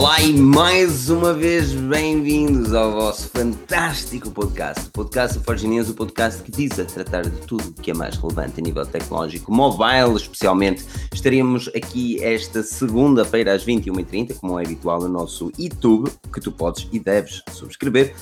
[0.00, 6.42] Olá e mais uma vez bem-vindos ao vosso fantástico podcast, o podcast News, o podcast
[6.42, 10.86] que diz a tratar de tudo que é mais relevante a nível tecnológico, mobile especialmente.
[11.12, 16.88] Estaremos aqui esta segunda-feira às 21h30, como é habitual no nosso YouTube, que tu podes
[16.90, 18.14] e deves subscrever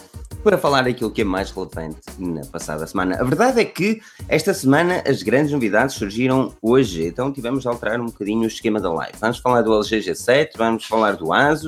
[0.42, 3.16] para falar daquilo que é mais relevante na passada semana.
[3.20, 8.00] A verdade é que esta semana as grandes novidades surgiram hoje, então tivemos de alterar
[8.00, 9.18] um bocadinho o esquema da live.
[9.20, 11.67] Vamos falar do LG G7, vamos falar do ASUS,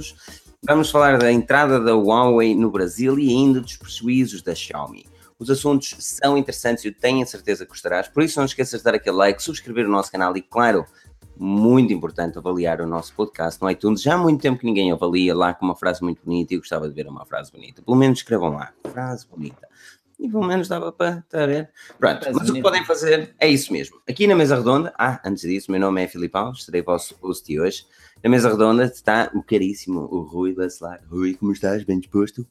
[0.62, 5.06] vamos falar da entrada da Huawei no Brasil e ainda dos prejuízos da Xiaomi.
[5.38, 8.80] Os assuntos são interessantes e eu tenho a certeza que gostarás, por isso não esqueças
[8.80, 10.84] de dar aquele like, subscrever o nosso canal e, claro,
[11.34, 14.02] muito importante avaliar o nosso podcast no iTunes.
[14.02, 16.60] Já há muito tempo que ninguém avalia lá com uma frase muito bonita e eu
[16.60, 17.80] gostava de ver uma frase bonita.
[17.80, 19.66] Pelo menos escrevam lá, frase bonita.
[20.19, 21.70] E pelo menos dava para estar a ver.
[21.98, 23.98] Pronto, mas o que podem fazer é isso mesmo.
[24.06, 27.86] Aqui na mesa redonda, ah, antes disso, meu nome é Filipão, serei vosso host hoje.
[28.22, 31.00] Na mesa redonda está o caríssimo, o Rui Bacelar.
[31.08, 31.84] Rui, como estás?
[31.84, 32.46] Bem disposto?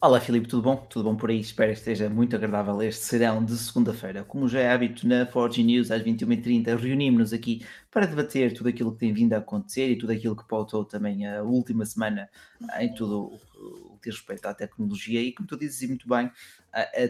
[0.00, 0.76] Olá Filipe, tudo bom?
[0.76, 1.40] Tudo bom por aí?
[1.40, 4.22] Espero que esteja muito agradável este serão de segunda-feira.
[4.22, 8.92] Como já é hábito na Forge News às 21h30, reunimos-nos aqui para debater tudo aquilo
[8.92, 12.30] que tem vindo a acontecer e tudo aquilo que pautou também a última semana
[12.78, 15.20] em tudo o que diz respeito à tecnologia.
[15.20, 16.30] E como tu dizes muito bem,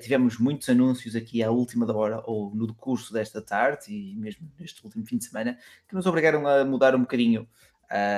[0.03, 4.51] tivemos muitos anúncios aqui à última da hora ou no curso desta tarde e mesmo
[4.59, 5.57] neste último fim de semana
[5.87, 7.47] que nos obrigaram a mudar um bocadinho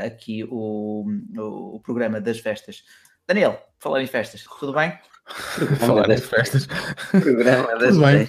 [0.06, 1.04] aqui o,
[1.74, 2.84] o programa das festas
[3.26, 4.98] Daniel, falar em festas, tudo bem?
[5.78, 6.66] falar em festas.
[7.10, 8.28] Programa das tudo bem.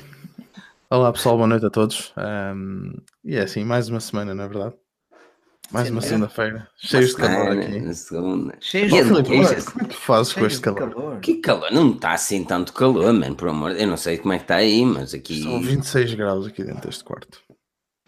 [0.90, 2.14] Olá pessoal, boa noite a todos.
[2.16, 4.76] Um, e é assim, mais uma semana, na é verdade.
[5.72, 6.04] Mais Sim, uma é.
[6.04, 6.70] segunda-feira.
[6.78, 7.96] Cheios de calor aqui.
[7.96, 8.56] Segunda.
[8.60, 9.24] Cheios de calor.
[9.24, 10.94] Como é que fazes com este calor?
[10.94, 11.20] calor?
[11.20, 11.72] Que calor?
[11.72, 13.72] Não está assim tanto calor, mano, por amor.
[13.72, 15.42] Eu não sei como é que está aí, mas aqui.
[15.42, 17.42] São 26 graus aqui dentro deste quarto.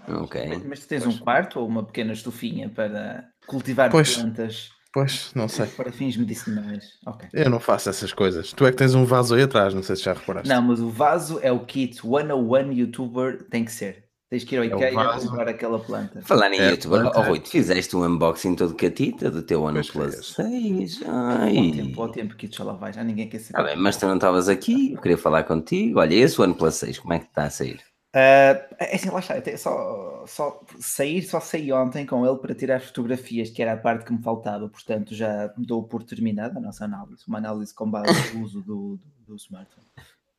[0.08, 0.64] Ok.
[0.68, 4.16] Mas, tu tens um quarto ou uma pequena estufinha para cultivar pois.
[4.16, 4.70] plantas?
[4.94, 5.66] Pois, não sei.
[5.66, 6.86] Para fins medicinais.
[7.06, 7.28] Ok.
[7.34, 8.54] Eu não faço essas coisas.
[8.54, 10.48] Tu é que tens um vaso aí atrás, não sei se já reparaste.
[10.48, 14.06] Não, mas o vaso é o kit 101 youtuber, tem que ser.
[14.30, 16.22] Tens que ir ao é IKEA e comprar aquela planta.
[16.22, 20.34] Falar em é youtuber, oh, Rui, tu fizeste um unboxing todo catita do teu OnePlus
[20.36, 21.04] 6.
[21.06, 21.58] Ai.
[21.58, 23.60] Ao tempo, ao tempo que já lá vai, já ninguém quer saber.
[23.60, 26.00] Ah, bem, mas tu não estavas aqui, eu queria falar contigo.
[26.00, 27.80] Olha, esse OnePlus 6, como é que está a sair?
[28.16, 32.80] Uh, é assim, lá está, só, só sair, só saí ontem com ele para tirar
[32.80, 36.86] fotografias, que era a parte que me faltava, portanto já dou por terminada a nossa
[36.86, 39.86] análise, uma análise com base no uso do, do, do smartphone.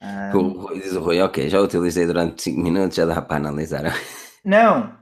[0.03, 3.85] Um, diz o Rui, ok, já utilizei durante 5 minutos, já dá para analisar.
[4.43, 4.97] Não,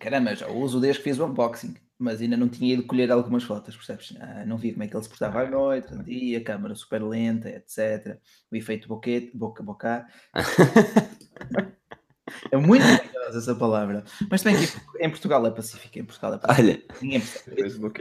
[0.00, 3.44] caramba, já uso desde que fiz o unboxing, mas ainda não tinha ido colher algumas
[3.44, 4.16] fotos, percebes?
[4.18, 7.04] Ah, não vi como é que ele se portava à noite, dia, a câmera super
[7.04, 8.18] lenta, etc.
[8.50, 10.06] O efeito boquete, boca a boca.
[12.50, 14.04] É muito maravilhosa essa palavra.
[14.30, 14.68] Mas também
[15.00, 15.98] em Portugal é pacífico.
[15.98, 16.62] Em Portugal é pacífico.
[16.62, 16.82] Olha,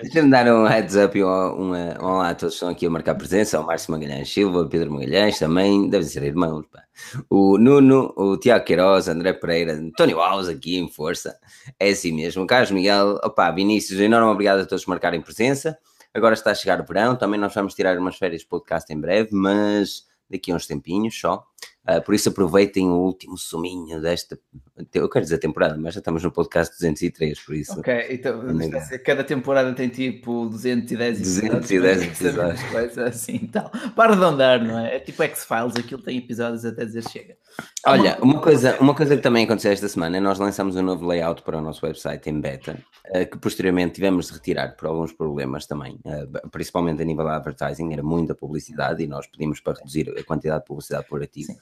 [0.02, 2.90] deixa-me dar um heads up e um, um olá a todos que estão aqui a
[2.90, 3.60] marcar presença.
[3.60, 6.66] O Márcio Magalhães Silva, Pedro Magalhães também, devem ser irmãos.
[6.72, 6.84] Pá.
[7.30, 11.38] O Nuno, o Tiago Queiroz, André Pereira, António Alves aqui em força.
[11.80, 12.46] É assim mesmo.
[12.48, 15.78] Carlos Miguel, opá, Vinícius, enorme obrigado a todos por marcarem presença.
[16.14, 19.00] Agora está a chegar o verão, também nós vamos tirar umas férias de podcast em
[19.00, 21.44] breve, mas daqui a uns tempinhos só.
[21.90, 24.38] Uh, por isso aproveitem o último suminho desta,
[24.94, 27.80] eu quero dizer temporada, mas já estamos no podcast 203, por isso.
[27.80, 28.42] Ok, então
[29.04, 32.64] cada temporada tem tipo 210 210 episódios.
[32.64, 33.72] Coisa assim tal.
[33.96, 34.98] Para arredondar, não é?
[34.98, 37.38] É tipo X-Files, aquilo tem episódios até dizer chega.
[37.86, 41.42] Olha, uma coisa, uma coisa que também aconteceu esta semana, nós lançamos um novo layout
[41.42, 42.78] para o nosso website em beta,
[43.10, 46.00] uh, que posteriormente tivemos de retirar por alguns problemas também,
[46.52, 50.62] principalmente a nível da advertising, era muita publicidade e nós pedimos para reduzir a quantidade
[50.62, 51.54] de publicidade por ativo.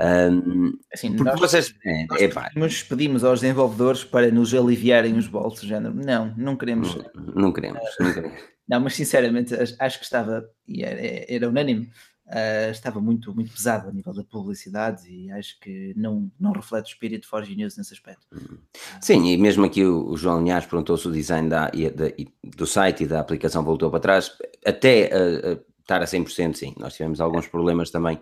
[0.00, 1.74] Um, assim, porque vocês.
[1.84, 5.94] É, é, pedimos, pedimos aos desenvolvedores para nos aliviarem os bolsos, género.
[5.94, 6.96] Não, não queremos.
[7.14, 8.52] Não, não queremos, não queremos.
[8.68, 11.90] Não, mas sinceramente acho que estava, e era, era unânime,
[12.26, 16.86] uh, estava muito, muito pesado a nível da publicidade e acho que não, não reflete
[16.86, 18.26] o espírito de Forge News nesse aspecto.
[18.32, 18.58] Uhum.
[19.00, 22.66] Sim, e mesmo aqui o, o João Linhares perguntou se o design da, da, do
[22.66, 24.32] site e da aplicação voltou para trás,
[24.64, 26.74] até uh, uh, estar a 100%, sim.
[26.78, 28.20] Nós tivemos alguns problemas também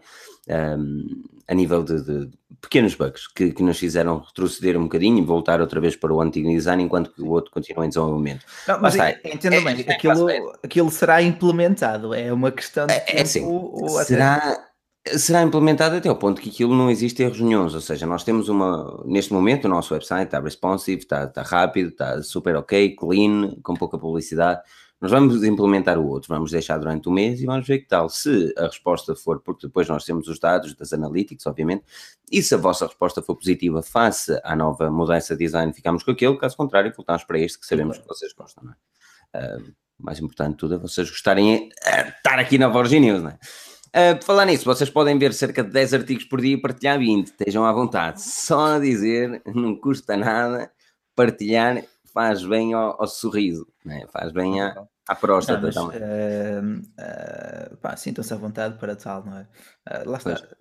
[0.49, 2.31] um, a nível de, de
[2.61, 6.21] pequenos bugs que, que, nos fizeram retroceder um bocadinho e voltar outra vez para o
[6.21, 8.47] antigo design enquanto que o outro continua em desenvolvimento.
[8.69, 10.29] Não, mas está, entenda é, bem, é, aquilo,
[10.63, 13.45] aquilo será implementado, é uma questão de é, é assim,
[14.05, 14.65] será,
[15.09, 18.49] será implementado até ao ponto que aquilo não existe erros nenhums, ou seja, nós temos
[18.49, 23.57] uma, neste momento o nosso website está responsive, está, está rápido, está super ok, clean,
[23.61, 24.61] com pouca publicidade,
[25.01, 28.11] nós vamos implementar o outro, vamos deixar durante um mês e vamos ver que tal.
[28.11, 31.85] Se a resposta for, porque depois nós temos os dados das analytics, obviamente,
[32.31, 36.11] e se a vossa resposta for positiva face à nova mudança de design, ficamos com
[36.11, 38.77] aquele, caso contrário, voltamos para este que sabemos que vocês gostam, não é?
[39.57, 41.75] Uh, mais importante de tudo é vocês gostarem de
[42.09, 43.39] estar aqui na Forge News, não é?
[44.13, 46.99] Uh, por falar nisso, vocês podem ver cerca de 10 artigos por dia e partilhar
[46.99, 48.23] 20, estejam à vontade.
[48.23, 50.71] Só a dizer, não custa nada,
[51.17, 51.83] partilhar
[52.13, 54.07] faz bem ao, ao sorriso, né?
[54.13, 56.01] faz bem à, à próstata não, mas, também.
[56.01, 59.43] Uh, uh, sintam-se à vontade para tal, não é?
[59.89, 60.37] Uh, lá está.
[60.37, 60.61] Pois.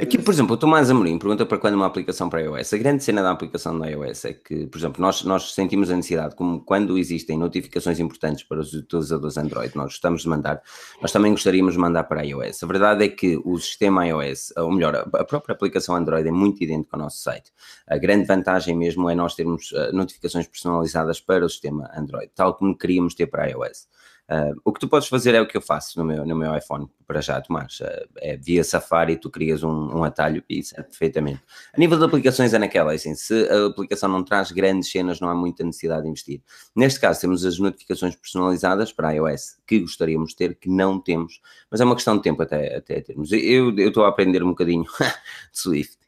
[0.00, 2.72] Aqui, por exemplo, o Tomás Amorim pergunta para quando uma aplicação para iOS.
[2.72, 5.96] A grande cena da aplicação da iOS é que, por exemplo, nós, nós sentimos a
[5.96, 10.62] necessidade, como quando existem notificações importantes para os utilizadores Android, nós gostamos de mandar,
[11.02, 12.62] nós também gostaríamos de mandar para iOS.
[12.62, 16.62] A verdade é que o sistema iOS, ou melhor, a própria aplicação Android é muito
[16.62, 17.52] idêntica ao nosso site.
[17.86, 22.54] A grande vantagem mesmo é nós termos uh, notificações personalizadas para o sistema Android, tal
[22.54, 23.88] como queríamos ter para iOS.
[24.28, 26.56] Uh, o que tu podes fazer é o que eu faço no meu, no meu
[26.56, 27.78] iPhone, para já, Tomás.
[27.80, 31.40] Uh, é via Safari, tu crias um, um atalho e isso é perfeitamente.
[31.72, 35.20] A nível de aplicações é naquela, é assim, se a aplicação não traz grandes cenas,
[35.20, 36.42] não há muita necessidade de investir.
[36.74, 41.40] Neste caso, temos as notificações personalizadas para iOS que gostaríamos de ter, que não temos,
[41.70, 43.30] mas é uma questão de tempo até, até termos.
[43.30, 44.84] Eu estou a aprender um bocadinho
[45.52, 45.98] de Swift.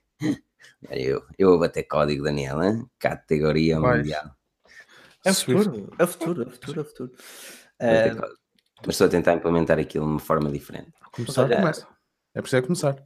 [0.90, 2.84] Eu, eu vou bater código, Daniel, hein?
[2.98, 3.98] categoria Mas...
[3.98, 4.30] mundial.
[5.24, 7.12] É futuro, é futuro, é futuro, é futuro.
[7.80, 8.20] Uh,
[8.86, 10.92] mas estou a tentar implementar aquilo de uma forma diferente.
[11.12, 11.86] Começar, Olha, começa.
[12.34, 12.96] É preciso começar.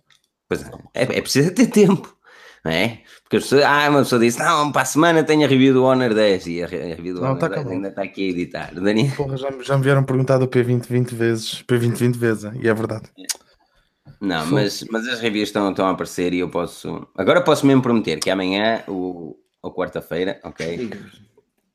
[0.48, 2.16] Pois é, é, é preciso ter tempo.
[2.64, 3.00] Não é?
[3.24, 5.84] Porque as pessoas, ah, uma pessoa disse, não, para a semana tenho a review do
[5.84, 8.74] Honor 10 e a, review do não, Honor tá 10 ainda está aqui a editar.
[8.80, 9.16] Daniel.
[9.16, 12.74] Porra, já, já me vieram perguntar do P20 20 vezes, P20 20 vezes, e é
[12.74, 13.10] verdade.
[14.20, 17.08] Não, mas, mas as reviews estão, estão a aparecer e eu posso.
[17.16, 20.90] Agora posso mesmo prometer que amanhã, ou, ou quarta-feira, ok?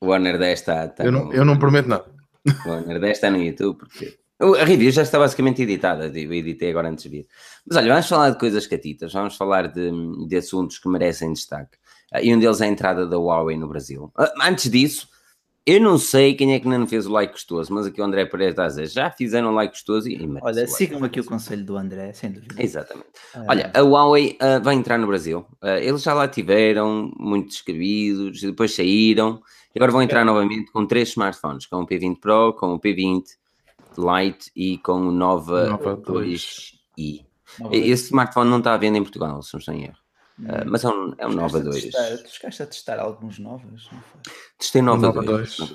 [0.00, 0.86] O Honor 10 está.
[0.86, 2.17] está eu, não, eu não prometo nada.
[2.46, 4.18] O 10 está no YouTube, porque.
[4.40, 7.26] A review já está basicamente editada, eu editei agora antes de vir.
[7.66, 9.90] Mas olha, vamos falar de coisas catitas, vamos falar de,
[10.28, 11.76] de assuntos que merecem destaque.
[12.14, 14.12] Uh, e um deles é a entrada da Huawei no Brasil.
[14.16, 15.08] Uh, antes disso,
[15.68, 18.24] eu não sei quem é que não fez o like gostoso, mas aqui o André
[18.24, 20.18] Pereira está a dizer, já fizeram o like gostoso e...
[20.40, 22.54] Olha, sigam aqui o conselho do André, sem dúvida.
[22.56, 23.08] Exatamente.
[23.34, 23.44] Uh...
[23.46, 25.44] Olha, a Huawei uh, vai entrar no Brasil.
[25.62, 29.42] Uh, eles já lá tiveram, muito descrevidos, depois saíram,
[29.74, 33.24] e agora vão entrar novamente com três smartphones, com o P20 Pro, com o P20
[33.98, 37.24] Lite e com o Nova, Nova 2i.
[37.72, 39.98] Esse smartphone não está à venda em Portugal, se não estou em erro.
[40.38, 41.90] Uh, mas é um, é um Nova 2.
[41.90, 43.90] Tu chegaste a testar alguns novos?
[44.56, 45.56] Testei Nova, Nova 2.
[45.56, 45.72] 2.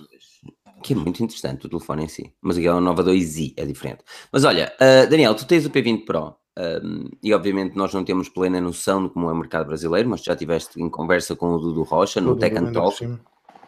[0.81, 2.33] Que é muito interessante o telefone em si.
[2.41, 4.03] Mas aqui é um Nova 2i, é diferente.
[4.31, 6.35] Mas olha, uh, Daniel, tu tens o P20 Pro.
[6.55, 10.23] Um, e obviamente nós não temos plena noção de como é o mercado brasileiro, mas
[10.23, 12.95] já estiveste em conversa com o Dudu Rocha no Tech and Talk.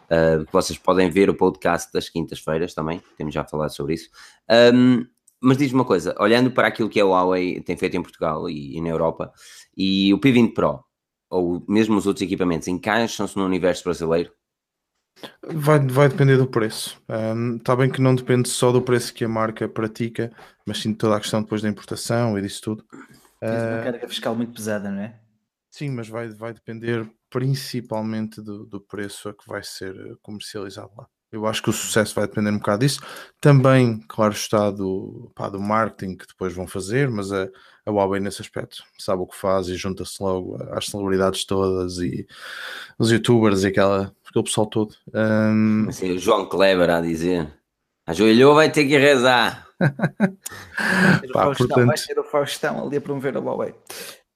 [0.06, 4.10] Uh, vocês podem ver o podcast das quintas-feiras também, temos já falado sobre isso.
[4.74, 5.06] Um,
[5.42, 8.78] mas diz-me uma coisa, olhando para aquilo que a Huawei tem feito em Portugal e,
[8.78, 9.31] e na Europa,
[9.75, 10.84] e o P20 Pro,
[11.30, 14.31] ou mesmo os outros equipamentos, encaixam-se no universo brasileiro?
[15.42, 17.02] Vai, vai depender do preço.
[17.07, 20.31] Um, está bem que não depende só do preço que a marca pratica,
[20.66, 22.86] mas sim de toda a questão depois da importação e disso tudo.
[23.40, 25.19] Tem uma ah, carga fiscal muito pesada, não é?
[25.69, 31.05] Sim, mas vai, vai depender principalmente do, do preço a que vai ser comercializado lá.
[31.29, 33.01] Eu acho que o sucesso vai depender um bocado disso.
[33.41, 37.49] Também, claro está, do, pá, do marketing que depois vão fazer, mas a,
[37.85, 42.25] a Huawei nesse aspecto sabe o que faz e junta-se logo às celebridades todas e
[42.97, 44.95] os youtubers e aquela, aquele pessoal todo.
[45.13, 45.87] Um...
[45.89, 47.54] Assim, o João Kleber a dizer:
[48.07, 49.68] ajoelhou, vai ter que rezar.
[49.77, 51.85] vai, ter Pá, portanto...
[51.85, 53.75] vai ter o Faustão ali a promover a Huawei.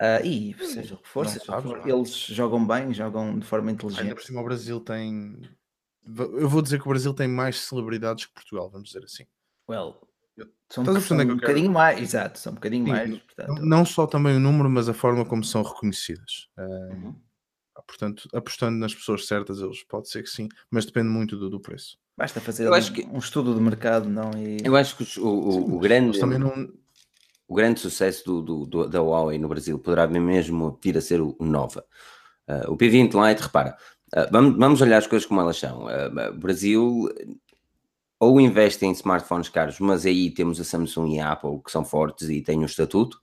[0.01, 3.69] Uh, e seja o que for, seja sabes, for eles jogam bem, jogam de forma
[3.69, 4.03] inteligente.
[4.03, 5.41] Ainda por cima o Brasil tem.
[6.17, 9.25] Eu vou dizer que o Brasil tem mais celebridades que Portugal, vamos dizer assim.
[9.69, 9.99] Well,
[10.69, 13.19] são, são um bocadinho mais, exato, são um bocadinho Sim, mais.
[13.19, 13.61] Portanto...
[13.61, 16.47] Não só também o número, mas a forma como são reconhecidas.
[16.57, 17.15] Uh, uhum.
[17.87, 21.59] Portanto, apostando nas pessoas certas, eles pode ser que sim, mas depende muito do, do
[21.59, 21.97] preço.
[22.15, 23.05] Basta fazer um, que...
[23.07, 24.31] um, estudo de mercado, não?
[24.37, 24.57] E...
[24.63, 26.19] Eu acho que o, o, sim, o grande.
[26.19, 26.71] Também não
[27.49, 31.19] o grande sucesso do, do, do, da Huawei no Brasil poderá mesmo vir a ser
[31.19, 31.83] o, Nova.
[32.47, 33.75] Uh, o P20 Lite, repara,
[34.15, 35.85] uh, vamos, vamos olhar as coisas como elas são.
[35.85, 37.09] Uh, Brasil
[38.19, 41.83] ou investe em smartphones caros, mas aí temos a Samsung e a Apple que são
[41.83, 43.19] fortes e têm um estatuto,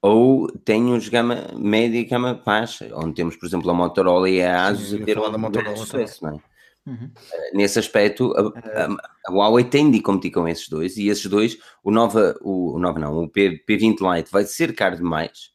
[0.00, 4.40] ou tem os gama média e gama baixa, onde temos, por exemplo, a Motorola e
[4.40, 6.49] a Asus Sim, a ter um grande sucesso, não é?
[6.90, 7.06] Uhum.
[7.06, 8.40] Uh, nesse aspecto, a,
[8.82, 8.88] a,
[9.28, 12.78] a, Huawei tem de competir com esses dois, e esses dois, o Nova, o, o
[12.80, 15.50] Nova não, o P, P20 Lite vai ser caro demais,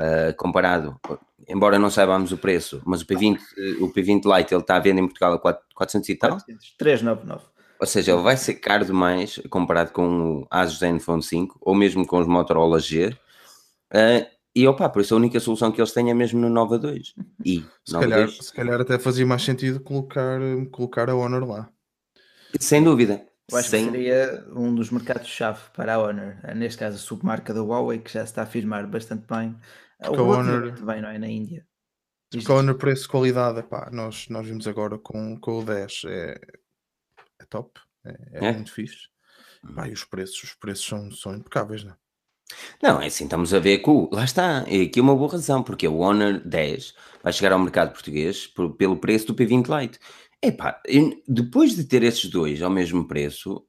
[0.00, 0.98] uh, comparado,
[1.46, 3.38] embora não saibamos o preço, mas o P20,
[3.80, 6.38] o P20 Lite ele está à venda em Portugal a 4, 400 e tal?
[6.78, 7.44] 399.
[7.78, 12.06] Ou seja, ele vai ser caro demais comparado com o Asus Zenfone 5 ou mesmo
[12.06, 13.08] com os Motorola G.
[13.92, 16.78] Uh, e opa, por isso a única solução que eles têm é mesmo no Nova
[16.78, 17.14] 2.
[17.44, 18.38] E se, calhar, 2...
[18.38, 20.38] se calhar até fazia mais sentido colocar,
[20.70, 21.68] colocar a Honor lá.
[22.60, 23.86] Sem dúvida, Eu acho Sem...
[23.86, 26.36] que seria um dos mercados-chave para a Honor.
[26.54, 29.58] Neste caso, a submarca da Huawei, que já se está a afirmar bastante bem.
[29.98, 30.60] Porque o Honor...
[30.60, 31.18] muito bem, não é?
[31.18, 31.66] Na Índia.
[32.30, 36.40] Porque a Honor preço-qualidade, nós, nós vimos agora com, com o 10, é,
[37.40, 38.52] é top, é, é, é?
[38.52, 39.08] muito fixe.
[39.74, 42.01] Pá, e os preços, os preços são, são impecáveis, não é?
[42.82, 45.62] Não, é assim, estamos a ver que o, lá está, é aqui uma boa razão,
[45.62, 49.98] porque o Honor 10 vai chegar ao mercado português por, pelo preço do P20 Lite.
[50.42, 50.80] Epá,
[51.28, 53.64] depois de ter esses dois ao mesmo preço,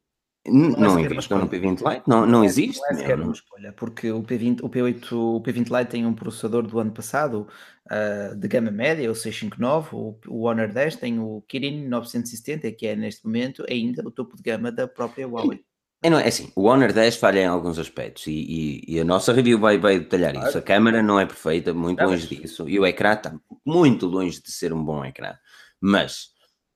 [0.46, 2.82] não, não investam no P20 Lite, não, não existe.
[2.82, 6.14] Não é sequer uma escolha, porque o P20, o P8, o P20 Lite tem um
[6.14, 7.48] processador do ano passado
[7.86, 12.88] uh, de gama média, o 659, o, o Honor 10 tem o Kirin 970, que
[12.88, 15.64] é neste momento ainda o topo de gama da própria Huawei.
[16.04, 19.06] É, não, é assim, o Honor 10 falha em alguns aspectos e, e, e a
[19.06, 20.50] nossa review vai, vai detalhar claro.
[20.50, 20.58] isso.
[20.58, 22.42] A câmera não é perfeita, muito não, longe mas...
[22.42, 23.34] disso, e o ecrã está
[23.66, 25.34] muito longe de ser um bom ecrã.
[25.80, 26.28] Mas,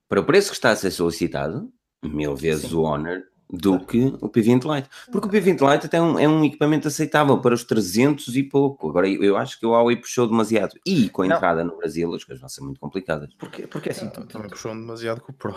[0.07, 1.69] para o preço que está a ser solicitado,
[2.01, 2.75] mil vezes Sim.
[2.75, 4.89] o Honor do que o P20 Lite.
[5.11, 8.43] Porque o P20 Lite até é um, é um equipamento aceitável para os 300 e
[8.43, 8.89] pouco.
[8.89, 10.73] Agora, eu acho que o Huawei puxou demasiado.
[10.85, 13.33] E com a entrada no Brasil, as coisas vão ser muito complicadas.
[13.35, 15.55] Porque, porque assim, ah, também puxou demasiado com o Pro.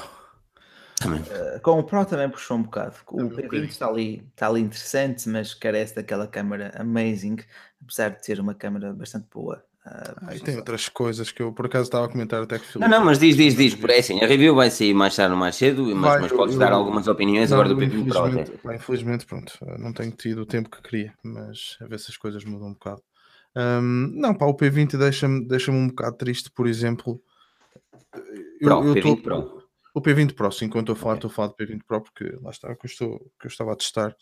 [1.00, 1.20] Também.
[1.20, 2.94] Uh, com o Pro também puxou um bocado.
[3.08, 7.38] O P20 está ali, está ali interessante, mas carece daquela câmera amazing,
[7.82, 9.64] apesar de ter uma câmera bastante boa.
[9.86, 12.78] Uh, ah, e tem outras coisas que eu por acaso estava a comentar até que
[12.78, 15.38] Não, não, mas diz, diz, diz, por assim, a review vai sair mais tarde ou
[15.38, 18.40] mais cedo, mas, vai, mas podes eu, dar algumas opiniões não, agora do P20 Pro.
[18.40, 18.76] Até.
[18.76, 22.44] Infelizmente, pronto, não tenho tido o tempo que queria, mas a ver se as coisas
[22.44, 23.02] mudam um bocado.
[23.56, 27.18] Um, não, pá, o P20 deixa-me deixa um bocado triste, por exemplo.
[28.60, 29.59] Eu, Pro, eu P20 tô, Pro.
[30.00, 31.28] O P20 Pro, sim, estou a falar, okay.
[31.28, 33.72] estou a falar do P20 Pro porque lá está que eu, estou, que eu estava
[33.72, 34.16] a testar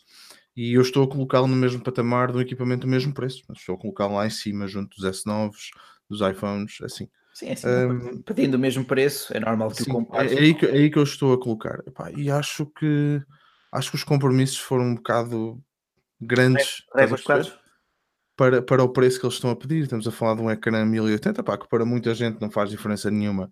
[0.53, 3.41] e eu estou a colocá-lo no mesmo patamar do equipamento do mesmo preço.
[3.55, 5.69] Estou a colocá-lo lá em cima, junto dos S9s,
[6.09, 7.07] dos iPhones, assim.
[7.33, 10.33] Sim, é assim, um, pedindo o mesmo preço, é normal que sim, o compares.
[10.33, 11.81] É, é, aí que, é aí que eu estou a colocar.
[11.87, 13.21] Epá, e acho que
[13.71, 15.63] acho que os compromissos foram um bocado
[16.19, 17.07] grandes é,
[18.35, 19.83] para, para o preço que eles estão a pedir.
[19.83, 23.09] Estamos a falar de um ecrã 1080, pá, que para muita gente não faz diferença
[23.09, 23.49] nenhuma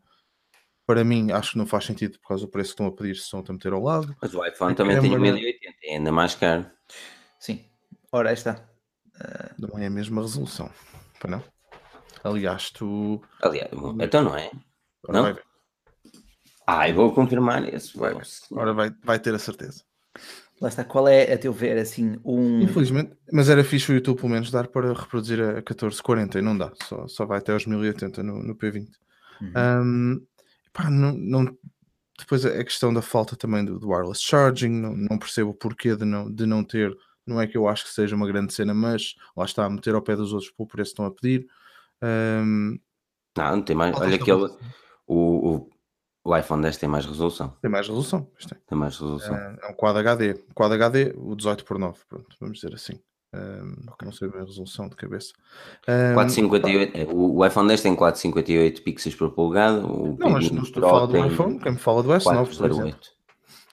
[0.87, 3.15] para mim, acho que não faz sentido por causa do preço que estão a pedir,
[3.15, 4.15] se estão a meter ao lado.
[4.21, 6.65] Mas o iPhone também tem 1080, é ainda mais caro.
[7.37, 7.65] Sim.
[8.09, 8.65] Ora, aí está.
[9.15, 9.67] Uh...
[9.67, 10.71] Não é a mesma resolução.
[11.19, 11.43] Para não?
[12.23, 13.21] Aliás, tu.
[13.41, 14.49] Aliás, então não é?
[15.03, 15.23] Ora, não?
[15.23, 15.43] Vai ver.
[16.65, 17.99] Ah, eu vou confirmar isso.
[17.99, 18.13] Vai
[18.51, 19.83] Ora, vai, vai ter a certeza.
[20.61, 22.61] Lá está, qual é, a teu ver, assim, um...
[22.61, 26.57] Infelizmente, mas era fixe o YouTube pelo menos dar para reproduzir a 1440 e não
[26.57, 28.87] dá, só, só vai até aos 1080 no, no P20.
[29.39, 29.53] Uhum.
[29.55, 30.27] Um,
[30.77, 31.57] pá, não, não,
[32.19, 35.95] depois a questão da falta também do, do wireless charging, não, não, percebo o porquê
[35.95, 36.95] de não, de não ter.
[37.25, 39.95] Não é que eu acho que seja uma grande cena, mas lá está a meter
[39.95, 41.45] ao pé dos outros por preço estão a pedir.
[42.01, 42.79] Um,
[43.35, 43.95] não, não tem mais.
[43.97, 44.49] Olha aquele.
[45.05, 45.69] O, o,
[46.23, 47.49] o iPhone 10 tem mais resolução.
[47.61, 48.29] Tem mais resolução.
[48.47, 48.59] Tem.
[48.67, 49.35] tem mais resolução.
[49.35, 50.33] É, é um Quad HD.
[50.53, 52.99] Quad HD, o 18 por 9, pronto, vamos dizer assim.
[53.33, 55.33] Um, não sei bem a resolução de cabeça.
[55.87, 59.81] Um, 458, é, o, o iPhone 10 tem 458 pixels por polegada.
[59.81, 62.99] Não, mas não estou a falar do iPhone, quem me fala do S9, por exemplo.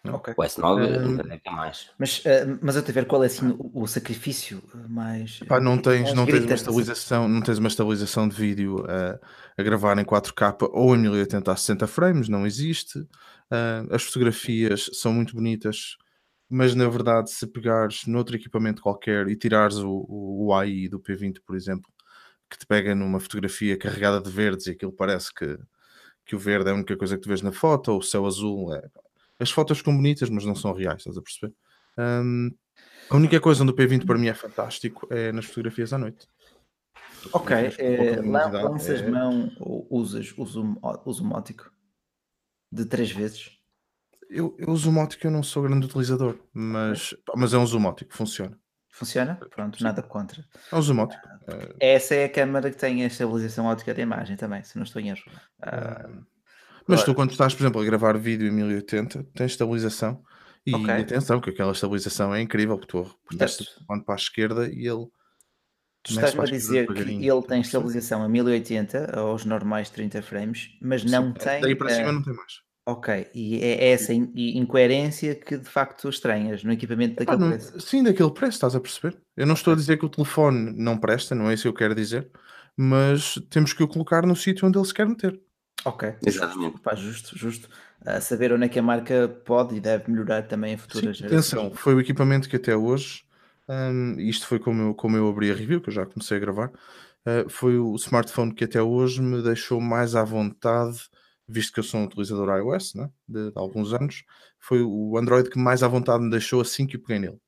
[0.07, 0.35] Okay.
[0.37, 1.91] O S9 ainda deve ter mais.
[1.99, 5.39] Mas, uh, mas eu te ver qual é assim o, o sacrifício mais.
[5.49, 9.19] Pá, não tens, não tens uma estabilização, não tens uma estabilização de vídeo uh,
[9.57, 12.99] a gravar em 4K ou em 1080 a 60 frames, não existe.
[12.99, 15.97] Uh, as fotografias são muito bonitas
[16.55, 21.41] mas na verdade, se pegares noutro equipamento qualquer e tirares o, o, AI do P20,
[21.45, 21.93] por exemplo,
[22.49, 25.59] que te pega numa fotografia carregada de verdes e aquilo parece que,
[26.25, 28.25] que o verde é a única coisa que tu vês na foto, ou o céu
[28.25, 28.73] azul.
[28.73, 28.89] É...
[29.41, 31.53] As fotos ficam bonitas, mas não são reais, estás a perceber?
[31.99, 32.51] Um,
[33.11, 36.29] a única coisa onde o P20 para mim é fantástico é nas fotografias à noite.
[37.33, 39.11] Ok, é, lanças é...
[39.11, 41.69] mão ou usas o zoom, o zoom ótico
[42.71, 43.54] de três vezes?
[44.35, 48.13] Eu, eu zoom ótico eu não sou grande utilizador, mas, mas é um zoom ótico,
[48.15, 48.59] funciona.
[48.91, 49.39] Funciona?
[49.55, 50.45] Pronto, nada contra.
[50.73, 51.27] É um zoom ótico.
[51.49, 54.83] Uh, Essa é a câmera que tem a estabilização ótica da imagem também, se não
[54.83, 55.23] estou em erro.
[55.61, 56.25] Uh,
[56.87, 60.23] mas tu, quando estás, por exemplo, a gravar vídeo em 1080, tens estabilização.
[60.67, 60.95] E okay.
[60.95, 65.07] atenção, que aquela estabilização é incrível, porque tu apertaste para a esquerda e ele.
[66.03, 71.05] Tu estás-me a dizer que ele tem estabilização a 1080 aos normais 30 frames, mas
[71.05, 71.61] não Sim, tem.
[71.61, 72.64] Daí para cima não tem mais.
[72.87, 77.81] Ok, e é essa incoerência que de facto estranhas no equipamento daquele não, preço.
[77.81, 79.17] Sim, daquele preço, estás a perceber?
[79.35, 81.75] Eu não estou a dizer que o telefone não presta, não é isso que eu
[81.75, 82.29] quero dizer,
[82.77, 85.41] mas temos que o colocar no sítio onde ele se quer meter.
[85.83, 86.79] Ok, exatamente.
[86.81, 87.71] Pá, justo, justo.
[88.05, 91.25] A saber onde é que a marca pode e deve melhorar também em futuras Sim,
[91.25, 93.25] Atenção, foi o equipamento que até hoje,
[93.67, 96.41] um, isto foi como eu, como eu abri a review, que eu já comecei a
[96.41, 101.09] gravar, uh, foi o smartphone que até hoje me deixou mais à vontade
[101.47, 104.25] visto que eu sou um utilizador iOS né, de, de, alguns anos,
[104.59, 107.41] foi o Android que mais à vontade me deixou assim que eu peguei nele.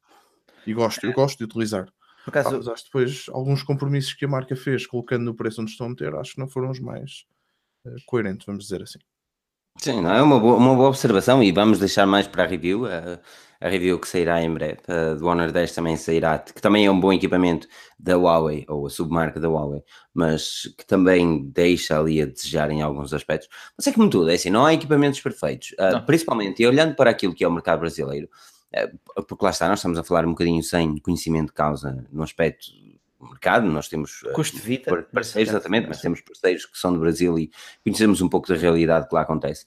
[0.67, 1.87] E gosto, eu gosto de utilizar.
[2.25, 2.57] Por acaso...
[2.57, 5.91] Mas acho depois alguns compromissos que a marca fez, colocando no preço onde estão a
[5.91, 7.25] meter, acho que não foram os mais
[7.87, 8.99] uh, coerentes, vamos dizer assim.
[9.79, 12.87] Sim, não, é uma boa, uma boa observação e vamos deixar mais para a review.
[12.87, 13.21] A,
[13.61, 16.91] a review que sairá em breve, a do Honor 10 também sairá, que também é
[16.91, 17.67] um bom equipamento
[17.99, 22.83] da Huawei, ou a submarca da Huawei, mas que também deixa ali a desejar em
[22.83, 23.49] alguns aspectos.
[23.77, 27.11] Mas é como tudo, é assim, não há equipamentos perfeitos, uh, principalmente e olhando para
[27.11, 28.29] aquilo que é o mercado brasileiro,
[29.17, 32.23] uh, porque lá está, nós estamos a falar um bocadinho sem conhecimento de causa no
[32.23, 32.67] aspecto
[33.21, 37.01] mercado, nós temos ah, custo de vida, parceiros, exatamente, mas temos parceiros que são do
[37.01, 37.51] Brasil e
[37.85, 39.65] conhecemos um pouco da realidade que lá acontece.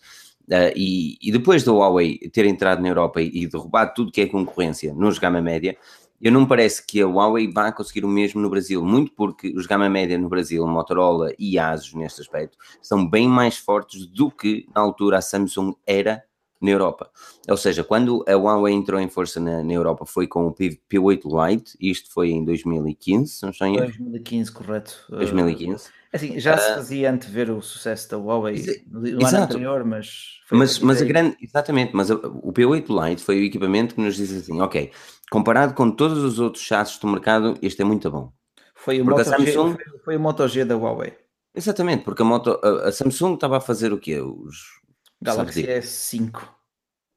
[0.48, 4.22] Uh, e, e, depois da Huawei ter entrado na Europa e, e derrubado tudo que
[4.22, 5.78] é concorrência nos gama média,
[6.22, 9.54] eu não me parece que a Huawei vá conseguir o mesmo no Brasil, muito porque
[9.56, 14.30] os gama média no Brasil, Motorola e Asus neste aspecto, são bem mais fortes do
[14.30, 16.24] que na altura a Samsung era
[16.62, 17.10] na Europa.
[17.48, 20.80] Ou seja, quando a Huawei entrou em força na, na Europa foi com o P,
[20.90, 25.06] P8 Lite, isto foi em 2015, se não estou em 2015, correto.
[25.10, 25.88] 2015.
[25.88, 30.40] Uh, assim, já se ah, fazia antever o sucesso da Huawei no ano anterior, mas...
[30.52, 34.32] mas, mas a grande, exatamente, mas o P8 Lite foi o equipamento que nos diz
[34.34, 34.92] assim, ok,
[35.32, 38.34] comparado com todos os outros chassis do mercado, este é muito bom.
[38.76, 39.72] Foi o, Moto, Samsung...
[39.72, 41.14] G, foi, foi o Moto G da Huawei.
[41.56, 44.20] Exatamente, porque a, Moto, a, a Samsung estava a fazer o quê?
[44.22, 44.79] Os
[45.22, 46.42] Galaxy S5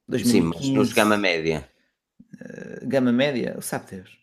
[0.09, 0.31] 2015.
[0.31, 1.69] Sim, mas nos gama média.
[2.35, 4.23] Uh, gama média, sabe Deus.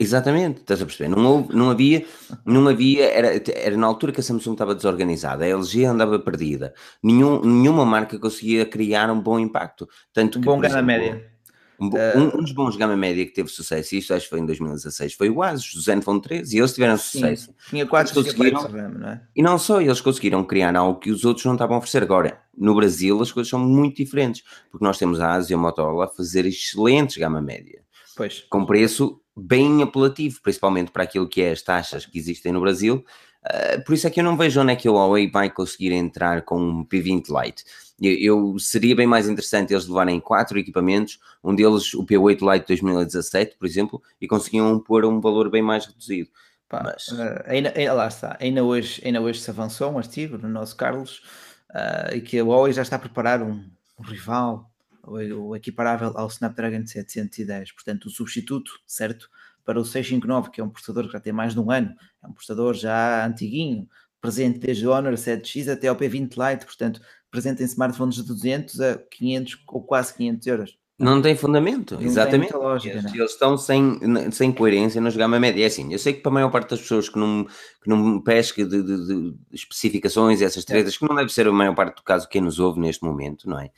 [0.00, 1.08] Exatamente, estás a perceber?
[1.08, 2.04] Não, houve, não havia,
[2.44, 6.74] não havia era, era na altura que a Samsung estava desorganizada, a LG andava perdida,
[7.00, 9.88] Nenhum, nenhuma marca conseguia criar um bom impacto.
[10.12, 11.35] Tanto um que, bom gama exemplo, média.
[11.78, 14.40] Um, uh, um, dos bons gama média que teve sucesso, e isto acho que foi
[14.40, 17.54] em 2016, foi o Asus, o Zenfone 13, e eles tiveram sim, sucesso.
[17.68, 19.22] Tinha quatro conseguiram, não é?
[19.34, 22.02] E não só, eles conseguiram criar algo que os outros não estavam a oferecer.
[22.02, 25.58] Agora, no Brasil as coisas são muito diferentes, porque nós temos a Asus e a
[25.58, 27.82] Motorola a fazer excelentes gama média.
[28.16, 28.46] Pois.
[28.48, 33.04] Com preço bem apelativo, principalmente para aquilo que é as taxas que existem no Brasil.
[33.44, 35.92] Uh, por isso é que eu não vejo onde é que a Huawei vai conseguir
[35.92, 37.64] entrar com um P20 Lite.
[38.00, 43.56] Eu, seria bem mais interessante eles levarem quatro equipamentos, um deles o P8 Lite 2017,
[43.56, 46.28] por exemplo, e conseguiam pôr um valor bem mais reduzido.
[46.68, 47.08] Pá, Mas...
[47.08, 51.22] uh, ainda, lá está, ainda hoje, ainda hoje se avançou um artigo no nosso Carlos
[51.70, 53.64] uh, e que a Huawei já está a preparar um,
[53.98, 54.70] um rival
[55.06, 59.30] o equiparável ao Snapdragon 710, portanto o substituto, certo,
[59.64, 62.26] para o 659, que é um processador que já tem mais de um ano, é
[62.26, 63.88] um processador já antiguinho,
[64.26, 68.80] presente desde o Honor 7X até ao P20 Lite, portanto presente em smartphones de 200
[68.80, 70.78] a 500 ou quase 500 euros.
[70.98, 72.52] Não tem fundamento, não exatamente.
[72.52, 74.00] Tem lógica, eles, eles, estão sem,
[74.32, 75.62] sem coerência nos gama média.
[75.62, 77.44] É assim, eu sei que para a maior parte das pessoas que não,
[77.82, 80.98] que não pesca de, de, de especificações essas tretas, é.
[80.98, 83.60] que não deve ser a maior parte do caso quem nos ouve neste momento, não
[83.60, 83.70] é?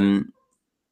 [0.00, 0.24] Um,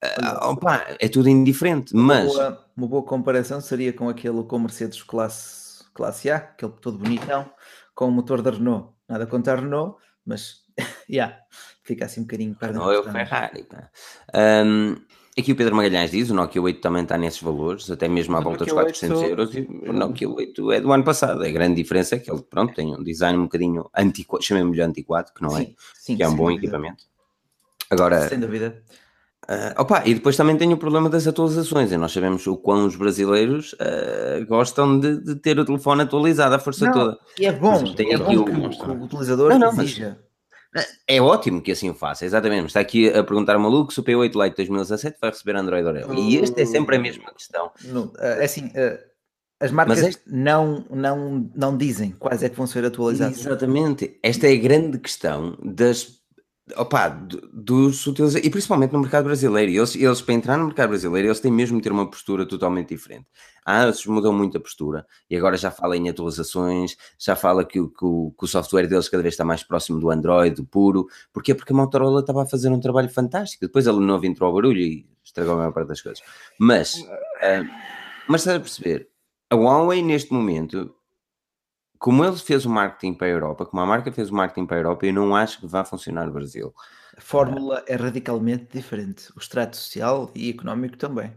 [0.00, 2.32] Uh, opa, é tudo indiferente, mas.
[2.32, 6.98] Uma boa, uma boa, comparação seria com aquele com Mercedes classe, classe A, aquele todo
[6.98, 7.50] bonitão,
[7.96, 8.92] com o motor da Renault.
[9.08, 10.62] Nada contra a Renault, mas
[11.08, 11.36] yeah,
[11.82, 13.66] fica assim um bocadinho perto Não é o Ferrari.
[14.34, 14.96] Um,
[15.38, 18.40] aqui o Pedro Magalhães diz: o Nokia 8 também está nesses valores, até mesmo à
[18.40, 19.30] volta dos 400 8...
[19.30, 19.54] euros.
[19.54, 21.42] E o Nokia 8 é do ano passado.
[21.42, 25.32] A grande diferença é que ele pronto, tem um design um bocadinho antiquado, chamemos-lhe antiquado,
[25.34, 26.66] que não é, sim, sim, que é um bom dúvida.
[26.66, 27.04] equipamento.
[27.90, 28.82] Agora, sem dúvida.
[29.50, 32.86] Uh, opa, e depois também tem o problema das atualizações, e nós sabemos o quão
[32.86, 37.18] os brasileiros uh, gostam de, de, ter o telefone atualizado a força não, toda.
[37.38, 40.18] E é bom, tem é aqui bom o, que o, o utilizador não, não, exija.
[41.06, 42.66] É ótimo que assim o faça, exatamente.
[42.66, 46.14] Está aqui a perguntar ao maluco se o P8 Lite 2017 vai receber Android Oreo.
[46.14, 47.72] E esta é sempre a mesma questão.
[47.84, 48.70] Não, é assim,
[49.60, 50.22] as marcas este...
[50.26, 53.40] não, não, não dizem quais é que vão ser atualizadas.
[53.40, 54.18] Exatamente.
[54.22, 56.17] Esta é a grande questão das
[56.76, 57.08] opa,
[57.52, 61.40] dos utilizadores, e principalmente no mercado brasileiro, eles, eles para entrar no mercado brasileiro, eles
[61.40, 63.26] têm mesmo de ter uma postura totalmente diferente.
[63.64, 67.80] A ASUS mudou muito a postura, e agora já fala em atualizações, já fala que,
[67.88, 71.06] que, o, que o software deles cada vez está mais próximo do Android, do puro,
[71.32, 71.54] porquê?
[71.54, 74.80] Porque a Motorola estava a fazer um trabalho fantástico, depois a Lenovo entrou ao barulho
[74.80, 76.22] e estragou a maior parte das coisas.
[76.58, 77.68] Mas, uh,
[78.28, 79.08] mas estás a perceber,
[79.50, 80.94] a Huawei neste momento
[81.98, 84.76] como ele fez o marketing para a Europa, como a marca fez o marketing para
[84.76, 86.72] a Europa, eu não acho que vá funcionar no Brasil.
[87.16, 91.34] A fórmula é radicalmente diferente, o extrato social e económico também.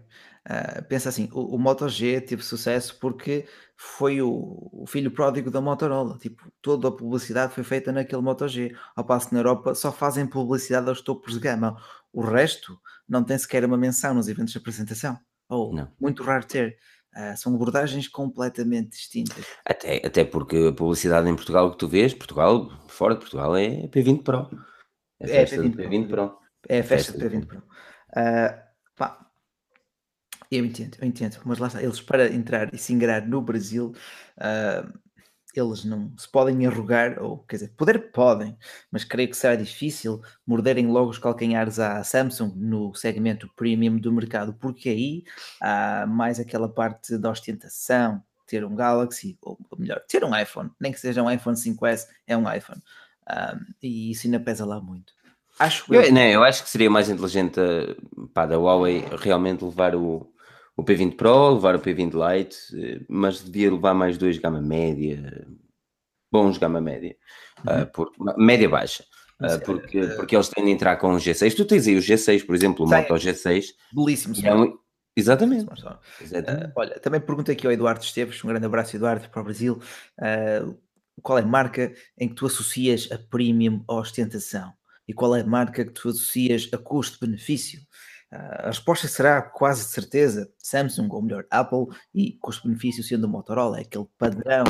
[0.47, 3.45] Uh, pensa assim, o, o Moto G teve sucesso porque
[3.77, 6.17] foi o, o, filho pródigo da Motorola.
[6.17, 8.75] Tipo, toda a publicidade foi feita naquele Moto G.
[8.95, 11.77] Ao passo que na Europa só fazem publicidade aos topos de gama.
[12.11, 15.17] O resto não tem sequer uma menção nos eventos de apresentação.
[15.47, 15.91] Ou não.
[15.99, 16.77] muito raro ter.
[17.15, 19.45] Uh, são abordagens completamente distintas.
[19.65, 23.87] Até, até porque a publicidade em Portugal que tu vês, Portugal, fora de Portugal, é
[23.87, 24.49] P20 Pro.
[25.19, 26.37] É a festa é, do P20 Pro.
[26.69, 27.57] É a festa, festa do P20 Pro.
[27.57, 28.61] Uh,
[28.95, 29.29] pá,
[30.49, 33.93] eu entendo, eu entendo, mas lá está, eles para entrar e se ingrar no Brasil,
[34.37, 34.99] uh,
[35.55, 38.57] eles não se podem arrogar, ou quer dizer, poder podem,
[38.91, 44.11] mas creio que será difícil morderem logo os calcanhares à Samsung no segmento premium do
[44.11, 45.23] mercado, porque aí
[45.61, 50.91] há mais aquela parte da ostentação, ter um Galaxy, ou melhor, ter um iPhone, nem
[50.91, 52.81] que seja um iPhone 5S, é um iPhone.
[53.29, 55.13] Um, e isso ainda pesa lá muito.
[55.57, 57.59] Acho eu, eu, não, eu acho que seria mais inteligente
[58.33, 60.27] pá, da Huawei realmente levar o,
[60.81, 65.47] o P20 Pro, levar o P20 Lite, eh, mas devia levar mais dois gama média,
[66.31, 67.15] bons gama média,
[67.65, 67.83] uhum.
[67.83, 69.03] uh, por, média baixa.
[69.39, 71.55] Uh, porque, uh, porque eles têm de entrar com o G6.
[71.55, 73.67] Tu tens aí o G6, por exemplo, o Moto G6.
[73.93, 74.77] Belíssimo, é um,
[75.15, 75.67] Exatamente.
[76.19, 76.65] Exatamente.
[76.65, 79.79] Uh, olha, também pergunto aqui ao Eduardo Esteves, um grande abraço, Eduardo, para o Brasil.
[81.21, 84.73] Qual é a marca em que tu associas a premium à ostentação?
[85.07, 87.81] E qual é a marca que tu associas a custo-benefício?
[88.31, 93.79] A resposta será quase de certeza Samsung, ou melhor, Apple, e custo-benefício sendo o Motorola,
[93.79, 94.63] é aquele padrão.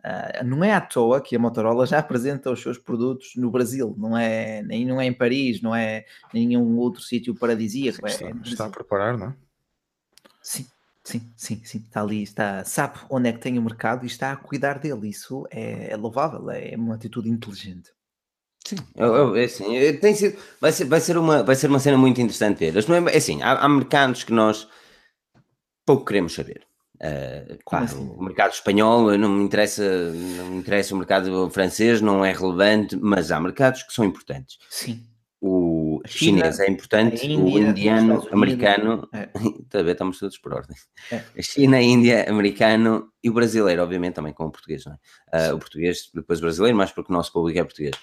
[0.00, 3.94] Uh, não é à toa que a Motorola já apresenta os seus produtos no Brasil,
[3.96, 8.04] não é, nem não é em Paris, não é em nenhum outro sítio paradisíaco.
[8.04, 9.36] Está, é, está a preparar, não é?
[10.42, 10.66] Sim,
[11.04, 11.78] sim, sim, sim.
[11.78, 15.08] Está ali, está, sabe onde é que tem o mercado e está a cuidar dele.
[15.08, 17.92] Isso é, é louvável, é uma atitude inteligente.
[18.66, 21.68] Sim, eu, eu, é assim, é, tem sido, vai, ser, vai, ser uma, vai ser
[21.68, 22.88] uma cena muito interessante ver.
[22.88, 24.66] Não é, é assim, há, há, mercados que nós
[25.84, 26.66] pouco queremos saber.
[26.94, 28.14] Uh, claro, assim?
[28.16, 32.96] o mercado espanhol não me interessa, não me interessa o mercado francês, não é relevante,
[32.96, 34.56] mas há mercados que são importantes.
[34.70, 35.04] Sim.
[35.42, 39.28] O China, chinês é importante, Índia, o indiano, americano, é.
[39.90, 40.74] estamos todos por ordem.
[41.12, 41.16] É.
[41.16, 45.50] A China, a Índia, americano e o brasileiro, obviamente, também com o português, não é?
[45.50, 47.94] Uh, o português, depois o brasileiro, mais porque o nosso público é português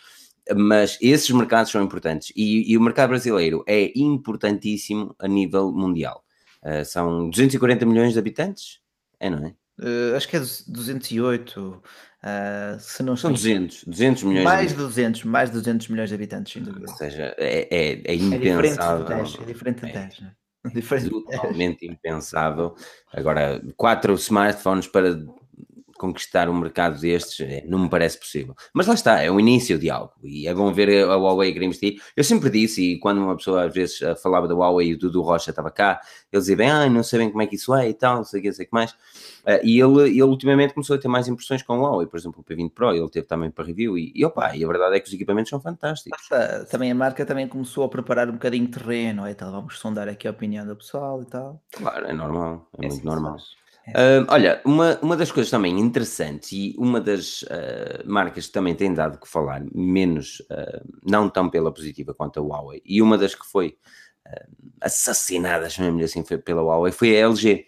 [0.55, 6.23] mas esses mercados são importantes e, e, o mercado brasileiro é importantíssimo a nível mundial.
[6.63, 8.79] Uh, são 240 milhões de habitantes?
[9.19, 9.53] É, não é?
[9.79, 11.81] Uh, acho que é 208, uh,
[12.21, 14.43] ah, se não São 200, 200 milhões.
[14.43, 16.85] Mais de 200, mais de 200 milhões de habitantes, sem dúvida.
[16.87, 19.07] Ou seja, é, é, é impensável.
[19.07, 22.75] É diferente de 10, é diferente de 10, é, é diferente totalmente impensável.
[23.11, 25.19] Agora, quatro smartphones para
[26.01, 28.55] conquistar um mercado destes é, não me parece possível.
[28.73, 31.63] Mas lá está, é o início de algo e é bom ver a Huawei a
[31.63, 32.01] investir.
[32.17, 34.97] Eu sempre disse, e quando uma pessoa às vezes eh, falava da Huawei e o
[34.97, 36.01] Dudu Rocha estava cá,
[36.33, 38.39] ele dizia bem, ah, não sabem como é que isso é e tal, não sei
[38.39, 38.95] o que, sei que mais.
[39.63, 42.43] E ele, ele ultimamente começou a ter mais impressões com o Huawei, por exemplo, o
[42.43, 45.07] P20 Pro, ele teve também para review e, e opa, e a verdade é que
[45.07, 46.27] os equipamentos são fantásticos.
[46.69, 50.09] também a marca também começou a preparar um bocadinho de terreno e tal, vamos sondar
[50.09, 51.61] aqui a opinião do pessoal e tal.
[51.71, 53.37] Claro, é normal, é, é muito normal.
[53.87, 58.75] Uh, olha, uma, uma das coisas também interessantes e uma das uh, marcas que também
[58.75, 63.17] tem dado que falar, menos, uh, não tão pela positiva quanto a Huawei, e uma
[63.17, 63.77] das que foi
[64.79, 67.65] assassinada, chamemos assim, foi pela Huawei, foi a LG.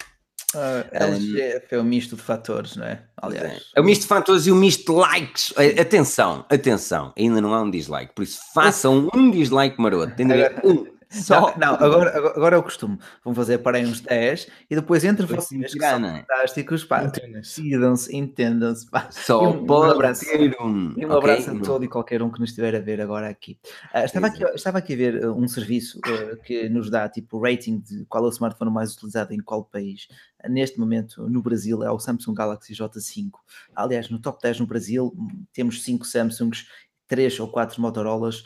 [0.55, 3.03] a LG foi um misto de fatores, não é?
[3.17, 5.53] Aliás, é, é um misto de fatores e um misto de likes.
[5.79, 10.33] Atenção, atenção, ainda não há um dislike, por isso façam um dislike maroto, tem de
[10.33, 10.92] haver um.
[11.21, 11.55] Só...
[11.57, 12.97] Não, agora, agora é o costume.
[13.23, 16.19] Vão fazer para aí uns 10 e depois entre vocês que são é?
[16.19, 18.87] fantásticos, pá, decidam-se, entendam-se.
[19.11, 20.25] Só um, um abraço,
[20.59, 23.57] um, um abraço a todo e qualquer um que nos estiver a ver agora aqui.
[23.93, 27.39] Uh, estava, aqui estava aqui a ver uh, um serviço uh, que nos dá tipo
[27.39, 30.07] rating de qual é o smartphone mais utilizado em qual país.
[30.49, 33.31] neste momento, no Brasil, é o Samsung Galaxy J5.
[33.75, 35.15] Aliás, no top 10 no Brasil,
[35.53, 36.65] temos 5 Samsungs,
[37.07, 38.43] 3 ou 4 Motorolas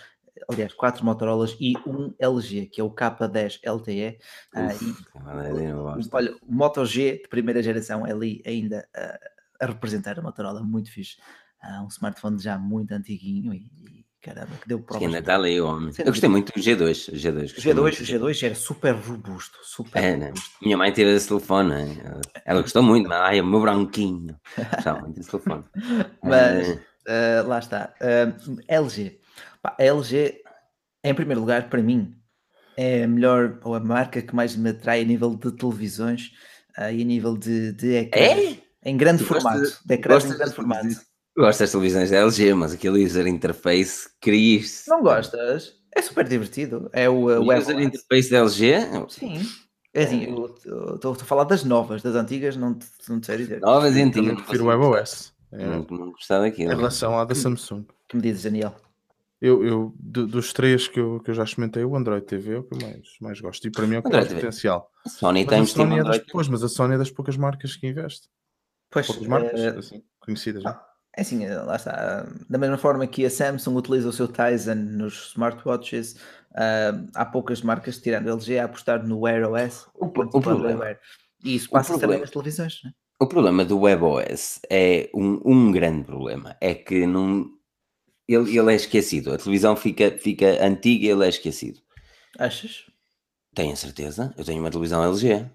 [0.49, 4.17] aliás, quatro Motorolas e um LG, que é o K10 LTE.
[4.53, 9.65] Ah, Uf, uh, olha, o Moto G de primeira geração é ali ainda uh, a
[9.65, 11.17] representar a Motorola, muito fixe.
[11.63, 15.05] Uh, um smartphone já muito antiguinho e, e caramba, que deu provas.
[15.05, 15.93] ainda está ali, homem.
[15.97, 17.11] Eu gostei muito do G2.
[17.13, 20.27] G2, G2, G2 era super robusto, super é, né?
[20.27, 20.57] robusto.
[20.61, 21.97] Minha mãe teve esse telefone, né?
[22.45, 24.35] ela gostou muito, mas ai, o meu branquinho.
[24.75, 25.63] Gostava muito telefone.
[26.23, 27.93] mas, uh, lá está.
[28.01, 29.19] Uh, LG.
[29.67, 30.41] Pá, a LG,
[31.03, 32.15] em primeiro lugar, para mim,
[32.77, 36.31] é a melhor ou a marca que mais me atrai a nível de televisões
[36.77, 38.21] uh, e a nível de, de ecrã.
[38.21, 38.57] É?
[38.85, 39.59] Em grande tu formato.
[39.59, 40.87] Gostas, de em grande formato.
[41.37, 44.85] Gosto das televisões da LG, mas aquele user interface querias.
[44.87, 45.73] Não gostas?
[45.93, 46.89] É super divertido.
[46.93, 48.75] É o, o user interface da LG?
[49.09, 49.41] Sim.
[49.93, 50.27] É assim,
[50.93, 53.61] estou a falar das novas, das antigas, não te, não te sei dizer.
[53.61, 54.29] Novas e antigas.
[54.29, 55.33] Eu prefiro o WebOS.
[55.51, 55.65] É.
[55.65, 56.71] Não, não gostava daquilo.
[56.71, 57.85] Em relação à da Samsung.
[58.07, 58.75] que me dizes, Daniel?
[59.39, 62.63] Eu, eu dos três que eu, que eu já experimentei, o Android TV é o
[62.63, 63.67] que eu mais, mais gosto.
[63.67, 64.91] E para mim é o que mais potencial.
[65.05, 67.37] A Sony mas tem a Sony é das, pois, mas a Sony é das poucas
[67.37, 68.27] marcas que investe.
[68.89, 69.69] Pois, poucas marcas, é...
[69.69, 70.65] assim, conhecidas.
[70.65, 70.83] Ah,
[71.15, 72.27] É assim, eh, lá está.
[72.49, 76.13] Da mesma forma que a Samsung utiliza o seu Tizen nos smartwatches,
[76.53, 79.87] uh, há poucas marcas, tirando a LG, a apostar no Wear OS.
[79.93, 80.97] O, o problema.
[81.43, 82.81] E isso passa também nas televisões.
[82.83, 82.91] Né?
[83.19, 86.55] O problema do WebOS é um, um grande problema.
[86.61, 87.49] É que não,
[88.27, 89.33] ele, ele é esquecido.
[89.33, 91.79] A televisão fica, fica antiga e ele é esquecido.
[92.37, 92.85] Achas?
[93.55, 94.33] Tenho a certeza.
[94.37, 95.45] Eu tenho uma televisão LG.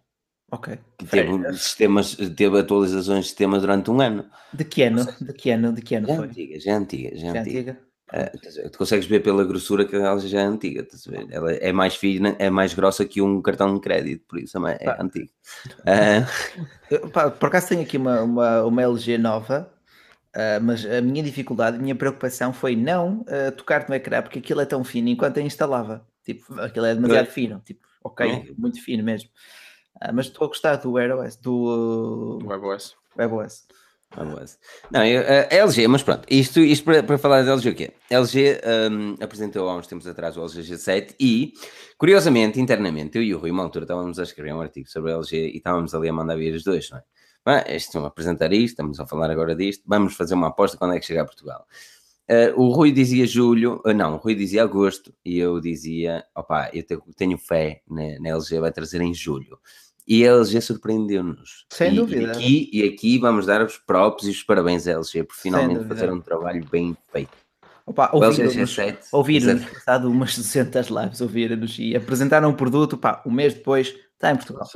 [0.50, 0.78] Ok.
[0.98, 4.26] Que teve, sistemas, teve atualizações de sistema durante um ano.
[4.52, 5.06] De que ano?
[5.20, 5.72] De que ano?
[5.72, 6.26] De que ano já é foi?
[6.26, 7.58] Antiga, já é antiga, já, é Já antiga.
[7.58, 7.92] antiga?
[8.12, 10.86] Uh, tu consegues ver pela grossura que ela já é antiga.
[11.30, 14.78] Ela é mais fina, é mais grossa que um cartão de crédito, por isso é,
[14.80, 15.30] é antiga.
[16.92, 19.71] Uh, por acaso tenho aqui uma, uma, uma LG nova,
[20.34, 24.38] ah, mas a minha dificuldade, a minha preocupação foi não ah, tocar no ecrã, porque
[24.38, 26.06] aquilo é tão fino enquanto a instalava.
[26.24, 27.60] Tipo, aquilo é demasiado fino.
[27.64, 28.44] Tipo, ok, É.
[28.56, 29.28] muito fino mesmo.
[30.00, 32.96] Ah, mas estou a gostar do Wear OS, do Do WebOS.
[33.18, 33.66] WebOS.
[34.14, 34.58] Vamos.
[34.90, 37.92] Não, eu, a LG, mas pronto, isto, isto para, para falar da LG o quê?
[38.10, 41.54] LG hum, apresentou há uns tempos atrás o LG G7 e,
[41.96, 45.14] curiosamente, internamente, eu e o Rui, uma altura, estávamos a escrever um artigo sobre a
[45.16, 47.02] LG e estávamos ali a mandar vir os dois, não é?
[47.44, 50.94] Bem, estão a apresentar isto, estamos a falar agora disto, vamos fazer uma aposta quando
[50.94, 51.66] é que chega a Portugal.
[52.30, 56.70] Uh, o Rui dizia julho, uh, não, o Rui dizia agosto e eu dizia, opá,
[56.72, 59.58] eu te- tenho fé na, na LG, vai trazer em julho.
[60.06, 61.66] E a LG surpreendeu-nos.
[61.72, 62.22] Sem E- dúvida.
[62.22, 65.84] E aqui, e aqui vamos dar os props e os parabéns à LG por finalmente
[65.86, 67.30] fazer um trabalho bem feito.
[67.84, 68.98] Opa, O ouviram-nos, G7.
[69.10, 69.74] ouviram-nos exato.
[69.74, 74.36] passado umas 200 lives, ouviram-nos e apresentaram um produto, pá, um mês depois está em
[74.36, 74.68] Portugal.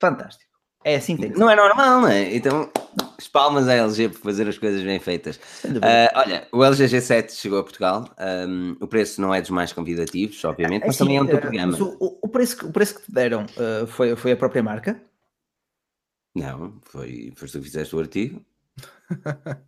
[0.00, 0.50] Fantástico.
[0.84, 1.38] É assim que tem que.
[1.38, 2.34] Não é normal, não é?
[2.34, 2.70] Então,
[3.18, 5.38] as palmas à LG por fazer as coisas bem feitas.
[5.82, 8.08] Ah, olha, o LG G7 chegou a Portugal.
[8.48, 11.32] Um, o preço não é dos mais convidativos, obviamente, mas Assim, também é um de
[11.32, 11.66] gama.
[11.72, 14.62] mas o, o- preço, que- o preço que te deram eh, foi, foi a própria
[14.62, 15.00] marca?
[16.34, 18.44] Não, foi, foste tu que fizeste o artigo.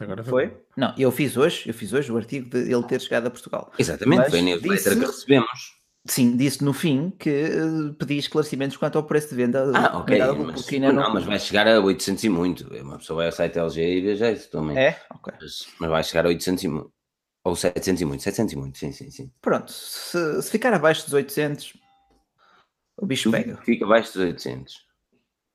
[0.00, 0.56] Agora Foi?
[0.76, 3.72] Não, eu fiz hoje, eu fiz hoje o artigo de ele ter chegado a Portugal.
[3.78, 5.83] Exatamente, Mas foi a newsletter disse- que recebemos.
[6.06, 9.72] Sim, disse no fim que eh, pedi esclarecimentos quanto ao preço de venda.
[9.74, 12.68] Ah, ok, mas, ainda não, mas vai chegar a 800 e muito.
[12.82, 14.76] Uma pessoa vai ao site LG e veja isso também.
[14.76, 15.00] É?
[15.10, 15.32] Ok.
[15.40, 16.92] Mas, mas vai chegar a 800 e muito.
[17.42, 19.30] Ou 700 e muito, 700 e muito, sim, sim, sim.
[19.40, 21.74] Pronto, se, se ficar abaixo dos 800,
[22.98, 23.56] o bicho pega.
[23.64, 24.74] Fica abaixo dos 800.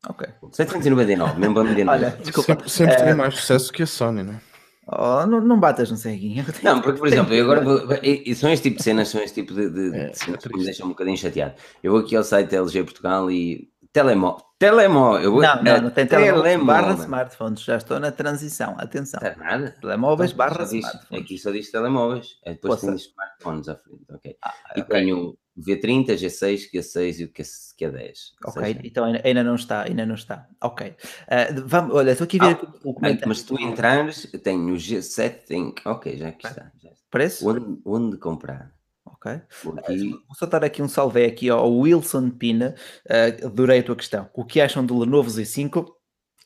[0.07, 0.27] Ok.
[0.51, 2.53] 799, mesmo para me dizer Olha, desculpa.
[2.53, 4.48] Sempre, sempre Eh, tem mais sucesso que a Sony, não é?
[4.91, 6.45] Oh, não, não batas no ceguinho.
[6.63, 9.21] Não, porque, por exemplo, eu agora vou, e, e são este tipo de cenas, são
[9.21, 11.53] este tipo de, de, É, de cenas é que me deixam um bocadinho chateado.
[11.83, 14.43] Eu vou aqui ao site LG Portugal e telemóvel.
[14.59, 15.21] Telemóvel.
[15.21, 16.65] Eu vou, Não, não, não tem telemóveis telemóvel.
[16.83, 17.61] barra smartphones.
[17.63, 18.75] Já estou na transição.
[18.77, 19.19] Atenção.
[19.23, 19.75] Está nada.
[19.81, 21.23] Telemóveis Então, barra diz- smartphones.
[21.23, 22.27] Aqui só diz telemóveis.
[22.45, 22.87] É, Depois Poça.
[22.87, 24.03] tem smartphones à frente.
[24.13, 24.35] Ok.
[24.43, 24.95] Ah, E ok.
[24.95, 28.13] tenho o V30, G6, Q6 e o Q, Q10.
[28.45, 30.47] Ou Ok, seja, então ainda, não está, ainda não está.
[30.61, 30.95] Ok.
[31.27, 33.27] Ah, vamos, olha, estou aqui a ver Ah, o comentário.
[33.27, 35.73] mas tu entrares, tenho o G7, tenho...
[35.85, 36.71] ok, já aqui está.
[36.81, 36.89] Já.
[37.11, 37.47] Preço?
[37.49, 38.71] Onde, onde comprar?
[39.05, 39.41] Ok.
[39.63, 40.09] Vou aqui.
[40.11, 42.75] Vou só dar aqui um salve aqui ao Wilson Pina.
[43.09, 44.29] Ah, adorei a tua questão.
[44.33, 45.85] O que acham do Lenovo Z5?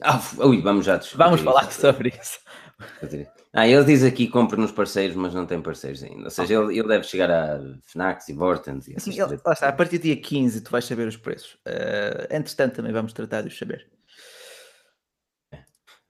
[0.02, 2.40] Ah, ui, vamos já discutir Vamos falar sobre isso.
[3.56, 6.24] Ah, ele diz aqui compra nos parceiros, mas não tem parceiros ainda.
[6.24, 9.46] Ou seja, ele, ele deve chegar a Fnacs e Vortens e Assim, essas ele- coisas.
[9.46, 11.58] lá está, a partir do dia 15 tu vais saber os preços.
[11.66, 13.88] Ah, entretanto, também vamos tratar de os saber.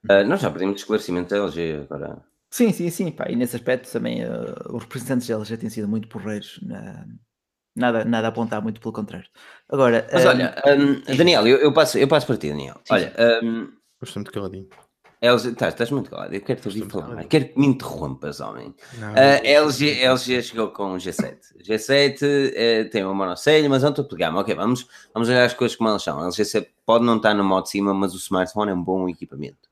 [0.09, 2.23] Ah, nós já pedimos esclarecimento da LG agora.
[2.49, 3.11] Sim, sim, sim.
[3.11, 6.59] Pá, e nesse aspecto também ah, os representantes deles já têm sido muito porreiros.
[6.61, 7.05] na-
[7.75, 9.27] Nada, nada a apontar, muito pelo contrário.
[9.67, 12.75] Agora, Mas ah, olha, hum, Daniel, eu, eu passo, eu passo para ti, Daniel.
[12.85, 14.69] Sim, olha, hum, Estou muito caladinho.
[15.23, 17.23] LG, estás, estás muito calado, eu quero te ouvir falar.
[17.23, 18.75] Quero que me interrompas, homem.
[18.97, 21.37] Não, A LG, LG chegou com o G7.
[21.63, 24.41] G7 eh, tem uma monocelha, mas é um topo de gama.
[24.41, 26.19] Ok, vamos, vamos olhar as coisas como elas são.
[26.19, 29.07] A LG pode não estar no modo de cima, mas o smartphone é um bom
[29.07, 29.69] equipamento.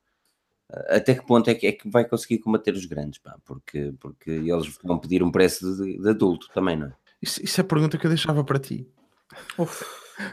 [0.71, 3.19] Eh, Até que ponto é que, é que vai conseguir combater os grandes?
[3.19, 3.35] Pá?
[3.43, 6.93] Porque, porque eles vão pedir um preço de, de adulto também, não é?
[7.21, 8.87] Isso, isso é a pergunta que eu deixava para ti.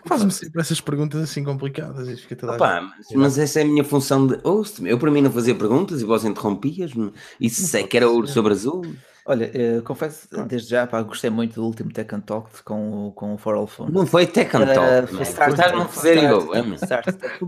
[0.06, 2.08] Faz-me sempre essas perguntas assim complicadas.
[2.08, 4.84] e fica toda Opa, mas, mas essa é a minha função de host.
[4.86, 7.12] Eu, para mim, não fazia perguntas e vós interrompias-me.
[7.40, 8.82] Isso é que era ouro sobre azul.
[9.26, 13.12] olha, eh, confesso desde já, pá, gostei muito do último Tech and Talk com, o-
[13.12, 13.92] com o For All Phone.
[13.92, 15.06] Não foi Tech and Uh, Talk.
[15.08, 15.22] foi man.
[15.22, 16.54] Start- Estás-me a fazer igual.
[16.54, 16.62] é,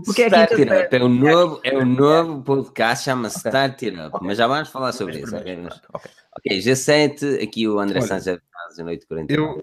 [0.05, 0.51] Porque é Start.
[0.51, 3.49] It Up é o novo, é o novo podcast, chama-se Ok.
[3.49, 5.35] Start It Up, mas já vamos falar sobre isso.
[5.35, 5.55] ok?
[5.57, 6.11] pronto, ok.
[6.37, 9.33] Ok, G7, aqui o André Olha, Santos faz a noite 40.
[9.33, 9.61] Eu,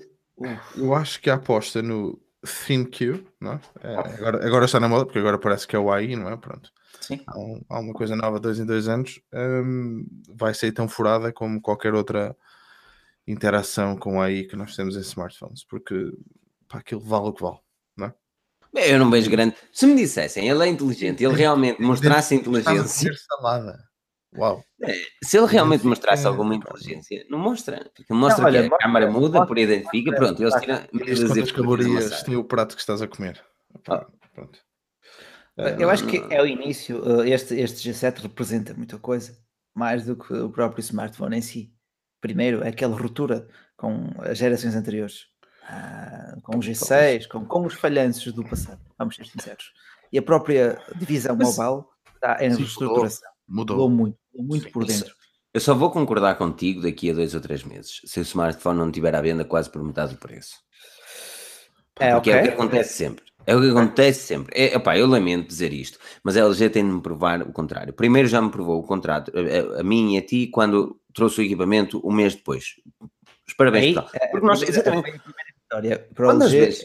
[0.76, 3.60] eu acho que a aposta no ThinQ, não é?
[3.82, 6.36] É, agora, agora está na moda, porque agora parece que é o AI, não é?
[6.36, 6.70] Pronto.
[7.00, 7.20] Sim.
[7.26, 9.20] Há, um- há uma coisa nova dois em dois anos.
[9.32, 12.36] hum, vai ser tão furada como qualquer outra
[13.26, 16.12] interação com AI que nós temos em smartphones, porque
[16.68, 17.58] pá, aquilo vale o que vale.
[18.72, 19.56] Bem, Eu não vejo grande.
[19.72, 23.12] Se me dissessem, ele é inteligente, ele realmente mostrasse Estás a inteligência.
[23.16, 23.87] salada.
[24.36, 24.62] Uau.
[24.82, 24.92] É,
[25.24, 27.90] se ele realmente mostrasse alguma inteligência, não mostra.
[27.94, 30.86] Porque mostra não, olha, que a câmara muda, por identifica, pronto, eles tiram.
[31.28, 33.42] Quantas calorias tem o prato que estás a comer?
[33.88, 34.06] Ah.
[34.34, 34.58] Pronto.
[35.78, 37.02] Eu acho que é o início.
[37.22, 39.36] Eh, este, este G7 representa muita coisa,
[39.74, 41.72] mais do que o próprio smartphone em si.
[42.20, 45.26] Primeiro, é aquela ruptura com as gerações anteriores,
[45.64, 49.72] ah, com o G6, com, com os falhanços do passado, vamos ser sinceros.
[50.12, 53.30] E a própria divisão Mas, mobile está em reestruturação.
[53.48, 53.76] Mudou.
[53.76, 55.14] Mudou muito, muito por dentro.
[55.52, 58.88] Eu só vou concordar contigo daqui a dois ou três meses, se o smartphone não
[58.88, 60.56] estiver à venda quase por metade do preço.
[61.98, 62.32] É, Porque okay.
[62.32, 63.24] é o que acontece sempre.
[63.46, 64.52] É o que acontece sempre.
[64.54, 67.94] É, opa, eu lamento dizer isto, mas a LG tem de me provar o contrário.
[67.94, 71.44] Primeiro já me provou o contrato, a, a, mim e a ti, quando trouxe o
[71.44, 72.74] equipamento um mês depois.
[73.46, 73.96] Os parabéns.
[73.96, 75.08] Aí, é, Porque nós, exatamente.
[75.08, 76.84] A primeira vitória para o LG vezes,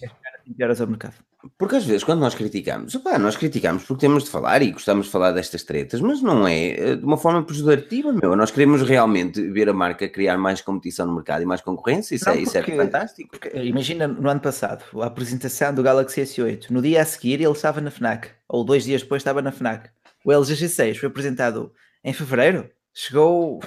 [0.59, 1.15] é ao mercado.
[1.57, 5.07] Porque às vezes, quando nós criticamos, opa, nós criticamos porque temos de falar e gostamos
[5.07, 8.35] de falar destas tretas, mas não é eh, de uma forma pejorativa, meu.
[8.35, 12.25] Nós queremos realmente ver a marca criar mais competição no mercado e mais concorrência, isso,
[12.25, 13.29] não, é, porque, isso é fantástico.
[13.29, 17.51] Porque, imagina no ano passado, a apresentação do Galaxy S8, no dia a seguir ele
[17.51, 19.89] estava na FNAC, ou dois dias depois estava na FNAC.
[20.23, 23.59] O LG G6 foi apresentado em fevereiro, chegou.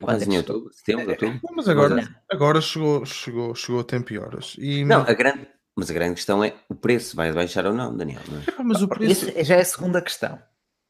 [0.00, 1.40] Quase em outubro, setembro, outubro.
[1.54, 4.56] Mas agora, agora chegou, chegou, chegou a tempo e horas.
[4.58, 4.84] E...
[4.84, 5.46] Não, a grande
[5.76, 8.22] mas a grande questão é o preço, vai baixar ou não, Daniel?
[8.28, 8.62] Não é?
[8.62, 9.28] Mas o preço...
[9.28, 10.38] Isso já é a segunda questão.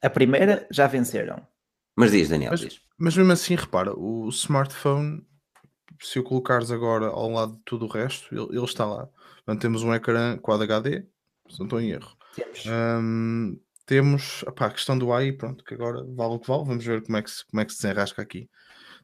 [0.03, 1.47] A primeira já venceram.
[1.97, 2.81] Mas diz, Daniel, mas, diz.
[2.99, 5.23] Mas mesmo assim, repara, o smartphone,
[6.01, 9.09] se o colocares agora ao lado de tudo o resto, ele, ele está lá.
[9.37, 11.07] Portanto, temos um ecrã Quad HD,
[11.49, 12.17] se não estou em erro.
[12.35, 12.65] Temos.
[12.67, 16.85] Um, temos opá, a questão do AI, pronto, que agora vale o que vale, vamos
[16.85, 18.49] ver como é que se, como é que se desenrasca aqui.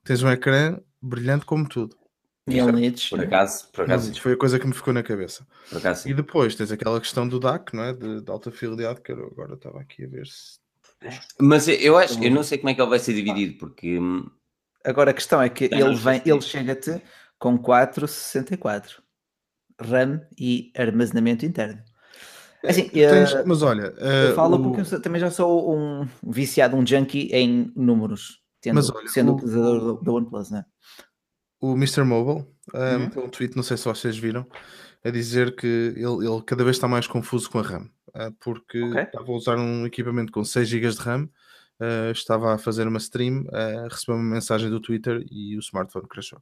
[0.04, 1.96] Tens um ecrã brilhante como tudo.
[2.46, 3.08] Neonites.
[3.10, 4.20] Por acaso, por acaso.
[4.20, 5.46] foi a coisa que me ficou na cabeça.
[5.68, 7.92] Por acaso, e depois tens aquela questão do DAC, não é?
[7.92, 10.58] De, de alta fidelidade, que eu agora estava aqui a ver se.
[11.40, 13.98] Mas eu acho, eu não sei como é que ele vai ser dividido, porque.
[13.98, 14.30] Hum,
[14.84, 17.02] agora a questão é que ele vem, ele chega-te
[17.38, 19.02] com 464
[19.80, 21.82] RAM e armazenamento interno.
[22.64, 24.62] Assim, Tens, uh, mas olha, uh, eu falo o...
[24.62, 29.34] porque eu também já sou um viciado, um junkie em números, tendo, olha, sendo o...
[29.36, 30.64] utilizador do, do OnePlus, não é?
[31.72, 32.04] O Mr.
[32.04, 33.26] Mobile um, uhum.
[33.26, 34.46] um tweet, não sei se vocês viram,
[35.04, 38.82] a dizer que ele, ele cada vez está mais confuso com a RAM, uh, porque
[38.82, 39.02] okay.
[39.02, 42.98] estava a usar um equipamento com 6 GB de RAM, uh, estava a fazer uma
[42.98, 46.40] stream, uh, recebeu uma mensagem do Twitter e o smartphone crashou.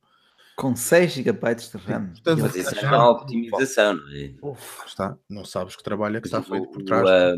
[0.56, 2.06] Com 6 GB de RAM.
[2.06, 4.34] Portanto, Mas isso é uma optimização, não é?
[4.40, 7.04] Uf, está, não sabes que trabalho é que está feito por trás.
[7.04, 7.36] O,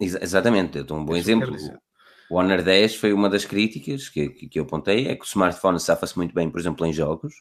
[0.00, 1.56] exatamente, eu dou um bom exemplo.
[2.30, 5.26] O Honor 10 foi uma das críticas que, que, que eu apontei, é que o
[5.26, 7.34] smartphone safa-se muito bem, por exemplo, em jogos,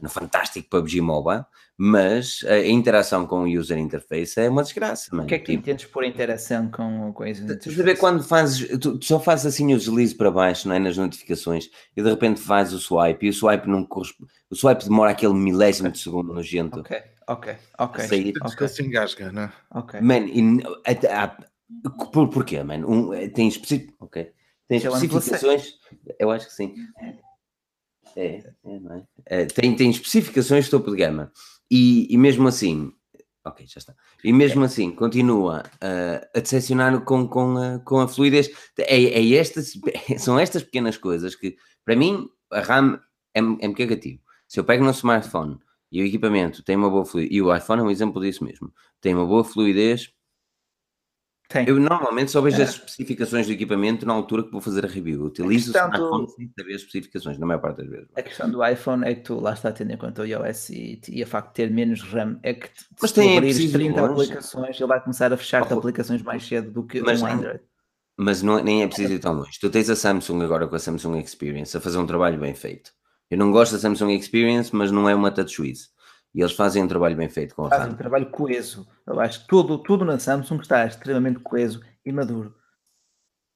[0.00, 1.44] no fantástico PUBG Mobile,
[1.76, 5.14] mas a interação com o user interface é uma desgraça.
[5.14, 7.68] O que é que tu tipo, entendes por interação com, com a user interface?
[7.68, 10.74] Estás a ver quando fazes, tu, tu, só fazes assim o deslize para baixo, não
[10.74, 14.54] é, nas notificações, e de repente fazes o swipe, e o swipe não corresponde, o
[14.54, 16.80] swipe demora aquele milésimo de segundo nojento.
[16.80, 18.04] Ok, ok, ok.
[18.04, 18.34] Sair.
[18.44, 18.68] Okay.
[18.68, 19.52] se engasga, não é?
[19.72, 20.00] Ok.
[20.00, 20.60] Man, e,
[22.12, 22.90] por, porquê, mano?
[22.90, 23.92] Um, eh, tem, especi...
[23.98, 24.32] okay.
[24.68, 25.74] tem especificações.
[26.18, 26.74] Eu acho que sim.
[28.16, 29.04] É, é, não é?
[29.26, 31.32] é tem, tem especificações de topo de gama.
[31.70, 32.92] E, e mesmo assim,
[33.44, 33.94] ok, já está.
[34.22, 34.66] E mesmo é.
[34.66, 38.50] assim, continua uh, a decepcionar com, com, a, com a fluidez.
[38.78, 39.72] É, é estas,
[40.18, 43.00] são estas pequenas coisas que, para mim, a RAM
[43.34, 44.20] é, é muito negativo.
[44.48, 45.58] Se eu pego no smartphone
[45.90, 48.72] e o equipamento tem uma boa fluidez, e o iPhone é um exemplo disso mesmo,
[49.00, 50.13] tem uma boa fluidez,
[51.54, 51.68] tem.
[51.68, 52.64] Eu normalmente só vejo é.
[52.64, 55.22] as especificações do equipamento na altura que vou fazer a review.
[55.22, 56.32] Utilizo o smartphone do...
[56.32, 58.08] sem saber as especificações, na maior parte das vezes.
[58.16, 61.00] A questão do iPhone é que tu lá está tendo em conta o iOS e,
[61.08, 62.68] e a facto de ter menos RAM é que
[63.00, 64.22] mas se tem abrir 30 longe.
[64.22, 67.60] aplicações, ele vai começar a fechar-te oh, aplicações mais cedo do que mas, um Android.
[68.16, 69.58] Mas não, nem é preciso ir tão longe.
[69.60, 72.90] Tu tens a Samsung agora com a Samsung Experience a fazer um trabalho bem feito.
[73.30, 75.93] Eu não gosto da Samsung Experience, mas não é uma TouchWiz.
[76.34, 78.86] E eles fazem um trabalho bem feito com a Fazem um trabalho coeso.
[79.06, 82.54] Eu acho que tudo, tudo na Samsung está extremamente coeso e maduro.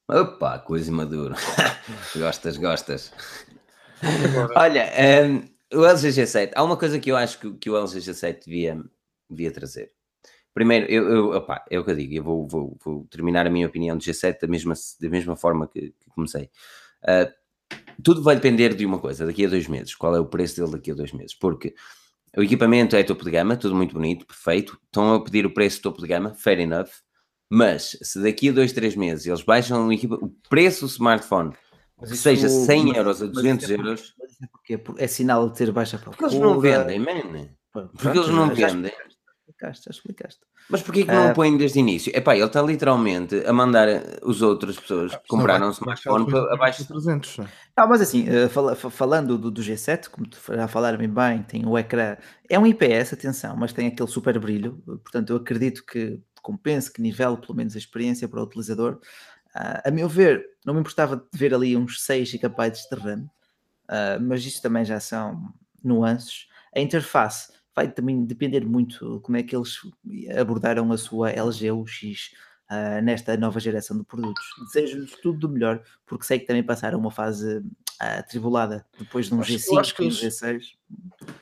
[0.09, 1.35] Opa, coisa maduro.
[2.17, 3.13] gostas, gostas.
[4.55, 4.91] Olha,
[5.27, 8.45] um, o LG G7, há uma coisa que eu acho que, que o LG G7
[8.45, 8.83] devia,
[9.29, 9.93] devia trazer.
[10.55, 13.51] Primeiro, eu, eu, opa, é o que eu digo, eu vou, vou, vou terminar a
[13.51, 16.51] minha opinião do G7 da mesma, da mesma forma que, que comecei.
[17.03, 17.33] Uh,
[18.03, 19.95] tudo vai depender de uma coisa, daqui a dois meses.
[19.95, 21.35] Qual é o preço dele daqui a dois meses?
[21.35, 21.75] Porque
[22.39, 24.79] o equipamento é topo de gama, tudo muito bonito, perfeito.
[24.85, 26.89] Estão a pedir o preço topo de gama, fair enough.
[27.51, 31.53] Mas se daqui a dois, três meses eles baixam o, o preço do smartphone,
[31.99, 34.15] que seja 100 mas, euros a 200 é euros.
[34.41, 36.17] É, porque é sinal de ter baixa procura.
[36.17, 37.49] Porque eles não vendem, man.
[37.73, 38.93] Porque eles não vendem.
[39.59, 40.41] Explicaste, já explicaste.
[40.71, 42.13] Mas porquê que não uh, o põe desde o início?
[42.15, 46.83] Epá, ele está literalmente a mandar as outras pessoas que compraram um smartphone para abaixo
[46.83, 47.39] de 300.
[47.77, 51.67] Não, mas assim, uh, fala, falando do, do, G7, como tu já falaram bem, tem
[51.67, 52.17] o ecrã,
[52.49, 57.03] é um IPS, atenção, mas tem aquele super brilho, portanto eu acredito que compense, que
[57.03, 59.01] nivele pelo menos a experiência para o utilizador.
[59.55, 63.29] Uh, a meu ver, não me importava de ver ali uns 6 GB de RAM,
[64.21, 65.51] mas isto também já são
[65.83, 66.47] nuances.
[66.77, 69.79] A interface vai também depender muito como é que eles
[70.37, 72.33] abordaram a sua LG UX
[72.69, 74.45] uh, nesta nova geração de produtos.
[74.67, 79.35] Desejo-lhes tudo do melhor, porque sei que também passaram uma fase uh, tribulada depois de
[79.35, 80.61] um acho, G5 acho que eles, G6.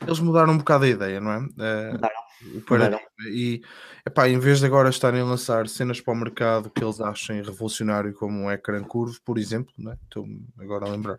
[0.07, 1.39] Eles mudaram um bocado a ideia, não é?
[1.39, 2.27] Uh, mudaram.
[2.71, 3.01] Mudaram.
[3.31, 3.63] E
[4.05, 7.41] epá, em vez de agora estarem a lançar cenas para o mercado que eles achem
[7.43, 9.97] revolucionário, como um ecrã curvo, por exemplo, é?
[10.05, 10.27] estou
[10.59, 11.19] agora a lembrar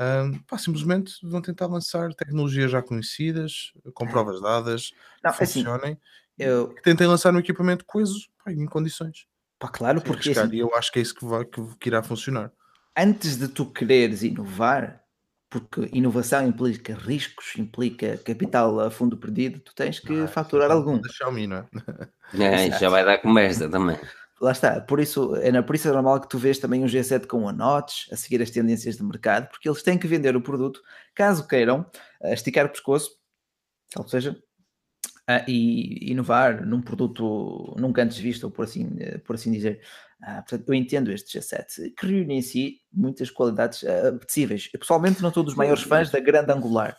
[0.00, 4.10] um, pá, simplesmente vão tentar lançar tecnologias já conhecidas, com é.
[4.10, 4.92] provas dadas,
[5.22, 6.00] Não, que assim, funcionem, assim,
[6.38, 6.68] eu...
[6.68, 9.26] que tentem lançar um equipamento coeso pá, em condições.
[9.58, 12.52] Pá, claro, porque assim, eu acho que é isso que, vai, que, que irá funcionar.
[12.96, 15.02] Antes de tu quereres inovar,
[15.50, 21.00] porque inovação implica riscos, implica capital a fundo perdido, tu tens que ah, faturar algum.
[21.00, 21.66] Da Xiaomi, não é?
[22.38, 23.98] é já vai dar conversa também
[24.40, 27.26] lá está, por isso, é, por isso é normal que tu vês também um G7
[27.26, 30.40] com a notch, a seguir as tendências de mercado, porque eles têm que vender o
[30.40, 30.80] produto,
[31.14, 31.84] caso queiram
[32.22, 33.16] esticar o pescoço,
[33.96, 34.36] ou seja,
[35.46, 39.80] e inovar num produto nunca antes visto, ou por assim, por assim dizer.
[40.20, 44.70] portanto, eu entendo este G7, que reúne em si muitas qualidades apetecíveis.
[44.72, 46.96] Eu pessoalmente não sou dos maiores fãs da grande angular,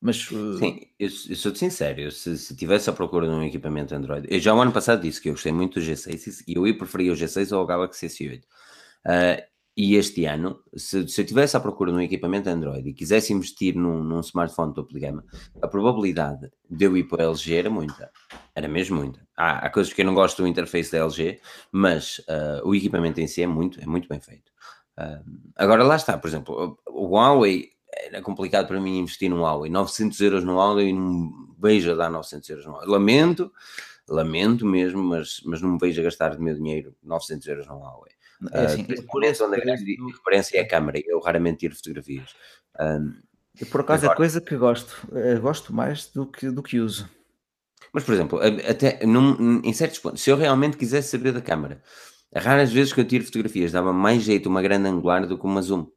[0.00, 0.58] mas, uh...
[0.58, 4.38] Sim, eu, eu sou-te sincero, se, se tivesse a procura de um equipamento Android, eu
[4.38, 7.12] já o ano passado disse que eu gostei muito do G6 e eu ia preferir
[7.12, 8.42] o G6 ou o Galaxy S8.
[9.06, 12.92] Uh, e este ano, se, se eu tivesse à procura de um equipamento Android e
[12.92, 15.24] quisesse investir num, num smartphone topo de gama,
[15.62, 18.10] a probabilidade de eu ir para a LG era muita.
[18.56, 19.24] Era mesmo muita.
[19.36, 21.40] Há, há coisas que eu não gosto do interface da LG,
[21.70, 24.50] mas uh, o equipamento em si é muito, é muito bem feito.
[24.98, 25.22] Uh,
[25.54, 27.70] agora lá está, por exemplo, o Huawei
[28.06, 29.70] era complicado para mim investir num Huawei.
[29.70, 32.88] 900 euros no Huawei e não vejo a dar 900 euros no Huawei.
[32.88, 33.52] Lamento,
[34.08, 37.78] lamento mesmo, mas, mas não me vejo a gastar de meu dinheiro 900 euros no
[37.78, 38.12] Huawei.
[38.52, 41.74] É assim, uh, por isso, onde a grande referência é a câmera, eu raramente tiro
[41.74, 42.34] fotografias.
[42.78, 43.14] Um,
[43.60, 46.78] eu, por acaso, agora, é coisa que gosto, eu gosto mais do que, do que
[46.78, 47.08] uso.
[47.92, 48.38] Mas, por exemplo,
[48.68, 51.82] até num, em certos pontos, se eu realmente quisesse saber da câmera,
[52.34, 55.62] raras vezes que eu tiro fotografias dava mais jeito uma grande angular do que uma
[55.62, 55.90] zoom.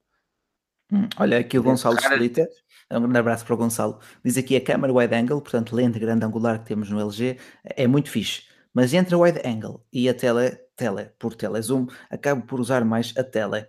[0.92, 2.48] Hum, olha, aqui o Gonçalo Solita,
[2.92, 4.00] um grande abraço para o Gonçalo.
[4.24, 7.88] Diz aqui a câmera wide angle, portanto, lente grande angular que temos no LG, é
[7.88, 8.44] muito fixe.
[8.74, 13.14] Mas entre a wide angle e a tele, tele por telezoom, acabo por usar mais
[13.18, 13.62] a tele.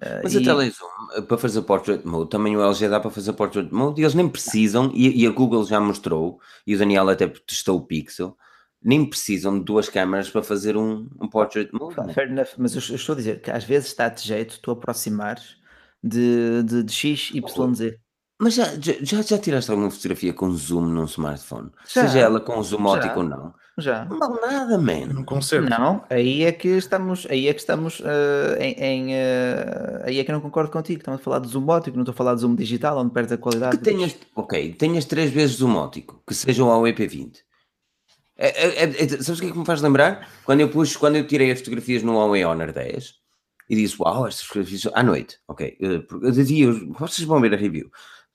[0.00, 0.38] Uh, mas e...
[0.38, 4.00] a telezoom, eh, para fazer portrait mode, também o LG dá para fazer portrait mode
[4.00, 7.78] e eles nem precisam, e, e a Google já mostrou, e o Daniel até testou
[7.78, 8.36] o Pixel,
[8.80, 12.14] nem precisam de duas câmaras para fazer um, um portrait mode.
[12.14, 14.70] Fair enough, mas eu, eu, estou a dizer que às vezes está de jeito tu
[14.70, 15.57] aproximares
[16.02, 17.98] de, de, de X, Y, Z.
[18.40, 21.70] Mas já, já, já tiraste alguma fotografia com zoom num smartphone?
[21.92, 23.52] Já, Seja ela com zoom ótico ou não?
[23.78, 24.04] Já.
[24.04, 25.06] Não vale nada, man.
[25.06, 25.78] Não.
[25.78, 30.24] Não, aí é que estamos, aí é que estamos uh, em, em uh, aí é
[30.24, 30.98] que eu não concordo contigo.
[30.98, 33.34] Estamos a falar de zoom ótico, não estou a falar de zoom digital, onde perde
[33.34, 33.78] a qualidade.
[33.78, 37.38] Que tenhas, ok, tenhas três vezes zoom ótico, que seja o AP20.
[38.36, 40.28] É, é, é, é, sabes o que é que me faz lembrar?
[40.44, 43.14] Quando eu pus, quando eu tirei as fotografias no Huawei Honor 10,
[43.68, 45.76] e disse: Uau, estas fotografias à noite, ok.
[45.80, 47.90] Eh, de dia, vocês vão ver a review.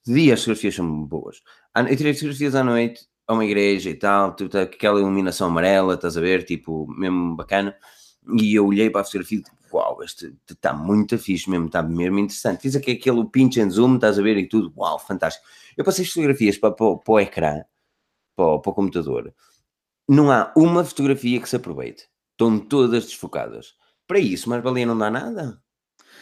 [0.05, 1.41] De dia as fotografias são boas.
[1.75, 6.17] Eu tirei fotografias à noite a uma igreja e tal, tipo, aquela iluminação amarela, estás
[6.17, 7.75] a ver, tipo, mesmo bacana.
[8.39, 11.81] E eu olhei para a fotografia e tipo, uau, este está muito fixe mesmo, está
[11.81, 12.61] mesmo interessante.
[12.61, 15.45] Fiz aqui aquele pinch and zoom, estás a ver, e tudo, uau, fantástico.
[15.77, 17.63] Eu passei fotografias para, para, para o ecrã,
[18.35, 19.33] para, para o computador.
[20.07, 22.07] Não há uma fotografia que se aproveite.
[22.33, 23.75] Estão todas desfocadas
[24.07, 25.57] para isso, mas valia não dá nada.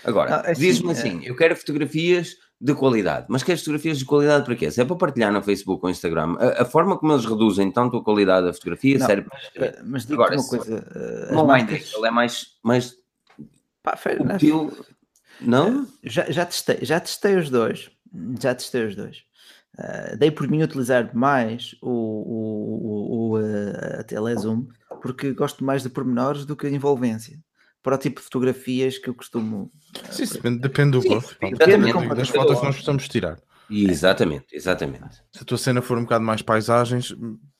[0.03, 1.29] Agora, ah, assim, diz-me assim: é...
[1.29, 4.69] eu quero fotografias de qualidade, mas queres fotografias de qualidade para quê?
[4.69, 7.97] Se é para partilhar no Facebook ou Instagram, a, a forma como eles reduzem tanto
[7.97, 9.65] a qualidade da fotografia não, serve mas, para.
[9.65, 11.91] Eh, mas Agora, uma coisa: uh, não marcas...
[11.93, 12.47] ele é mais.
[12.63, 12.95] mais
[13.83, 13.97] Pá,
[14.35, 14.71] útil,
[15.39, 15.87] não?
[16.03, 17.89] Já, já, testei, já testei os dois.
[18.39, 19.23] Já testei os dois.
[19.79, 23.35] Uh, dei por mim utilizar mais o, o, o, o
[23.99, 24.67] a telezoom
[25.01, 27.39] porque gosto mais de pormenores do que a envolvência
[27.81, 29.71] para o tipo de fotografias que eu costumo.
[30.11, 31.35] Sim, depende, depende do gosto.
[31.39, 33.39] Depende das fotos que nós precisamos tirar.
[33.69, 35.23] Exatamente, exatamente.
[35.31, 37.15] Se a tua cena for um bocado mais paisagens,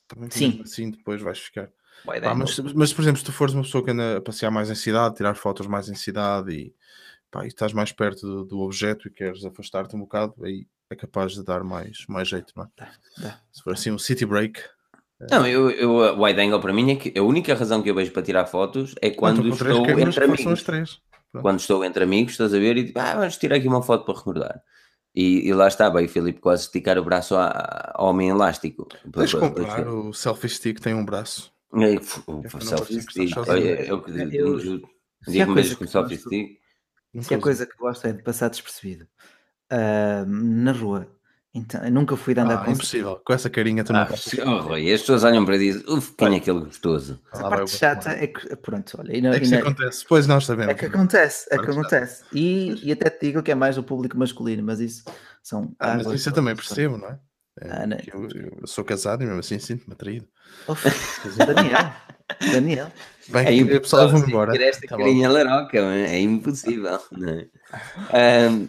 [0.08, 0.62] também Sim.
[0.64, 1.70] assim depois vais ficar.
[2.06, 4.70] Pá, mas, mas, por exemplo, se tu fores uma pessoa que anda a passear mais
[4.70, 6.76] em cidade, tirar fotos mais em cidade e,
[7.30, 10.96] pá, e estás mais perto do, do objeto e queres afastar-te um bocado, aí é
[10.96, 12.68] capaz de dar mais, mais jeito, não é?
[12.76, 13.40] Dá, dá.
[13.52, 14.60] Se for assim um city break,
[15.30, 17.96] Não, eu, eu, o wide angle para mim é que a única razão que eu
[17.96, 21.02] vejo para tirar fotos é quando estou entre amigos.
[21.42, 24.18] Quando estou entre amigos, estás a ver e ah, vamos tirar aqui uma foto para
[24.18, 24.62] recordar.
[25.14, 28.88] E, e lá estava, e Filipe quase esticar o braço ao homem elástico.
[29.06, 31.52] Deixa comprar, o selfie stick tem um braço.
[31.74, 31.96] É,
[32.28, 33.38] o, o selfie stick,
[33.88, 36.62] eu, que me vejo com o selfie stick.
[37.20, 39.06] Se a coisa que gosto é de passar despercebido
[39.72, 41.08] uh, na rua
[41.54, 44.04] então, eu nunca fui de andar ah, com impossível, com essa carinha também.
[44.04, 47.20] Ah, oh, e as pessoas olham para e dizem, uff, quem é aquele gostoso?
[47.30, 49.18] A parte chata é que, pronto, olha.
[49.18, 50.72] E não, é que isso acontece, pois nós sabemos.
[50.72, 52.24] É que acontece, é que acontece.
[52.32, 55.04] E, e até te digo que é mais o público masculino, mas isso
[55.44, 55.76] são.
[55.78, 57.20] Ah, mas isso eu também percebo, não é?
[57.60, 57.98] é ah, não.
[58.14, 60.28] Eu, eu, sou casado e mesmo assim sinto-me atraído.
[61.36, 61.94] Daniel,
[62.52, 62.92] Daniel.
[63.28, 64.64] Bem, é impossível embora.
[64.64, 65.34] esta tá carinha bom.
[65.34, 67.00] laroca, é impossível.
[67.12, 67.46] Não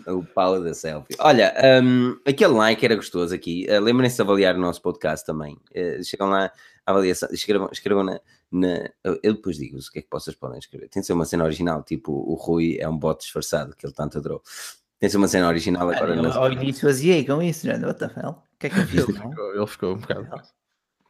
[0.07, 1.17] um, o pau da selfie.
[1.19, 1.53] Olha,
[1.83, 3.67] um, aquele like era gostoso aqui.
[3.69, 5.59] Uh, Lembrem-se de avaliar o nosso podcast também.
[5.75, 6.53] Uh, chegam lá,
[6.87, 10.89] avaliação, escrevam, escrevam na, na, Eu depois digo-vos o que é que vocês podem escrever.
[10.89, 13.95] Tem de ser uma cena original, tipo o Rui é um bot disfarçado que ele
[13.95, 14.43] tanto adorou.
[14.99, 16.15] Tem de ser uma cena original agora.
[16.31, 17.87] Ah, ao início fazia com isso, não é?
[17.87, 18.31] What the hell?
[18.31, 19.09] O que é que eu fiz?
[19.09, 20.43] Ele ficou, ele ficou um bocado.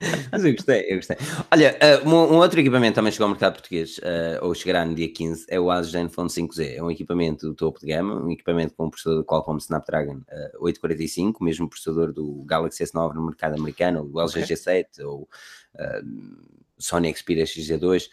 [0.31, 1.17] Mas eu gostei, eu gostei.
[1.51, 5.13] Olha, uh, um, outro equipamento também chegou ao mercado português, uh, ou chegará no dia
[5.13, 6.77] 15, é o Asus Zenfone 5Z.
[6.77, 10.65] É um equipamento do topo de gama, um equipamento com um processador Qualcomm Snapdragon uh,
[10.65, 15.29] 845, o mesmo processador do Galaxy S9 no mercado americano, o LG G7 ou
[16.79, 18.09] Sony Xperia XZ2.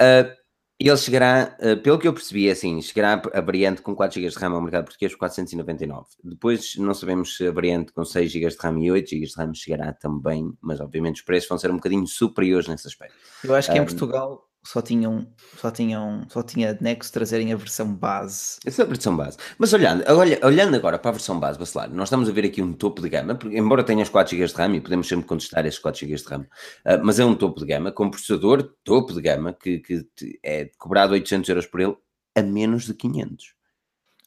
[0.00, 0.41] E
[0.88, 4.32] ele chegará, uh, pelo que eu percebi, é assim, chegará a variante com 4 GB
[4.32, 6.06] de RAM ao mercado português por 499.
[6.24, 9.34] Depois não sabemos se a variante com 6 GB de RAM e 8 GB de
[9.34, 13.14] RAM chegará também, mas obviamente os preços vão ser um bocadinho superiores nesse aspecto.
[13.44, 17.56] Eu acho que um, em Portugal só tinham, só tinham, só tinha Nexo trazerem a
[17.56, 18.58] versão base.
[18.64, 19.36] Essa é a versão base.
[19.58, 22.62] Mas olhando, olha, olhando agora para a versão base, Bacelar, nós estamos a ver aqui
[22.62, 25.26] um topo de gama, porque, embora tenha os 4 GB de RAM, e podemos sempre
[25.26, 28.62] contestar esses 4 GB de RAM, uh, mas é um topo de gama, com processador
[28.84, 30.06] topo de gama, que, que
[30.44, 31.96] é cobrado 800 euros por ele,
[32.36, 33.54] a menos de 500.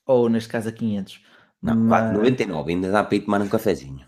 [0.06, 1.22] Ou, neste caso, a 500.
[1.62, 2.18] Não, mas...
[2.18, 4.06] 4,99, ainda dá para ir tomar um cafezinho.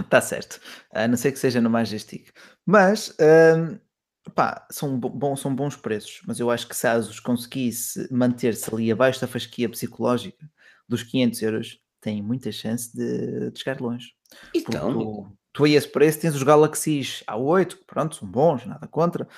[0.00, 0.60] Está certo.
[0.92, 2.30] A não ser que seja no mais gestico.
[2.64, 3.08] Mas...
[3.18, 3.87] Uh
[4.34, 8.72] Pá, são, bom, são bons preços, mas eu acho que se a Asus conseguisse manter-se
[8.72, 10.50] ali abaixo da fasquia psicológica
[10.88, 14.14] dos 500 euros, tem muita chance de, de chegar longe.
[14.54, 19.28] Então, tu, tu a esse preço tens os Galaxies A8, pronto, são bons, nada contra,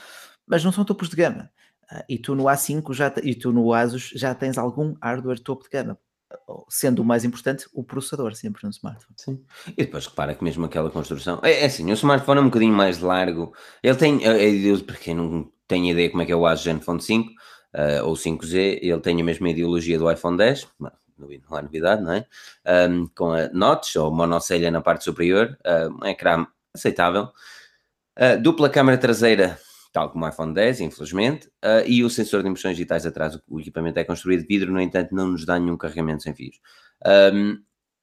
[0.46, 1.50] mas não são topos de gama.
[1.90, 5.64] Uh, e tu no A5 já, e tu no Asus já tens algum hardware topo
[5.64, 5.98] de gama
[6.68, 9.14] sendo o mais importante o processador sempre no smartphone.
[9.16, 9.44] Sim.
[9.68, 12.74] E depois repara que mesmo aquela construção é, é assim, o smartphone é um bocadinho
[12.74, 13.54] mais largo.
[13.82, 17.00] Ele tem, eu, para quem não tem ideia como é que é o Asus Zenfone
[17.00, 20.90] 5 uh, ou 5Z, ele tem a mesma ideologia do iPhone 10, não,
[21.50, 22.26] há novidade, não é?
[22.88, 27.24] Um, com a notch ou monocelha na parte superior, uh, um ecrã aceitável,
[28.18, 29.58] uh, dupla câmara traseira
[29.92, 33.60] tal como o iPhone 10, infelizmente, uh, e o sensor de impressões digitais atrás, o
[33.60, 36.60] equipamento é construído de vidro, no entanto, não nos dá nenhum carregamento sem fios.
[37.34, 37.62] Um,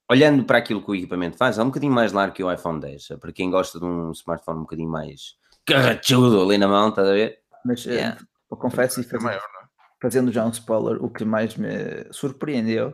[0.10, 2.80] olhando para aquilo que o equipamento faz, é um bocadinho mais largo que o iPhone
[2.80, 3.10] 10.
[3.20, 5.36] Para quem gosta de um smartphone um bocadinho mais
[5.66, 7.40] carrachudo ali na mão, estás a ver?
[7.66, 8.18] Mas eh, yeah.
[8.50, 9.66] eu confesso e fazendo, maior, é?
[10.02, 11.70] fazendo já um spoiler, o que mais me
[12.12, 12.90] surpreendeu,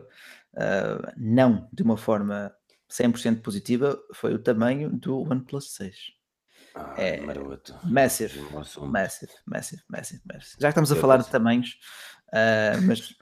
[0.54, 2.52] uh, não de uma forma
[2.90, 5.96] 100% positiva, foi o tamanho do OnePlus 6.
[6.74, 7.74] Ah, é maroto.
[7.84, 10.56] Massive, massive, massive, massive, massive.
[10.58, 11.78] Já que estamos a falar de tamanhos,
[12.28, 13.14] uh, mas.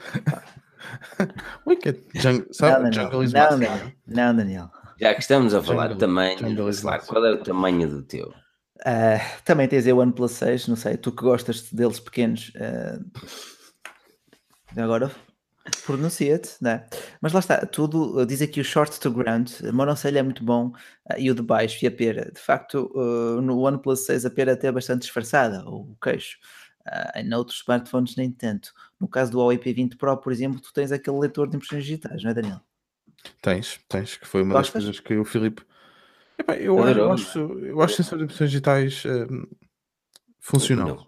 [1.67, 2.03] Wicked.
[2.15, 2.85] Jung, sabe?
[2.85, 3.93] Não, Jungle is não, Daniel.
[4.07, 4.71] não, Daniel.
[4.99, 8.29] Já que estamos a falar Jungle, de tamanhos, qual é o tamanho do teu?
[8.81, 12.53] Uh, também tens o OnePlus 6, não sei, tu que gostas deles pequenos.
[12.57, 13.05] Uh,
[14.81, 15.11] agora
[15.87, 16.87] Pronuncia-te, né?
[17.21, 20.43] Mas lá está, tudo uh, diz aqui o short to ground, a monocelha é muito
[20.43, 22.31] bom uh, e o de baixo e a pera.
[22.33, 22.91] De facto,
[23.43, 26.39] no OnePlus 6 a pera até é bastante disfarçada, o queixo.
[26.87, 28.73] Uh, em outros smartphones nem tanto.
[29.01, 32.25] No caso do Huawei P20 Pro, por exemplo, tu tens aquele leitor de impressões digitais,
[32.25, 32.61] não é Daniel?
[33.41, 34.85] Tens, tens, que foi uma Gostas?
[34.85, 35.63] das coisas que o Filipe...
[36.37, 39.49] Epá, eu, eu, acho, eu acho que sensores de impressões digitais uh,
[40.41, 41.07] funcionam.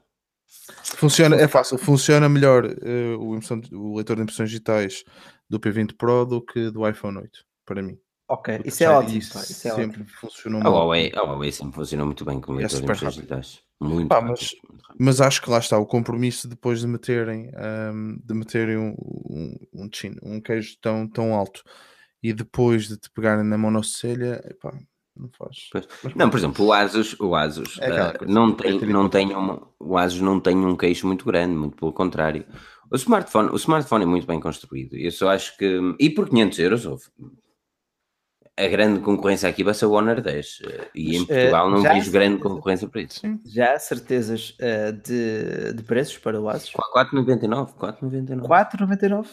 [0.96, 3.38] Funciona, é fácil, funciona melhor uh, o,
[3.72, 5.04] o, leitor de impressões digitais
[5.48, 7.98] do P20 Pro do que do iPhone 8, para mim.
[8.28, 9.18] Ok, isso é ótimo.
[9.18, 10.06] Isso, isso é sempre ótimo.
[10.18, 13.14] funcionou a Huawei, a Huawei sempre funcionou muito bem com o é leitor de impressões
[13.14, 13.62] digitais.
[13.80, 14.54] Muito, Pá, mas,
[14.98, 17.50] mas, acho que lá está o compromisso depois de meterem,
[17.92, 18.94] um, de meterem um,
[19.28, 21.62] um, um, chin, um queijo tão, tão alto
[22.22, 24.72] e depois de te pegarem na monocelha, epá,
[25.16, 25.70] não faz.
[26.14, 29.96] Não, por exemplo, o Asus, o Asus é uh, não tem, não tem uma, o
[29.96, 32.44] Asus não tem um queixo muito grande, muito pelo contrário.
[32.90, 34.96] O smartphone, o smartphone é muito bem construído.
[34.96, 37.04] Eu só acho que e por 500 euros houve.
[38.56, 42.10] a grande concorrência aqui vai ser o Honor 10 eh, e em Portugal não vejo
[42.10, 43.20] grande concorrência para isso.
[43.46, 46.72] Já há certezas uh, de, de preços para o Asus?
[46.72, 47.74] 4,99.
[47.74, 48.42] 4,99.
[48.42, 49.26] 4,99?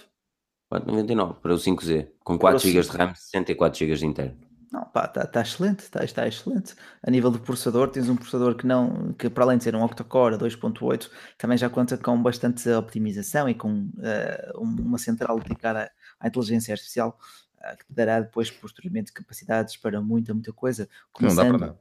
[0.71, 4.50] 4,99 para o 5Z, com 4 GB de RAM, 64 GB de interno.
[4.71, 6.75] Não, pá, está tá excelente, está tá excelente.
[7.03, 9.83] A nível do processador, tens um processador que não, que para além de ser um
[9.83, 16.27] octa-core 2.8, também já conta com bastante optimização e com uh, uma central dedicada à
[16.27, 17.19] inteligência artificial
[17.57, 20.87] uh, que te dará depois, posteriormente, capacidades para muita, muita coisa.
[21.11, 21.79] Começando, não dá para nada.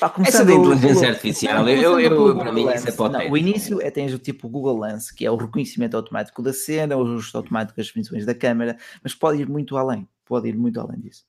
[0.00, 3.30] Pá, Essa da inteligência artificial, eu, eu, eu para mim isso é potente.
[3.30, 6.96] o início é tens o tipo Google Lens, que é o reconhecimento automático da cena,
[6.96, 10.80] o ajuste automático das definições da câmera, mas pode ir muito além, pode ir muito
[10.80, 11.24] além disso.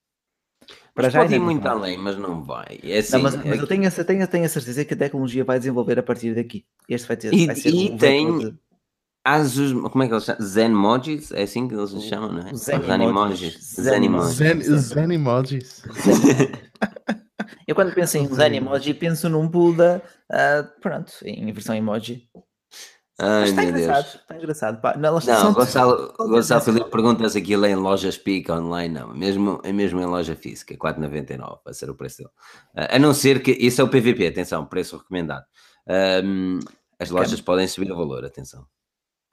[0.93, 2.79] Para já pode ir muito além, mas não vai.
[2.83, 3.61] É assim, não, mas, mas é...
[3.61, 6.65] eu tenho, tenho, tenho a certeza que a tecnologia vai desenvolver a partir daqui.
[6.87, 7.33] Este vai ter.
[7.33, 8.37] E, vai ser e um tem.
[8.39, 8.55] De...
[9.23, 10.41] Asus, como é que eles chamam?
[10.41, 11.31] Zenmojis?
[11.31, 12.53] É assim que eles chamam, não é?
[12.53, 13.57] Zenimojis.
[13.81, 14.81] Zenimojis.
[14.83, 15.83] Zenimojis.
[17.67, 20.01] Eu quando penso em Zenimoji, penso num Buda,
[20.31, 22.29] uh, pronto, em versão emoji.
[23.17, 24.81] Ai, está engraçado, está engraçado.
[24.81, 24.97] Pá.
[24.97, 29.61] Não, não Gonçalo, Gonçalo Filipe pergunta se aquilo é em lojas PIC online, não, mesmo,
[29.63, 32.29] é mesmo em loja física, 4,99 vai ser o preço dele.
[32.75, 35.45] Uh, a não ser que, isso é o PVP, atenção, preço recomendado.
[36.25, 36.59] Um,
[36.99, 38.65] as lojas podem subir o valor, atenção.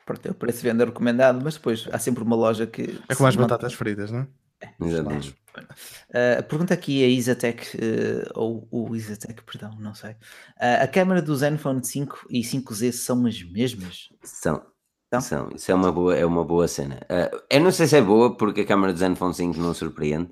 [0.06, 3.00] Pronto, é o preço de venda recomendado, mas depois há sempre uma loja que...
[3.08, 4.28] É com as batatas fritas, não é?
[4.60, 5.41] é Exatamente.
[5.60, 10.12] Uh, pergunta aqui a Isatec, uh, ou o Isatec, perdão, não sei.
[10.12, 14.08] Uh, a câmera do Zenfone 5 e 5Z são as mesmas?
[14.22, 14.64] São.
[15.08, 15.20] Então?
[15.20, 15.50] São.
[15.54, 16.98] Isso é uma boa, é uma boa cena.
[17.50, 20.30] eu não sei se é boa porque a câmera do Zenfone 5 não surpreende.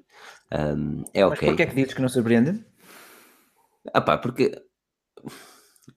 [0.53, 1.39] Um, é ok.
[1.39, 2.65] Mas porquê é que dizes que não surpreende?
[3.93, 4.53] Ah pá, porque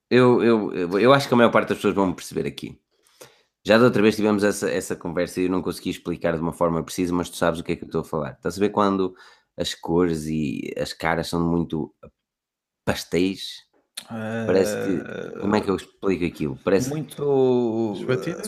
[0.10, 2.80] eu, eu, eu, eu acho que a maior parte das pessoas vão perceber aqui.
[3.66, 6.52] Já da outra vez tivemos essa, essa conversa e eu não consegui explicar de uma
[6.52, 8.34] forma precisa, mas tu sabes o que é que eu estou a falar.
[8.34, 9.16] Estás a ver quando
[9.58, 11.94] as cores e as caras são muito
[12.86, 13.64] pastéis?
[14.04, 15.40] Uh, Parece que.
[15.40, 16.60] Como é que eu explico aquilo?
[16.62, 17.96] Parece muito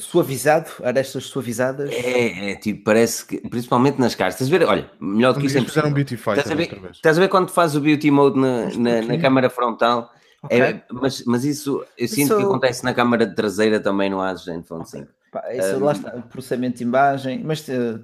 [0.02, 1.92] suavizado, arestas suavizadas.
[1.92, 4.66] É, é, tipo, parece que, principalmente nas caras, estás a ver?
[4.66, 7.74] Olha, melhor do que isso é Beauty estás, a ver, estás a ver quando faz
[7.74, 10.12] o Beauty Mode na, na, na câmara frontal?
[10.46, 10.62] Okay.
[10.62, 12.38] É, mas, mas isso eu sinto isso...
[12.38, 15.02] que acontece na câmara traseira também no Zenfone okay.
[15.02, 15.12] 5.
[15.32, 18.02] Pá, isso lá está, processamento de imagem, mas uh,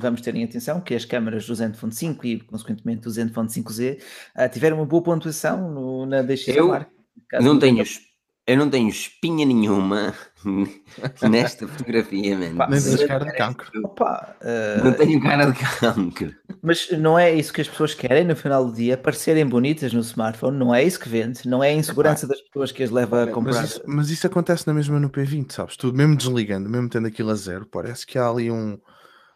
[0.00, 3.98] vamos ter em atenção que as câmaras do Zenfone 5 e, consequentemente, do Zenfone 5Z
[4.36, 6.58] uh, tiveram uma boa pontuação no, na DXR.
[7.32, 7.82] Eu não tenho,
[8.46, 10.14] eu não tenho espinha nenhuma
[11.22, 12.70] nesta fotografia, mano.
[12.70, 13.70] Nem tens cara de cancro.
[13.82, 14.84] Opa, uh...
[14.84, 16.34] Não tenho cara de cancro.
[16.62, 20.00] Mas não é isso que as pessoas querem no final do dia, parecerem bonitas no
[20.00, 23.24] smartphone, não é isso que vende, não é a insegurança das pessoas que as leva
[23.24, 23.54] a comprar.
[23.54, 25.76] Mas isso, mas isso acontece na mesma no P20, sabes?
[25.76, 28.78] Tu mesmo desligando, mesmo tendo aquilo a zero, parece que há ali um.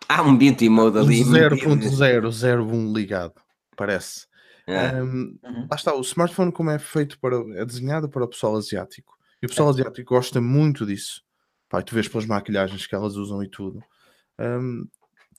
[0.06, 1.24] Há um beauty mode ali.
[1.24, 3.34] 0.001 ligado,
[3.74, 4.28] parece.
[4.68, 5.02] É.
[5.02, 5.66] Um, uhum.
[5.70, 7.36] Lá está, o smartphone, como é feito para.
[7.58, 9.18] é desenhado para o pessoal asiático.
[9.42, 9.72] E o pessoal é.
[9.72, 11.22] asiático gosta muito disso.
[11.68, 13.82] Pai, tu vês pelas maquilhagens que elas usam e tudo.
[14.38, 14.86] Um,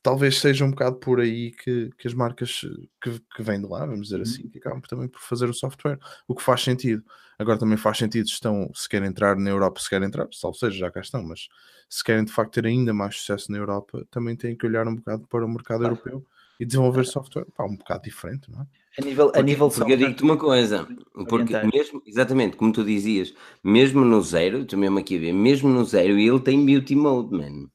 [0.01, 2.61] talvez seja um bocado por aí que, que as marcas
[3.01, 4.49] que, que vêm de lá, vamos dizer assim, uhum.
[4.49, 7.03] que acabam também por fazer o software, o que faz sentido.
[7.37, 10.57] Agora também faz sentido se estão, se querem entrar na Europa, se querem entrar, salvo
[10.57, 11.47] seja, já cá estão, mas
[11.87, 14.95] se querem de facto ter ainda mais sucesso na Europa, também têm que olhar um
[14.95, 15.87] bocado para o mercado ah.
[15.87, 16.25] europeu
[16.59, 18.67] e desenvolver software pá, um bocado diferente, não é?
[18.97, 20.87] A nível, porque, a nível porque eu digo-te uma coisa,
[21.27, 23.33] porque mesmo, exatamente, como tu dizias,
[23.63, 27.31] mesmo no zero, tu mesmo aqui a ver, mesmo no zero, ele tem beauty mode,
[27.31, 27.69] man.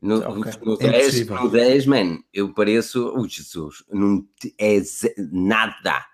[0.00, 0.52] No, okay.
[0.64, 4.26] no, 10, é no 10, man, eu pareço, oh Jesus, não
[4.58, 4.82] é
[5.30, 6.04] nada.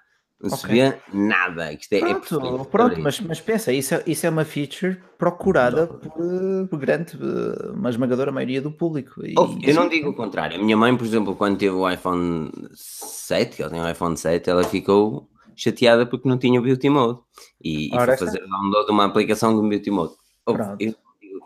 [0.41, 0.59] Não okay.
[0.59, 1.72] se vê nada.
[1.72, 5.89] Isto é, pronto, é pronto mas, mas pensa, isso é, isso é uma feature procurada
[5.89, 7.18] por, por grande,
[7.74, 9.26] uma esmagadora maioria do público.
[9.26, 10.61] E, oh, eu não digo o contrário.
[10.61, 14.49] A minha mãe, por exemplo, quando teve o iPhone 7, ela tem o iPhone 7,
[14.49, 17.18] ela ficou chateada porque não tinha o Beauty Mode.
[17.61, 20.12] E, e foi fazer download de uma aplicação do Beauty Mode.
[20.47, 20.95] Oh, eu,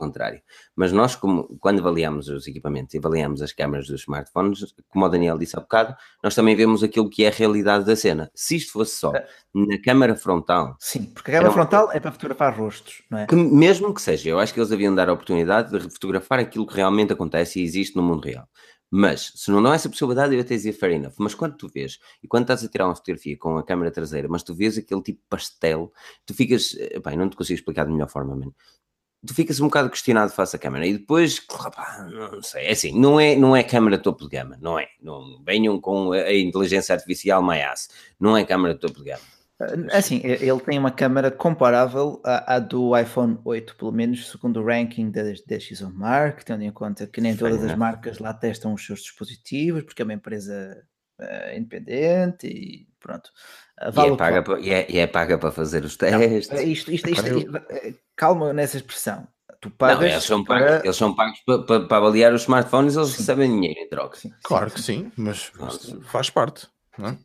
[0.03, 0.43] contrário.
[0.75, 5.09] Mas nós, como, quando avaliamos os equipamentos e avaliamos as câmaras dos smartphones, como o
[5.09, 8.31] Daniel disse há bocado, nós também vemos aquilo que é a realidade da cena.
[8.35, 9.27] Se isto fosse só é.
[9.55, 10.77] na câmara frontal.
[10.81, 13.27] Sim, porque a câmara frontal é para fotografar rostos, não é?
[13.27, 16.41] Que, mesmo que seja, eu acho que eles haviam de dar a oportunidade de fotografar
[16.41, 18.49] aquilo que realmente acontece e existe no mundo real.
[18.95, 21.15] Mas, se não dão essa possibilidade, eu até dizia fair enough.
[21.19, 24.29] Mas quando tu vês, e quando estás a tirar uma fotografia com a câmera traseira,
[24.29, 25.91] mas tu vês aquele tipo pastel,
[26.27, 26.77] tu ficas.
[27.03, 28.55] Pá, não te consigo explicar de melhor forma, mano
[29.27, 31.41] tu ficas um bocado questionado face à câmera e depois,
[32.33, 35.43] não sei, é assim, não é, não é câmera topo de gama, não é, não
[35.45, 39.23] venham com a inteligência artificial MyAS, não é câmera topo de gama.
[39.91, 44.61] É assim, ele tem uma câmera comparável à, à, do iPhone 8, pelo menos segundo
[44.61, 48.75] o ranking da, da Mark, tendo em conta que nem todas as marcas lá testam
[48.75, 50.83] os seus dispositivos, porque é uma empresa
[51.21, 53.31] uh, independente e pronto.
[53.93, 56.21] Vale e, é paga para, e, é, e é paga para fazer os testes.
[56.21, 59.27] Não, isto, isto, isto, isto, calma nessa expressão.
[59.61, 60.85] Tu pagas não, eles são pagos, para...
[60.85, 63.19] eles são pagos para, para, para avaliar os smartphones, eles sim.
[63.19, 64.17] recebem dinheiro em troca.
[64.17, 65.53] Sim, claro que sim, mas
[66.05, 66.67] faz parte.
[66.99, 67.19] Não é?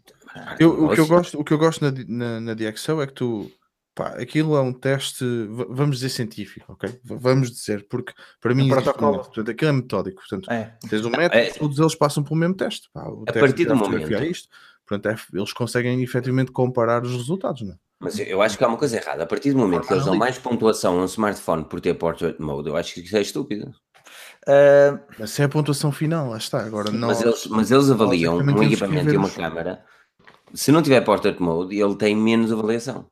[0.60, 3.14] eu, o, que eu gosto, o que eu gosto na, na, na DxO é que
[3.14, 3.52] tu
[3.98, 5.26] pá, aquilo é um teste,
[5.70, 7.00] vamos dizer científico, ok?
[7.04, 9.18] Vamos dizer, porque para mim protocolo.
[9.18, 10.78] Um portanto, aquilo é metódico, portanto, é.
[10.88, 11.50] tens um método, é.
[11.50, 12.88] todos eles passam pelo mesmo teste.
[12.94, 14.14] Pá, a teste partir do momento.
[14.24, 14.48] Isto,
[14.88, 17.78] portanto, é, eles conseguem efetivamente comparar os resultados, não é?
[18.00, 19.24] Mas eu acho que há uma coisa errada.
[19.24, 22.40] A partir do momento que eles dão mais pontuação a um smartphone por ter portrait
[22.40, 23.72] mode, eu acho que isso é estúpido.
[24.48, 25.00] Uh...
[25.18, 26.64] Mas é a pontuação final, lá está.
[26.64, 29.84] Agora, não, mas, eles, mas eles avaliam um equipamento e uma câmera.
[30.54, 33.10] Se não tiver portrait mode, ele tem menos avaliação.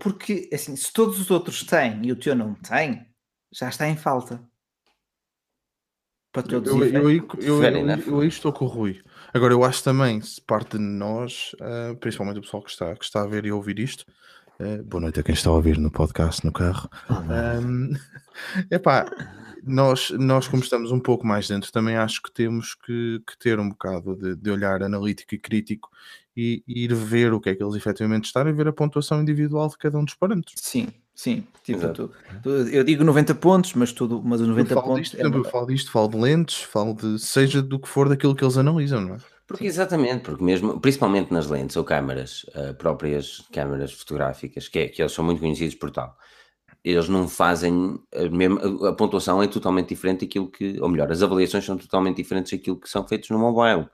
[0.00, 3.06] Porque, assim, se todos os outros têm e o teu não tem,
[3.52, 4.42] já está em falta.
[6.32, 9.00] Para todos eu, eu, eu, eu, eu, estou com o Rui.
[9.36, 13.04] Agora, eu acho também, se parte de nós, uh, principalmente o pessoal que está, que
[13.04, 14.06] está a ver e a ouvir isto,
[14.58, 16.88] uh, boa noite a quem está a ouvir no podcast, no carro.
[17.10, 17.90] Um,
[18.72, 19.04] epá,
[19.62, 23.60] nós, nós, como estamos um pouco mais dentro, também acho que temos que, que ter
[23.60, 25.90] um bocado de, de, olhar analítico e crítico
[26.36, 29.20] e, e, ir ver o que é que eles efetivamente estão e ver a pontuação
[29.20, 30.54] individual de cada um dos parâmetros.
[30.58, 31.46] Sim, sim.
[31.62, 32.10] Tipo, tu,
[32.42, 35.10] tu, eu digo 90 pontos, mas, tudo, mas os 90 pontos.
[35.10, 38.34] Disto, é eu falo disto, falo de lentes, falo de seja do que for daquilo
[38.34, 39.18] que eles analisam, não é?
[39.46, 44.88] Porque, exatamente, porque mesmo, principalmente nas lentes ou câmaras, uh, próprias câmaras fotográficas, que, é,
[44.88, 46.16] que eles são muito conhecidos por tal,
[46.82, 51.22] eles não fazem a, mesma, a pontuação é totalmente diferente daquilo que, ou melhor, as
[51.22, 53.88] avaliações são totalmente diferentes daquilo que são feitos no mobile.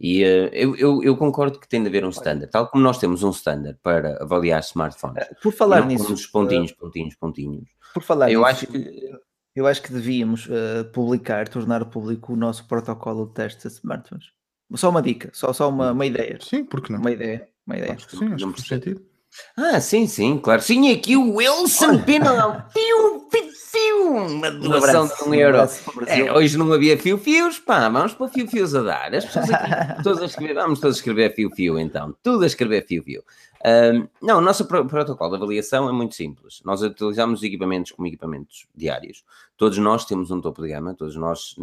[0.00, 2.98] E uh, eu, eu, eu, concordo que tem de haver um standard, tal como nós
[2.98, 5.16] temos um standard para avaliar smartphones.
[5.16, 7.68] Eh, por falar nisso, pontinhos, pontinhos, pontinhos.
[7.92, 9.10] Por falar eu nisso, acho que
[9.56, 14.26] eu acho que devíamos uh, publicar, tornar público o nosso protocolo de teste de smartphones.
[14.74, 16.38] Só uma dica, só, só uma, uma ideia.
[16.40, 17.00] Sim, porque não?
[17.00, 17.94] Uma ideia, uma ideia.
[17.94, 19.02] Acho que sim, acho que faz sentido.
[19.56, 20.62] Ah, sim, sim, claro.
[20.62, 22.68] Sim, aqui o Wilson Pena.
[22.72, 23.47] Piu, piu, fiu,
[23.98, 25.58] uma doação de um euro.
[26.06, 29.14] É, hoje não havia fio-fios, pá, vamos para fio-fios a dar.
[29.14, 33.22] As pessoas aqui, todas a escrever, vamos todos escrever fio-fio então, tudo a escrever fio-fio.
[33.64, 36.60] Um, não, o nosso protocolo de avaliação é muito simples.
[36.64, 39.24] Nós utilizamos equipamentos como equipamentos diários.
[39.56, 41.56] Todos nós temos um topo de gama, todos nós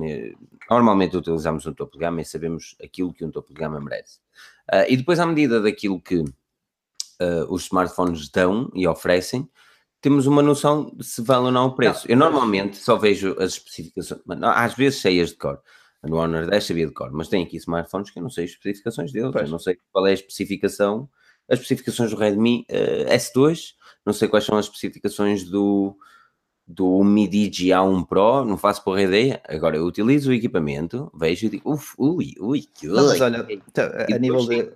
[0.70, 4.20] normalmente utilizamos um topo de gama e sabemos aquilo que um topo de gama merece.
[4.72, 6.26] Uh, e depois, à medida daquilo que uh,
[7.50, 9.48] os smartphones dão e oferecem,
[10.06, 12.08] temos uma noção de se vale ou não o preço.
[12.08, 15.60] Não, eu normalmente só vejo as especificações, às vezes cheias de cor.
[16.04, 18.52] No Honor 10 sabia de cor, mas tem aqui smartphones que eu não sei as
[18.52, 21.10] especificações deles, eu não sei qual é a especificação,
[21.50, 23.70] as especificações do Redmi uh, S2,
[24.06, 25.98] não sei quais são as especificações do,
[26.68, 29.42] do MIDI GA1 Pro, não faço por ideia.
[29.50, 33.44] Agora eu utilizo o equipamento, vejo e digo, uf, ui, ui, que não, mas olha,
[33.50, 34.72] então, a nível de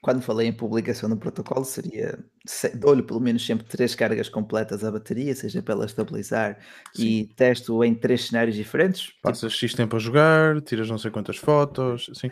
[0.00, 2.18] quando falei em publicação do protocolo, seria
[2.74, 6.58] dou-lhe pelo menos sempre três cargas completas à bateria, seja para ela estabilizar,
[6.94, 7.06] Sim.
[7.06, 9.02] e testo em três cenários diferentes.
[9.02, 12.30] Tipo Passas X tempo a jogar, tiras não sei quantas fotos, assim.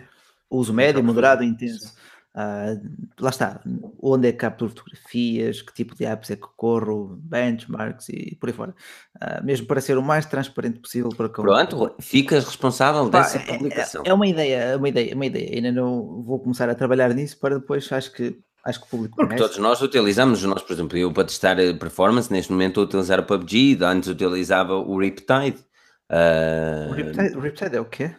[0.48, 1.92] Uso médio, moderado, intenso.
[2.37, 2.78] Uh,
[3.18, 3.62] lá está,
[3.99, 8.51] onde é que capturo fotografias, que tipo de apps é que corro, benchmarks e por
[8.51, 8.74] aí fora.
[9.16, 13.39] Uh, mesmo para ser o mais transparente possível para que Pronto, ficas responsável Pá, dessa
[13.39, 14.03] é, é, publicação.
[14.05, 15.51] É, é, uma ideia, é uma ideia, uma ideia.
[15.55, 19.16] Ainda não vou começar a trabalhar nisso para depois acho que acho que o público
[19.16, 19.43] Porque conhece.
[19.43, 23.20] todos nós utilizamos, nós, por exemplo, eu para testar performance, neste momento estou a utilizar
[23.20, 25.64] o PUBG, antes utilizava o Riptide.
[26.12, 26.91] Uh...
[26.91, 28.14] O Riptide, o Riptide é o quê?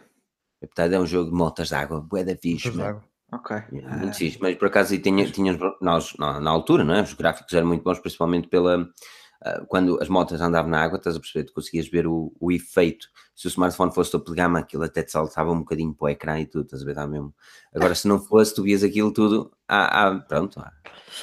[0.60, 2.72] O Riptide é um jogo de motas de água, bué da fixe,
[3.30, 3.56] Ok.
[3.56, 7.02] É muito fixe, mas por acaso tinha, tinha nós, na, na, altura, não é?
[7.02, 8.82] Os gráficos eram muito bons, principalmente pela.
[8.82, 12.50] Uh, quando as motas andavam na água, estás a perceber, tu conseguias ver o, o
[12.50, 13.06] efeito.
[13.36, 16.08] Se o smartphone fosse topo de gama, aquilo até te saltava um bocadinho para o
[16.08, 17.32] ecrã e tudo, estás a ver, dá mesmo.
[17.72, 20.72] Agora, se não fosse, tu vias aquilo tudo, ah, ah pronto, ah,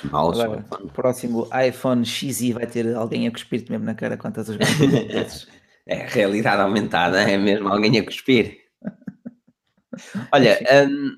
[0.06, 4.40] mal Agora, o próximo iPhone XI vai ter alguém a cuspir-te mesmo na cara quando
[4.40, 5.50] estás a jogar.
[5.86, 8.60] é realidade aumentada, é mesmo alguém a cuspir.
[10.32, 11.18] Olha, um,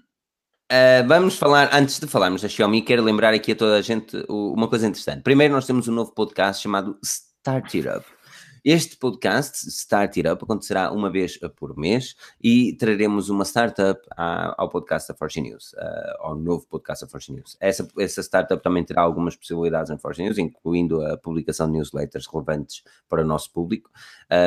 [0.71, 4.25] Uh, vamos falar, antes de falarmos da Xiaomi, quero lembrar aqui a toda a gente
[4.27, 5.21] uma coisa interessante.
[5.23, 8.16] Primeiro, nós temos um novo podcast chamado Start It Up.
[8.63, 14.69] Este podcast, Start It Up, acontecerá uma vez por mês e traremos uma startup ao
[14.69, 15.77] podcast da Forge News, uh,
[16.19, 17.57] ao novo podcast da Forge News.
[17.59, 22.27] Essa, essa startup também terá algumas possibilidades na Forge News, incluindo a publicação de newsletters
[22.27, 23.89] relevantes para o nosso público.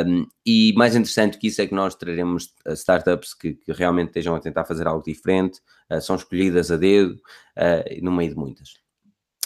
[0.06, 4.08] Um, e mais interessante que isso é que nós traremos uh, startups que, que realmente
[4.08, 8.36] estejam a tentar fazer algo diferente, uh, são escolhidas a dedo, uh, no meio de
[8.36, 8.80] muitas.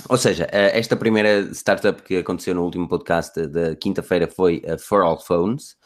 [0.09, 5.03] Ou seja, esta primeira startup que aconteceu no último podcast da quinta-feira foi a For
[5.03, 5.76] All Phones.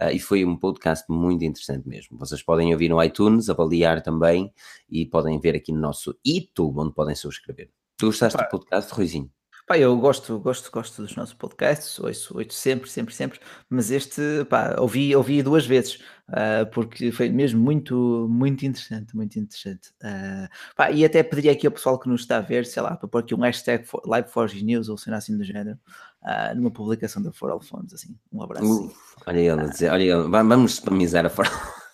[0.00, 2.18] Uh, e foi um podcast muito interessante mesmo.
[2.18, 4.52] Vocês podem ouvir no iTunes, avaliar também
[4.90, 7.70] e podem ver aqui no nosso YouTube, onde podem subscrever.
[7.96, 8.44] Tu gostaste Pá.
[8.44, 9.30] do podcast, Ruizinho?
[9.66, 14.22] Pá, eu gosto, gosto, gosto dos nossos podcasts, ouço, ouço sempre, sempre, sempre, mas este,
[14.48, 15.96] pá, ouvi, ouvi duas vezes,
[16.28, 19.88] uh, porque foi mesmo muito, muito interessante, muito interessante.
[20.00, 22.96] Uh, pá, e até pediria aqui ao pessoal que nos está a ver, sei lá,
[22.96, 25.76] para pôr aqui um hashtag for, Live4G News ou cena assim do género,
[26.22, 28.94] uh, numa publicação da For Phones, assim, um abraço.
[29.26, 31.44] Olha ele olha ele, vamos spamizar a For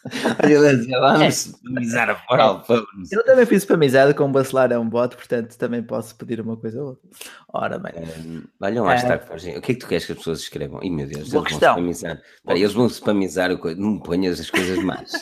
[1.00, 2.64] Vamos spamizar a Foral
[3.10, 6.56] Eu também fiz spamizado com o Bacelar é um bot, portanto também posso pedir uma
[6.56, 7.08] coisa ou outra.
[7.52, 7.92] Ora bem.
[8.18, 9.58] Um, olha hashtag, é...
[9.58, 10.82] o que é que tu queres que as pessoas escrevam?
[10.82, 11.74] Ih meu Deus, Boa eles questão.
[11.74, 12.22] vão spamizar.
[12.44, 13.74] Pera, eles vão spamizar, o...
[13.76, 15.12] não ponhas as coisas más.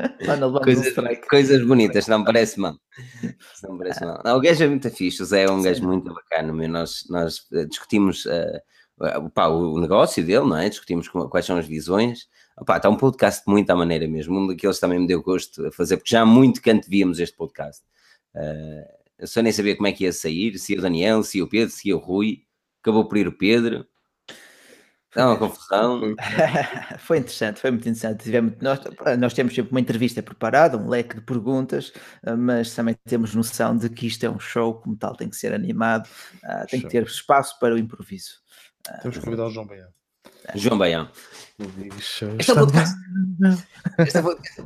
[0.64, 0.94] coisas,
[1.28, 2.74] coisas bonitas, não parece mal.
[3.62, 4.20] Não parece mal.
[4.24, 6.52] Não, o gajo é muito fixe, o Zé é um gajo muito bacana.
[6.52, 6.68] Meu.
[6.68, 8.60] Nós, nós eh, discutimos uh,
[9.34, 10.68] pá, o negócio dele, não é?
[10.68, 12.28] Discutimos quais são as visões
[12.60, 14.38] Opa, está um podcast muito à maneira mesmo.
[14.38, 17.34] Um daqueles também me deu gosto a fazer, porque já há muito que antevíamos este
[17.34, 17.82] podcast.
[18.34, 18.84] Uh,
[19.18, 21.74] eu só nem sabia como é que ia sair, se o Daniel, se o Pedro,
[21.74, 22.42] se o Rui.
[22.82, 23.86] Acabou por ir o Pedro.
[25.08, 26.14] Está uma confusão.
[27.00, 28.24] foi interessante, foi muito interessante.
[28.24, 28.78] Tivemos, nós,
[29.18, 31.92] nós temos sempre uma entrevista preparada, um leque de perguntas,
[32.22, 35.36] ah, mas também temos noção de que isto é um show, como tal, tem que
[35.36, 36.06] ser animado,
[36.44, 36.88] uh, tem show.
[36.88, 38.40] que ter espaço para o improviso.
[39.02, 39.88] Temos que convidar o João Baião.
[40.54, 41.10] João Baião.
[42.38, 42.96] Este é o podcast.
[43.98, 44.62] Este é o podcast.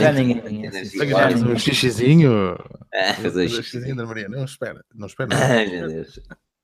[0.00, 0.70] Já ninguém.
[0.70, 2.54] Já Um xixizinho.
[2.54, 4.28] Um xixizinho da Maria.
[4.28, 4.84] Não, espera.
[4.94, 5.30] Não espera.
[5.34, 6.20] Ai, meu Deus.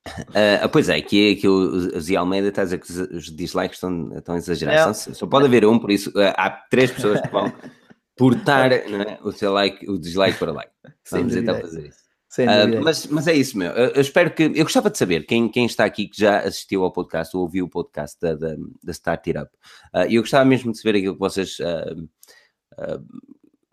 [0.08, 4.16] Uh, pois é, que, que o Zé Almeida está a dizer que os dislikes estão,
[4.16, 4.98] estão exagerados.
[4.98, 7.52] Só, só pode haver um, por isso uh, há três pessoas que vão
[8.16, 9.18] portar é?
[9.22, 10.72] o seu like, o dislike para like.
[11.10, 12.07] Vamos então fazer isso.
[12.36, 13.70] Uh, mas, mas é isso, meu.
[13.72, 14.44] Eu, eu, espero que.
[14.44, 17.64] Eu gostava de saber quem, quem está aqui que já assistiu ao podcast ou ouviu
[17.64, 19.50] o podcast da, da, da Start It Up.
[19.94, 21.58] Uh, eu gostava mesmo de saber aquilo que vocês.
[21.58, 22.08] Uh,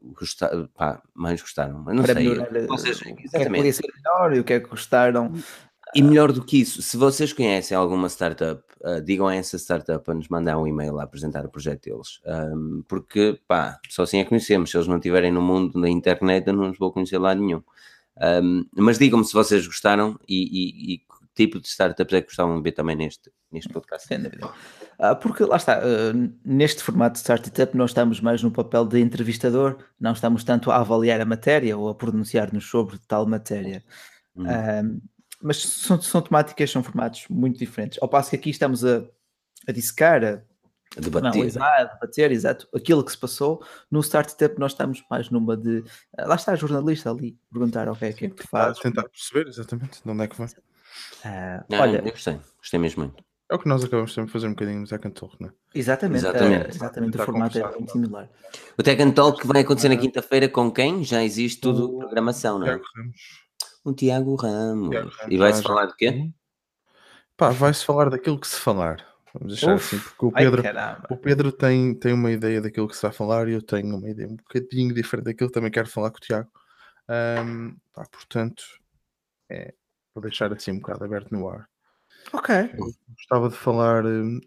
[0.07, 2.29] Gostar, pá, mais gostaram, mas não Para sei.
[2.29, 5.33] Melhorar, vocês, o que é que podia ser melhor e o que é que gostaram.
[5.95, 10.09] E melhor do que isso, se vocês conhecem alguma startup, uh, digam a essa startup
[10.09, 12.19] a nos mandar um e-mail a apresentar o projeto deles.
[12.25, 14.69] Um, porque, pá, só assim é conhecemos.
[14.69, 17.63] Se eles não estiverem no mundo da internet, eu não os vou conhecer lá nenhum.
[18.21, 21.05] Um, mas digam-me se vocês gostaram e, e, e, que
[21.35, 24.07] tipo de startups é que gostavam de ver também neste, neste podcast.
[24.07, 24.49] Sem dúvida.
[24.97, 28.99] Ah, porque lá está, uh, neste formato de startup nós estamos mais no papel de
[29.01, 33.83] entrevistador, não estamos tanto a avaliar a matéria ou a pronunciar-nos sobre tal matéria.
[34.37, 34.99] Uhum.
[35.41, 37.97] mas são, são temáticas, são formatos muito diferentes.
[38.01, 39.01] Ao passo que aqui estamos a,
[39.65, 40.41] a dissecar, a
[41.01, 41.29] debater.
[41.29, 42.67] Analisar, debater, exato.
[42.73, 45.83] Aquilo que se passou no Startup, nós estamos mais numa de.
[46.17, 48.79] Ah, lá está a jornalista ali, perguntar okay, o que é que tu fazes.
[48.79, 50.47] Tentar perceber exatamente de onde é que vai.
[50.47, 53.23] Uh, não, olha, eu gostei, gostei mesmo muito.
[53.49, 55.49] É o que nós acabamos sempre de fazer um bocadinho no Tech and Talk, não
[55.49, 55.51] é?
[55.75, 56.65] Exatamente, exatamente.
[56.65, 58.29] Uh, exatamente o formato é muito similar.
[58.77, 61.03] O Tech and Talk vai acontecer na quinta-feira com quem?
[61.03, 61.99] Já existe tudo, o...
[61.99, 62.71] programação, não é?
[62.71, 63.21] Tiago Ramos.
[63.83, 64.89] O Tiago Ramos.
[64.89, 65.33] Tiago Ramos.
[65.33, 66.31] E vai-se falar de quê?
[67.37, 69.05] Pá, vai-se falar daquilo que se falar.
[69.39, 72.87] Vamos deixar Uf, assim, porque o Pedro, ai, o Pedro tem, tem uma ideia daquilo
[72.87, 75.71] que se vai falar e eu tenho uma ideia um bocadinho diferente daquilo que também
[75.71, 76.49] quero falar com o Tiago.
[77.09, 78.63] Um, pá, portanto,
[79.49, 79.73] é,
[80.13, 81.67] vou deixar assim um bocado aberto no ar.
[82.31, 82.55] Ok.
[82.55, 84.03] Eu gostava de falar,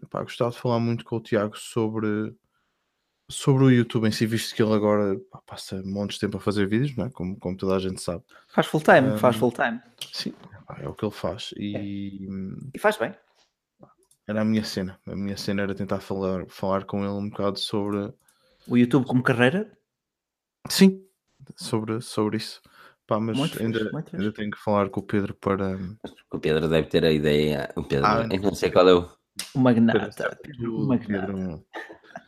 [0.09, 2.35] pá, gostava de falar muito com o Tiago sobre,
[3.29, 6.41] sobre o YouTube em si, visto que ele agora pá, passa montes de tempo a
[6.41, 7.09] fazer vídeos, não é?
[7.11, 8.23] como, como toda a gente sabe.
[8.47, 9.79] Faz full time, um, faz full time.
[10.11, 10.33] Sim,
[10.79, 11.53] é o que ele faz.
[11.55, 11.83] E, é.
[12.73, 13.13] e faz bem
[14.29, 14.99] era a minha cena.
[15.07, 18.13] A minha cena era tentar falar, falar com ele um bocado sobre
[18.67, 19.75] o YouTube como carreira.
[20.69, 21.03] Sim,
[21.55, 22.61] sobre, sobre isso.
[23.07, 25.79] Pá, mas muito ainda, fixe, ainda tenho que falar com o Pedro para.
[26.31, 27.73] O Pedro deve ter a ideia.
[27.75, 29.09] O Pedro, ah, não sei qual é o.
[29.55, 30.37] O magnata.
[30.43, 31.33] Pedro, o magnata.
[31.33, 31.65] Pedro,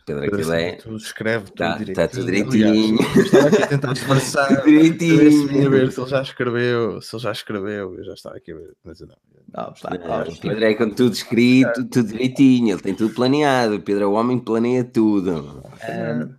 [0.05, 0.71] Pedro, aquilo é.
[0.73, 1.91] Tu escreve tudo tá, direitinho.
[1.91, 2.99] Está tudo direitinho.
[2.99, 4.63] Aliás, estava aqui a tentar disfarçar.
[4.63, 5.67] direitinho.
[5.67, 7.01] A ver se ele já escreveu.
[7.01, 8.73] Se ele já escreveu, eu já estava aqui a ver.
[8.83, 9.15] Mas eu não.
[9.53, 12.73] não, não o Pedro é com tudo escrito, tudo direitinho.
[12.73, 13.75] Ele tem tudo planeado.
[13.75, 15.63] O Pedro é o homem que planeia tudo.
[15.89, 16.35] Um,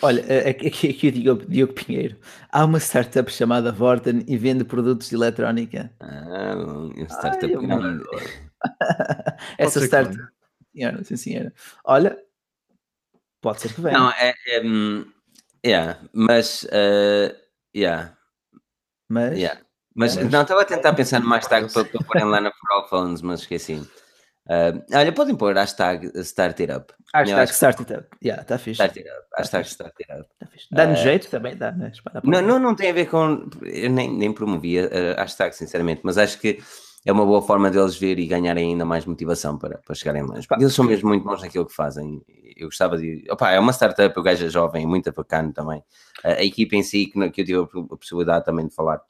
[0.00, 2.16] olha, aqui, aqui o Diogo, Diogo Pinheiro.
[2.50, 5.92] Há uma startup chamada Vorten e vende produtos de eletrónica.
[6.00, 8.04] Ah, uma startup Ai, grande.
[9.58, 10.16] Essa startup.
[10.74, 11.52] Senhora, sim, senhora.
[11.84, 12.18] Olha,
[13.42, 13.98] Pode ser que venha.
[13.98, 14.34] Não, é.
[14.46, 15.04] é um,
[15.66, 16.62] yeah, mas.
[16.64, 17.36] Uh,
[17.76, 18.16] yeah.
[19.10, 19.36] Mas.
[19.36, 19.60] Yeah.
[19.94, 22.50] Mas, mas, não, estava a tentar pensar no mais tag para, para porem lá na
[22.50, 23.74] For Phones, mas esqueci.
[24.46, 26.94] Uh, olha, podem pôr hashtag Start It Up.
[27.14, 28.08] Hashtag Start It Up.
[28.24, 28.82] Yeah, está fixe.
[28.82, 29.26] Start It Up.
[29.36, 30.28] Hashtag Start It Up.
[30.40, 31.92] Tá dá-nos uh, jeito também, dá, né?
[32.24, 33.48] Não, não, não tem a ver com.
[33.62, 36.62] Eu nem, nem promovia a hashtag, sinceramente, mas acho que
[37.04, 40.46] é uma boa forma deles ver e ganharem ainda mais motivação para, para chegarem longe.
[40.58, 42.22] Eles são mesmo muito bons naquilo que fazem.
[42.62, 43.24] Eu gostava de.
[43.30, 45.82] Opa, é uma startup, o gajo é jovem, muito bacana também.
[46.24, 49.00] A, a equipa em si, que, que eu tive a possibilidade também de falar,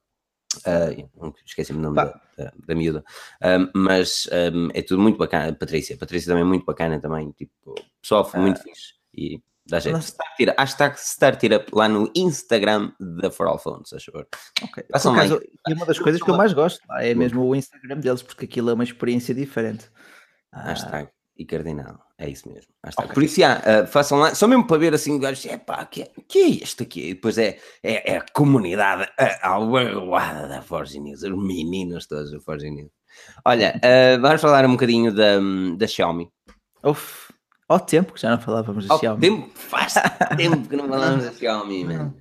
[0.67, 3.03] Uh, esqueci-me o nome da, da, da, miúda,
[3.41, 5.51] uh, mas um, é tudo muito bacana.
[5.55, 9.99] Patrícia, Patrícia também é muito bacana também, tipo, pessoal foi muito fixe e dá jeito.
[10.01, 14.11] Start it, hashtag Start It Up lá no Instagram da For All Phones, acho
[14.63, 14.85] Ok,
[15.15, 18.45] caso, e uma das coisas que eu mais gosto é mesmo o Instagram deles, porque
[18.45, 19.91] aquilo é uma experiência diferente.
[20.53, 21.99] Hashtag e Cardinal.
[22.19, 22.73] É isso mesmo.
[22.87, 23.15] Okay.
[23.15, 26.05] Por isso, já, uh, façam lá, só mesmo para ver assim, gajos, é pá, que,
[26.29, 27.11] que é isto aqui?
[27.11, 32.71] E depois é, é, é a comunidade da Forge News, os meninos todos da Forge
[32.71, 32.91] News.
[33.45, 35.39] Olha, uh, vamos falar um bocadinho da,
[35.77, 36.31] da Xiaomi.
[36.85, 37.33] Uf,
[37.69, 39.21] ao tempo que já não falávamos da Xiaomi.
[39.21, 39.95] Tempo, faz
[40.37, 42.17] tempo que não falamos da Xiaomi, mano.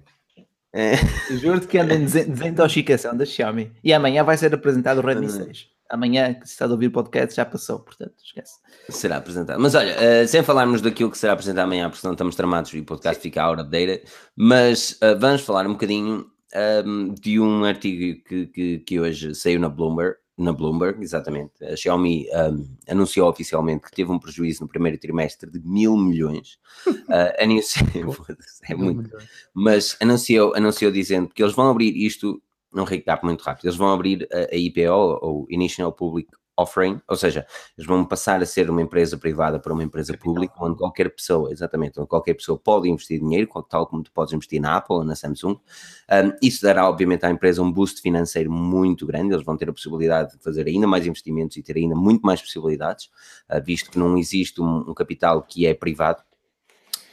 [0.74, 0.96] É.
[1.36, 3.72] Juro-te que anda em desintoxicação da Xiaomi.
[3.84, 7.36] E amanhã vai ser apresentado o Redmi 6 amanhã, se está a ouvir o podcast,
[7.36, 8.60] já passou, portanto, esquece.
[8.90, 9.60] Será apresentado.
[9.60, 12.80] Mas olha, uh, sem falarmos daquilo que será apresentado amanhã, porque não estamos tramados e
[12.80, 13.30] o podcast Sim.
[13.30, 14.02] fica out of data,
[14.36, 19.36] mas uh, vamos falar um bocadinho um, ehm, de um artigo que, que, que, hoje
[19.36, 21.64] saiu na Bloomberg, na Bloomberg, exatamente.
[21.64, 25.98] A Xiaomi um, ehm, anunciou oficialmente que teve um prejuízo no primeiro trimestre de mil
[25.98, 26.58] milhões.
[26.88, 26.96] Uh,
[27.38, 28.16] anunciou,
[28.68, 29.10] é muito,
[29.54, 32.42] mas anunciou, anunciou dizendo que eles vão abrir isto
[32.74, 33.66] não recap muito rápido.
[33.66, 37.46] Eles vão abrir a, a IPO, ou Initial Public Offering, ou seja,
[37.78, 41.52] eles vão passar a ser uma empresa privada para uma empresa pública, onde qualquer pessoa,
[41.52, 45.04] exatamente, onde qualquer pessoa pode investir dinheiro, tal como tu podes investir na Apple ou
[45.04, 45.54] na Samsung.
[45.54, 49.74] Um, isso dará, obviamente, à empresa um boost financeiro muito grande, eles vão ter a
[49.74, 53.10] possibilidade de fazer ainda mais investimentos e ter ainda muito mais possibilidades,
[53.50, 56.22] uh, visto que não existe um, um capital que é privado,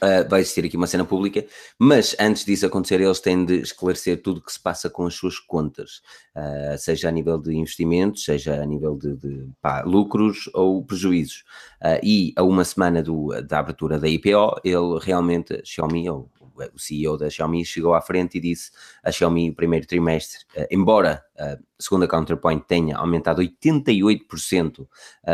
[0.01, 1.45] Uh, vai existir aqui uma cena pública,
[1.77, 5.13] mas antes disso acontecer, eles têm de esclarecer tudo o que se passa com as
[5.13, 6.01] suas contas,
[6.37, 11.43] uh, seja a nível de investimentos, seja a nível de, de pá, lucros ou prejuízos.
[11.81, 16.29] Uh, e a uma semana do, da abertura da IPO, ele realmente, Xiaomi, ou
[16.73, 18.71] o CEO da Xiaomi chegou à frente e disse
[19.03, 24.87] a Xiaomi primeiro trimestre, uh, embora uh, segundo a Counterpoint tenha aumentado 88%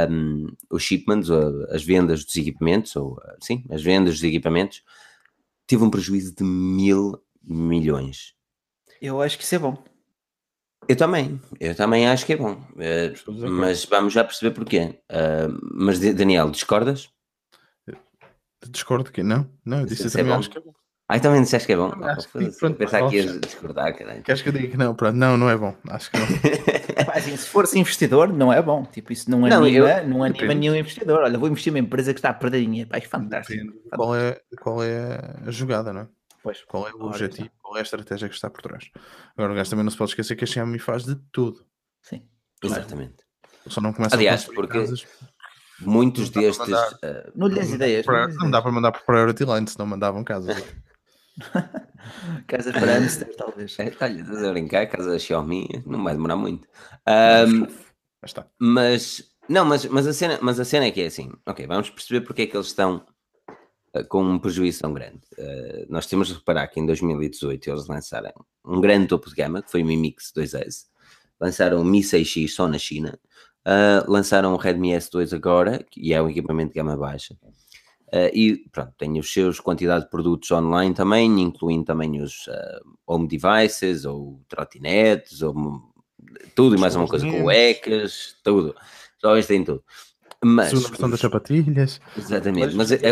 [0.09, 4.83] um, os shipments, uh, as vendas dos equipamentos, ou uh, sim, as vendas dos equipamentos,
[5.65, 8.35] teve um prejuízo de mil milhões.
[9.01, 9.83] Eu acho que isso é bom.
[10.87, 14.99] Eu também, eu também acho que é bom, uh, mas vamos já perceber porquê.
[15.09, 17.09] Uh, mas Daniel, discordas?
[18.69, 20.73] Discordo que não, não, eu disse eu também é acho que é bom.
[21.07, 21.91] Ah, também disseste que é bom?
[22.03, 24.23] Acho que, pronto, pensar que ias discordar, caralho.
[24.23, 24.95] Queres que eu diga que não?
[24.95, 25.75] Pronto, não, não é bom.
[25.87, 26.25] Acho que não.
[27.13, 28.83] assim, se fores investidor, não é bom.
[28.85, 31.21] Tipo, isso não anima, não, eu, não anima nenhum investidor.
[31.21, 32.89] Olha, vou investir numa empresa que está a perder dinheiro.
[32.89, 33.59] Pai, fantástico.
[33.59, 33.95] fantástico.
[33.95, 36.07] Qual, é, qual é a jogada, não é?
[36.41, 36.63] Pois.
[36.63, 37.49] Qual é o objetivo?
[37.61, 38.89] Qual é a estratégia que está por trás?
[39.37, 41.63] Agora, o gajo também não se pode esquecer que a Xiaomi faz de tudo.
[42.01, 42.27] Sim.
[42.63, 43.25] Exatamente.
[43.67, 45.05] Só não começa Aliás, a porque casas,
[45.79, 46.57] muitos destes.
[46.57, 48.05] Mandar, uh, não lhes ideias.
[48.05, 50.63] Não, dá para mandar por Priority Line, se não mandavam casas.
[52.47, 52.99] casa para
[53.37, 53.77] talvez.
[53.79, 56.67] É, olha, estás a brincar, casa da Xiaomi, não vai demorar muito.
[57.07, 57.67] Um,
[58.59, 61.89] mas, não, mas, mas, a cena, mas a cena é que é assim, ok, vamos
[61.89, 63.05] perceber porque é que eles estão
[63.95, 65.21] uh, com um prejuízo tão grande.
[65.37, 68.33] Uh, nós temos de reparar que em 2018 eles lançaram
[68.63, 70.85] um grande topo de gama, que foi o Mi Mix 2S,
[71.39, 73.19] lançaram o Mi 6X só na China,
[73.65, 77.35] uh, lançaram o Redmi S2 agora, que é um equipamento de gama baixa,
[78.13, 82.97] Uh, e pronto, tem os seus quantidade de produtos online também, incluindo também os uh,
[83.05, 85.55] home devices ou trotinetes, ou
[86.53, 88.75] tudo e mais uma coisa, cuecas, tudo.
[89.21, 89.83] Jovens têm tudo.
[90.43, 92.01] Mas, Segunda versão das sapatilhas.
[92.15, 93.09] Exatamente, mas, é, é,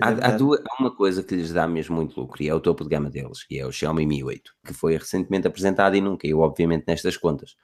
[0.00, 2.60] há, há, duas, há uma coisa que lhes dá mesmo muito lucro e é o
[2.60, 6.00] topo de gama deles, que é o Xiaomi Mi 8, que foi recentemente apresentado e
[6.00, 7.56] não caiu, obviamente, nestas contas.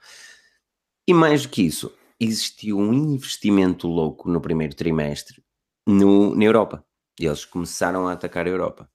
[1.07, 5.42] E mais do que isso, existiu um investimento louco no primeiro trimestre
[5.87, 6.85] no, na Europa.
[7.19, 8.89] E eles começaram a atacar a Europa.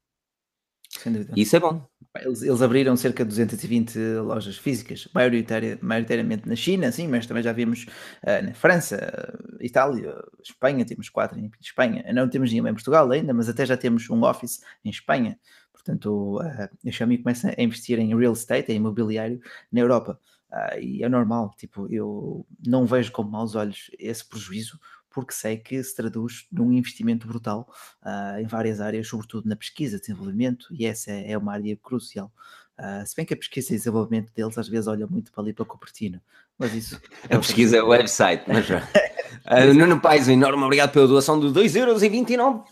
[1.36, 1.86] Isso é bom.
[2.16, 7.43] Eles, eles, abriram cerca de 220 lojas físicas, maioritari, maioritariamente na China, sim, mas também
[7.43, 7.84] já vimos
[8.22, 12.05] uh, na França, Itália, Espanha, temos quatro em Espanha.
[12.12, 15.39] Não temos nenhuma em Portugal ainda, mas até já temos um office em Espanha.
[15.72, 20.18] Portanto, a Xiaomi começa a investir em real estate, em imobiliário, na Europa.
[20.51, 24.80] Uh, e é normal, tipo, eu não vejo com maus olhos esse prejuízo,
[25.19, 27.69] porque sei que se traduz num investimento brutal
[28.05, 32.33] uh, em várias áreas, sobretudo na pesquisa, desenvolvimento, e essa é, é uma área crucial.
[32.79, 35.53] Uh, se bem que a pesquisa e desenvolvimento deles às vezes olha muito para ali
[35.53, 36.21] para Cupertino,
[36.57, 37.01] mas isso...
[37.29, 38.79] a é pesquisa é o website, mas já.
[39.51, 42.62] uh, Nuno Pais, um enorme obrigado pela doação de 2,29€.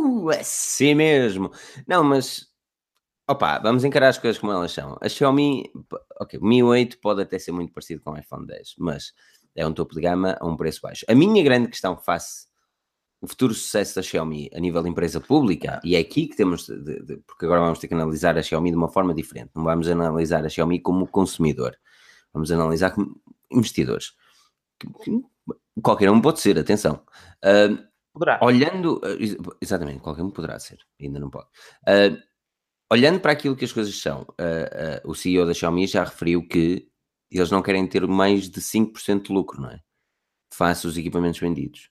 [0.00, 1.52] Uh, assim mesmo.
[1.86, 2.46] Não, mas
[3.28, 4.96] opa, vamos encarar as coisas como elas são.
[5.02, 5.70] A Xiaomi,
[6.18, 9.12] ok, o Mi 8 pode até ser muito parecido com o iPhone 10, mas
[9.58, 11.04] é um topo de gama a um preço baixo.
[11.08, 12.46] A minha grande questão face
[13.20, 16.66] o futuro sucesso da Xiaomi a nível de empresa pública, e é aqui que temos,
[16.66, 19.64] de, de, porque agora vamos ter que analisar a Xiaomi de uma forma diferente, não
[19.64, 21.76] vamos analisar a Xiaomi como consumidor,
[22.32, 24.12] vamos analisar como investidores.
[25.82, 27.02] Qualquer um pode ser, atenção.
[27.44, 27.82] Uh,
[28.12, 28.38] poderá.
[28.40, 31.48] Olhando, uh, exatamente, qualquer um poderá ser, ainda não pode.
[31.82, 32.16] Uh,
[32.92, 34.24] olhando para aquilo que as coisas são,
[35.04, 36.88] o CEO da Xiaomi já referiu que
[37.30, 39.80] eles não querem ter mais de 5% de lucro, não é?
[40.52, 41.90] Face os equipamentos vendidos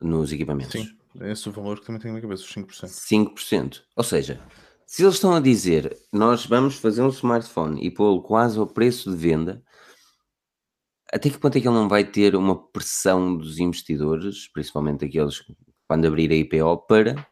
[0.00, 0.72] nos equipamentos.
[0.72, 0.88] Sim,
[1.20, 2.88] esse é o valor que também tenho na cabeça, os 5%.
[2.88, 3.82] 5%.
[3.94, 4.40] Ou seja,
[4.86, 9.10] se eles estão a dizer nós vamos fazer um smartphone e pô-lo quase ao preço
[9.10, 9.62] de venda,
[11.12, 15.42] até que ponto é que ele não vai ter uma pressão dos investidores, principalmente aqueles
[15.86, 17.26] quando abrir a IPO, para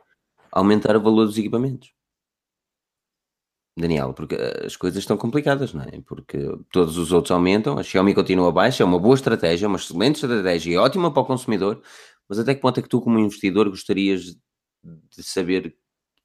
[0.50, 1.92] aumentar o valor dos equipamentos?
[3.78, 6.00] Daniel, porque as coisas estão complicadas, não é?
[6.06, 6.38] Porque
[6.72, 10.72] todos os outros aumentam, a Xiaomi continua baixa, é uma boa estratégia, uma excelente estratégia
[10.72, 11.82] e ótima para o consumidor,
[12.28, 14.36] mas até que ponto é que tu, como investidor, gostarias
[14.82, 15.76] de saber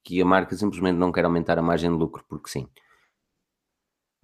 [0.04, 2.68] que a marca simplesmente não quer aumentar a margem de lucro porque sim?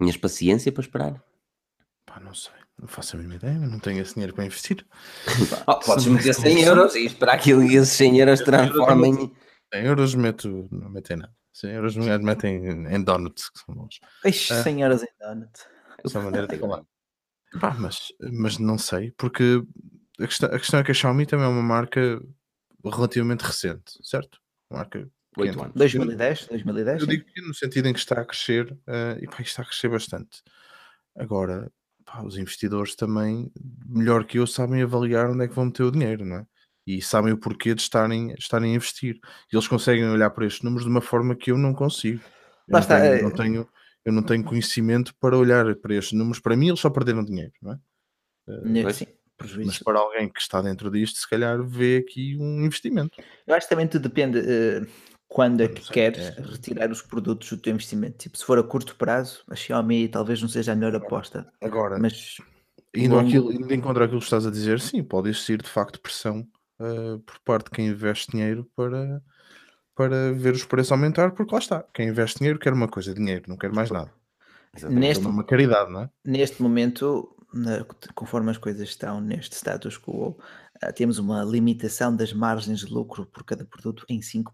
[0.00, 1.24] Tinhas paciência para esperar?
[2.06, 2.52] Pá, não sei.
[2.78, 4.86] Não faço a mínima ideia, não tenho esse dinheiro para investir.
[5.66, 9.30] oh, podes meter 100 euros e esperar que esses 100 euros transformem.
[9.72, 11.39] 100 euros meto, não metem nada.
[11.52, 13.98] 100 euros não metem em donuts, que são bons.
[14.24, 15.66] Ixi, 100 euros em donuts.
[16.04, 16.84] Essa é a maneira de falar.
[17.60, 19.62] Pá, mas, mas não sei, porque
[20.20, 22.20] a questão, a questão é que a Xiaomi também é uma marca
[22.84, 24.38] relativamente recente, certo?
[24.70, 25.74] Uma marca 8 anos.
[25.74, 27.00] 2010, 2010.
[27.00, 29.64] Eu digo que no sentido em que está a crescer, uh, e pá, está a
[29.64, 30.42] crescer bastante.
[31.16, 31.70] Agora,
[32.04, 33.50] pá, os investidores também,
[33.86, 36.46] melhor que eu, sabem avaliar onde é que vão meter o dinheiro, não é?
[36.86, 39.18] E sabem o porquê de estarem, estarem a investir.
[39.52, 42.20] E eles conseguem olhar para estes números de uma forma que eu não consigo.
[42.68, 43.22] Eu não, tenho, é...
[43.22, 43.68] não tenho,
[44.04, 46.40] eu não tenho conhecimento para olhar para estes números.
[46.40, 47.78] Para mim, eles só perderam dinheiro, não é?
[48.48, 49.06] Uh, Sim
[49.40, 49.66] prejuízo.
[49.68, 53.18] Mas para alguém que está dentro disto, se calhar vê aqui um investimento.
[53.46, 54.86] Eu acho que também tudo depende uh,
[55.26, 56.40] quando é que sei, queres é.
[56.42, 58.18] retirar os produtos do teu investimento.
[58.18, 61.50] Tipo, se for a curto prazo, a Xiaomi talvez não seja a melhor aposta.
[61.62, 62.36] Agora, mas
[62.94, 63.28] indo, longo...
[63.28, 66.46] aquilo, indo encontrar aquilo que estás a dizer, sim, pode existir de facto pressão
[66.80, 69.22] uh, por parte de quem investe dinheiro para,
[69.94, 73.44] para ver os preços aumentar, porque lá está, quem investe dinheiro quer uma coisa, dinheiro,
[73.46, 74.12] não quer mais nada.
[74.88, 76.10] Neste, uma caridade, não é?
[76.24, 77.36] Neste momento,
[78.14, 80.38] conforme as coisas estão neste status quo,
[80.82, 84.44] uh, temos uma limitação das margens de lucro por cada produto em 5%.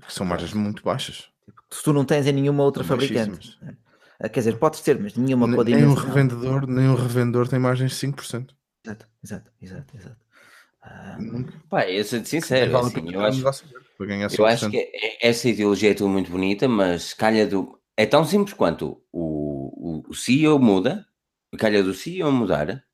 [0.00, 1.28] Que são margens muito baixas.
[1.44, 3.58] Tipo, se tu não tens em nenhuma outra são fabricante.
[3.62, 7.58] Uh, quer dizer, podes ter, mas nenhuma pode nem um revendedor Nem um revendedor tem
[7.58, 8.54] margens de 5%.
[8.84, 10.25] Exato, exato, exato, exato.
[11.68, 13.64] Pá, eu sou sincero, vale assim, eu, acho,
[14.38, 17.78] eu acho que essa ideologia é tudo muito bonita, mas calha do.
[17.96, 21.06] É tão simples quanto o, o, o CEO muda,
[21.58, 22.84] calha do CEO mudar,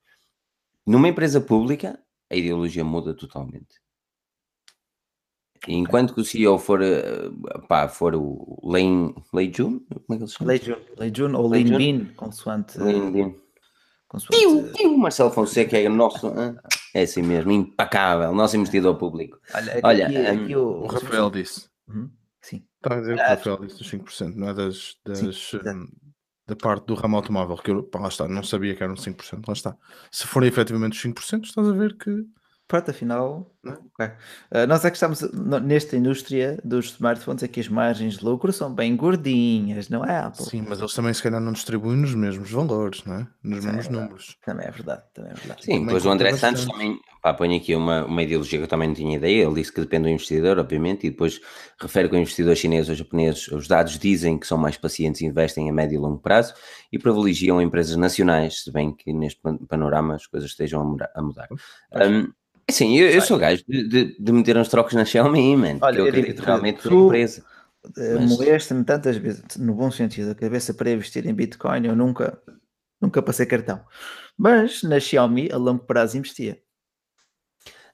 [0.86, 1.98] numa empresa pública,
[2.30, 3.82] a ideologia muda totalmente.
[5.68, 7.30] Enquanto que o CEO for, eh,
[7.68, 10.48] pá, for o Lane, Lei Jun, como é que ele se chama?
[10.48, 12.78] Lei Jun, Lei Jun ou Lane Bean, consoante.
[12.78, 13.34] Lane Bean.
[14.08, 14.38] Consoante...
[14.38, 16.32] Tio, tio Marcelo Fonseca é o nosso,
[16.94, 19.38] é assim mesmo, impecável, nosso investidor público.
[19.54, 21.68] Olha, aqui, Olha aqui, um, o, Rafael disse.
[21.88, 22.64] Uhum, sim.
[22.76, 25.58] Está a dizer que o Rafael disse dos 5%, não é das, das, sim,
[26.46, 29.42] da parte do ramo automóvel, que eu, pá, lá está, não sabia que eram 5%,
[29.46, 29.76] lá está.
[30.10, 32.10] Se forem efetivamente os 5%, estás a ver que.
[32.72, 34.06] Pronto, afinal, okay.
[34.50, 35.20] uh, nós é que estamos
[35.62, 40.20] nesta indústria dos smartphones, é que as margens de lucro são bem gordinhas, não é,
[40.20, 40.46] Apple?
[40.46, 43.26] Sim, mas eles também se calhar não distribuem nos mesmos valores, não é?
[43.44, 44.38] Nos mesmos é números.
[44.42, 45.64] Também é verdade, também é verdade.
[45.66, 48.88] Sim, pois o André Santos também, pá, põe aqui uma, uma ideologia que eu também
[48.88, 51.38] não tinha ideia, ele disse que depende do investidor, obviamente, e depois
[51.78, 55.26] refere que o investidor chinês ou japonês, os dados dizem que são mais pacientes e
[55.26, 56.54] investem a médio e longo prazo
[56.90, 60.80] e privilegiam empresas nacionais, se bem que neste panorama as coisas estejam
[61.14, 61.48] a mudar.
[61.92, 62.32] Um,
[62.72, 65.78] Sim, eu, eu sou gajo de, de, de, meter uns trocos na Xiaomi, man.
[65.80, 67.44] Olha, eu, eu acredito realmente na empresa.
[67.96, 68.30] Eh, mas...
[68.30, 72.40] Molesta-me tantas vezes, no bom sentido, a cabeça para investir em Bitcoin, eu nunca,
[73.00, 73.80] nunca passei cartão.
[74.36, 76.60] Mas na Xiaomi, a longo prazo, investia.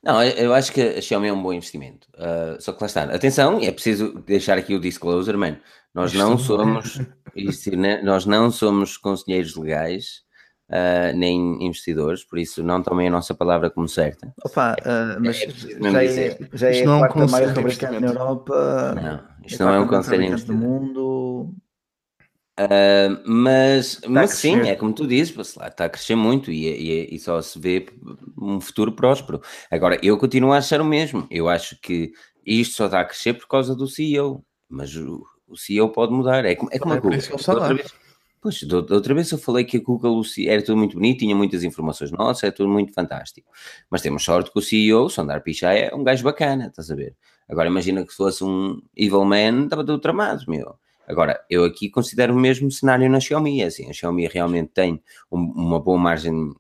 [0.02, 2.06] Não, eu acho que a Xiaomi é um bom investimento.
[2.14, 3.02] Uh, só que lá está.
[3.04, 5.58] Atenção, é preciso deixar aqui o disclosure, mano.
[5.92, 6.98] Nós não somos,
[7.76, 8.00] né?
[8.02, 10.22] nós não somos conselheiros legais
[10.68, 14.32] uh, nem investidores, por isso não tomem a nossa palavra como certa.
[14.44, 18.94] Opa, uh, mas é, já é, já é a é quarta maior fabricante na Europa.
[18.94, 21.54] Não, isto é não é um conselho do mundo.
[22.58, 27.14] Uh, mas, mas sim, é como tu dizes, lá, está a crescer muito e, e,
[27.14, 27.86] e, só se vê
[28.36, 29.40] um futuro próspero.
[29.70, 31.24] Agora, eu continuo a achar o mesmo.
[31.30, 32.10] Eu acho que
[32.44, 36.44] isto só está a crescer por causa do CEO, mas o, o CEO pode mudar.
[36.44, 37.20] É como, é como a Google.
[38.48, 42.10] Pois, outra vez eu falei que a Google era tudo muito bonito, tinha muitas informações
[42.10, 43.50] nossas, é tudo muito fantástico.
[43.90, 46.94] Mas temos sorte que o CEO, o Sundar Pichai, é um gajo bacana, estás a
[46.94, 47.14] ver?
[47.46, 50.76] Agora imagina que se fosse um evil man, estava tudo tramado, meu.
[51.06, 55.02] Agora, eu aqui considero o mesmo cenário na Xiaomi, é assim, a Xiaomi realmente tem
[55.30, 56.50] um, uma boa margem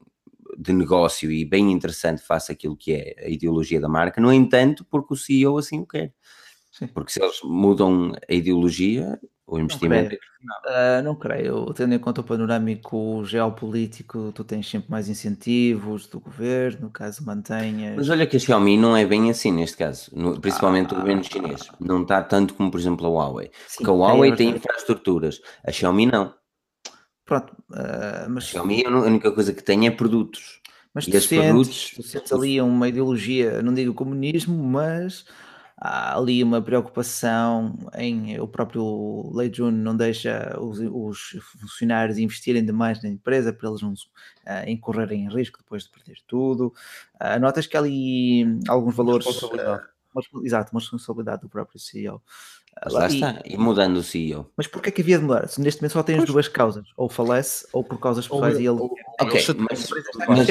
[0.58, 4.84] de negócio e bem interessante face àquilo que é a ideologia da marca, no entanto,
[4.90, 6.12] porque o CEO assim o quer.
[6.78, 6.86] Sim.
[6.86, 10.78] Porque se eles mudam a ideologia, o investimento não creio.
[10.78, 11.74] É uh, não creio.
[11.74, 17.96] Tendo em conta o panorâmico geopolítico, tu tens sempre mais incentivos do governo, caso mantenhas.
[17.96, 21.00] Mas olha que a Xiaomi não é bem assim neste caso, no, principalmente ah, o
[21.00, 21.68] governo chinês.
[21.80, 23.50] Não está tanto como, por exemplo, a Huawei.
[23.66, 26.32] Sim, porque a Huawei tem, tem infraestruturas, a Xiaomi não.
[27.24, 28.44] Pronto, uh, mas...
[28.44, 30.60] Xiaomi a única coisa que tem é produtos.
[30.94, 31.92] Mas tu, sentes, produtos...
[31.96, 35.24] tu sentes ali uma ideologia, não digo comunismo, mas
[35.80, 42.64] há ali uma preocupação em o próprio Lei Jun não deixa os, os, funcionários investirem
[42.64, 46.72] demais na empresa para eles não uh, incorrerem em risco depois de perder tudo.
[47.14, 49.26] Uh, notas que há ali alguns valores.
[49.26, 49.80] Uh,
[50.14, 52.22] uma, exato, uma responsabilidade do próprio CEO.
[52.84, 54.46] Mas lá, está, e mudando o CEO.
[54.56, 55.48] Mas porquê é que havia de mudar?
[55.48, 56.28] Se neste momento só tens pois.
[56.30, 58.78] duas causas, ou falece ou por causas pessoais ou, e ele.
[59.20, 59.90] ok, mas,
[60.28, 60.48] mas,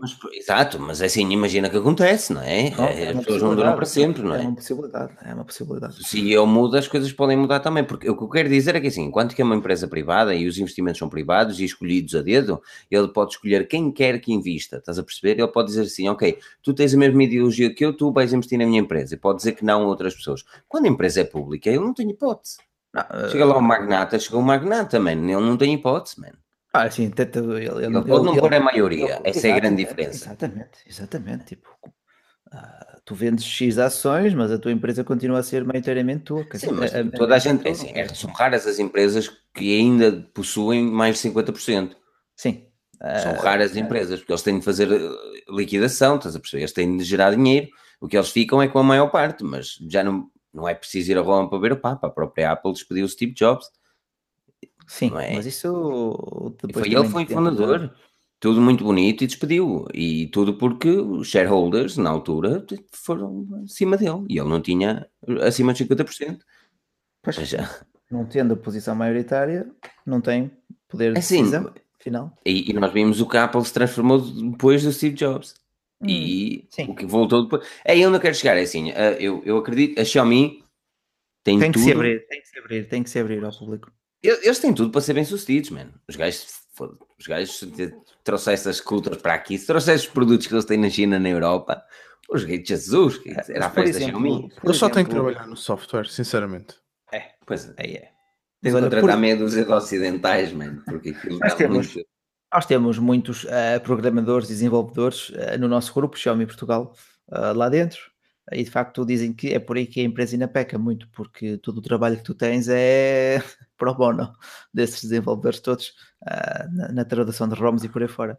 [0.00, 2.70] mas, exato, mas é assim, imagina que acontece, não é?
[2.70, 4.42] Não, é, é as pessoas não duram para sempre, não é?
[4.42, 5.94] É uma possibilidade, é uma possibilidade.
[5.94, 8.76] Se o CEO muda, as coisas podem mudar também, porque o que eu quero dizer
[8.76, 11.64] é que assim, enquanto que é uma empresa privada e os investimentos são privados e
[11.64, 15.38] escolhidos a dedo, ele pode escolher quem quer que invista, estás a perceber?
[15.38, 18.58] Ele pode dizer assim, ok, tu tens a mesma ideologia que eu, tu vais investir
[18.58, 20.44] na minha empresa, e pode dizer que não a outras pessoas.
[20.68, 22.58] Quando a empresa é pública, ele não tem hipótese.
[22.92, 25.24] Não, Chega lá o magnata, chegou o magnata, mano.
[25.28, 26.38] Ele não tem hipótese, mano.
[26.72, 29.16] Ah, sim, tenta, ele, ele, ele pode não pôr a maioria.
[29.16, 30.26] Ele, Essa é a grande diferença.
[30.26, 31.44] Exatamente, exatamente.
[31.44, 31.68] Tipo,
[32.52, 36.44] uh, tu vendes X ações, mas a tua empresa continua a ser maioritariamente tua.
[36.54, 37.66] Sim, mas a, toda a, a gente.
[37.66, 41.94] É, assim, é, são raras as empresas que ainda possuem mais de 50%.
[42.36, 42.66] Sim.
[43.22, 45.10] São raras as empresas, porque eles têm de fazer eh,
[45.50, 46.62] liquidação, estás a perceber?
[46.62, 47.68] Eles têm de gerar dinheiro.
[48.00, 51.10] O que eles ficam é com a maior parte, mas já não não é preciso
[51.10, 53.66] ir a Roma para ver o Papa, a própria Apple despediu o Steve Jobs.
[54.86, 55.34] Sim, é?
[55.34, 57.94] mas isso foi ele foi fundador.
[58.38, 59.86] Tudo muito bonito e despediu.
[59.94, 64.26] E tudo porque os shareholders, na altura, foram acima dele.
[64.28, 65.08] E ele não tinha
[65.40, 66.40] acima de 50%.
[67.22, 67.70] Pois, já.
[68.10, 69.66] Não tendo a posição maioritária,
[70.04, 70.50] não tem
[70.86, 71.72] poder de assim, decisão
[72.04, 72.36] final.
[72.44, 75.54] E, e, nós vimos o que a Apple se transformou depois do Steve Jobs.
[76.04, 76.84] Hum, e sim.
[76.88, 77.66] o que voltou depois.
[77.84, 80.62] É eu não quero chegar, é assim, eh, eu, eu acredito, a Xiaomi
[81.42, 81.84] tem, tem que tudo.
[81.84, 83.92] se abrir, tem que se abrir, tem que se abrir ao público.
[84.22, 85.92] Eles têm tudo para ser bem sucedidos, mano.
[86.08, 86.46] Os gajos,
[87.18, 87.60] os gajos
[88.22, 91.28] trouxessem essas culturas para aqui, se trouxessem os produtos que eles têm na China, na
[91.28, 91.84] Europa,
[92.30, 93.20] os gays Jesus,
[93.50, 94.50] era a festa da Xiaomi.
[94.62, 96.76] Eles só têm que trabalhar no software, sinceramente.
[97.12, 97.72] É, pois é.
[97.78, 98.10] é.
[98.62, 99.20] Tens de contratar por...
[99.20, 102.08] meia dúzia de ocidentais, mano, porque aquilo temos, muito...
[102.54, 106.94] Nós temos muitos uh, programadores e desenvolvedores uh, no nosso grupo, Xiaomi Portugal,
[107.26, 107.98] uh, lá dentro,
[108.52, 111.58] e de facto dizem que é por aí que a empresa ainda peca muito, porque
[111.58, 113.42] todo o trabalho que tu tens é
[113.76, 114.32] pro bono
[114.72, 115.94] desses desenvolvedores todos
[116.70, 118.38] na, na, tradução de ROMs e por aí fora.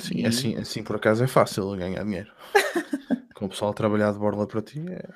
[0.00, 0.26] Sim, e...
[0.26, 2.32] assim, assim por acaso é fácil ganhar dinheiro.
[3.36, 5.08] Com o pessoal a trabalhar de borla para ti é...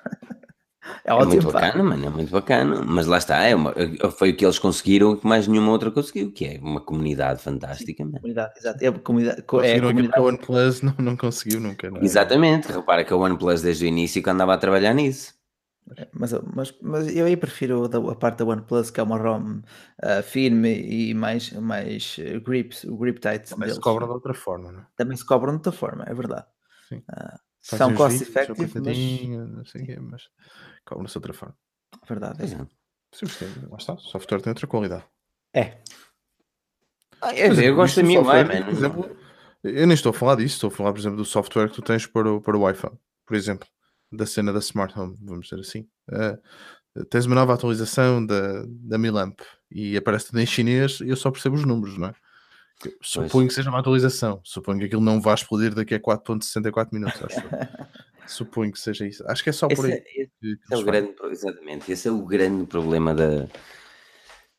[1.04, 2.82] É, é muito bacana, mano, é muito bacana.
[2.84, 3.74] Mas lá está, é uma,
[4.16, 8.02] foi o que eles conseguiram que mais nenhuma outra conseguiu, que é uma comunidade fantástica,
[8.02, 8.20] Sim, mano.
[8.20, 8.84] Comunidade, exato.
[8.84, 10.12] É a comunidade, conseguiram é a comunidade.
[10.12, 11.90] que a OnePlus não, não conseguiu nunca.
[11.90, 12.04] Não é?
[12.04, 15.34] Exatamente, repara que a OnePlus desde o início que andava a trabalhar nisso.
[15.96, 19.18] É, mas, mas, mas eu aí prefiro a, a parte da OnePlus, que é uma
[19.18, 19.60] ROM
[20.02, 23.50] uh, firme e mais, mais grips, o grip tight.
[23.50, 23.74] Também deles.
[23.74, 24.86] se cobram de outra forma, não é?
[24.96, 26.46] Também se cobram de outra forma, é verdade.
[26.88, 27.02] Sim.
[27.10, 29.48] Uh, são cost effective, mas...
[29.48, 30.28] Não sei quê, mas
[30.84, 31.56] cobram-se de outra forma.
[32.06, 32.46] Verdade, é.
[32.46, 32.66] é.
[33.12, 33.26] Sim,
[33.70, 33.94] lá está.
[33.94, 35.04] O software tem outra qualidade.
[35.54, 35.78] É.
[37.20, 38.64] Ah, é eu, eu gosto da minha Wi-Fi.
[38.64, 39.16] Por exemplo,
[39.62, 41.82] eu nem estou a falar disso, estou a falar, por exemplo, do software que tu
[41.82, 42.90] tens para o, para o Wi-Fi,
[43.24, 43.66] por exemplo,
[44.12, 45.88] da cena da Smart Home, vamos dizer assim.
[46.10, 51.16] Uh, tens uma nova atualização da, da Milamp e aparece tudo em chinês e eu
[51.16, 52.14] só percebo os números, não é?
[53.00, 53.48] Suponho pois.
[53.48, 54.40] que seja uma atualização.
[54.44, 57.22] Suponho que aquilo não vai explodir daqui a 4.64 minutos.
[57.22, 57.40] Acho.
[58.26, 59.24] Suponho que seja isso.
[59.28, 59.92] Acho que é só esse por aí.
[59.92, 61.92] É, esse é o grande, exatamente.
[61.92, 63.46] Esse é o grande problema da,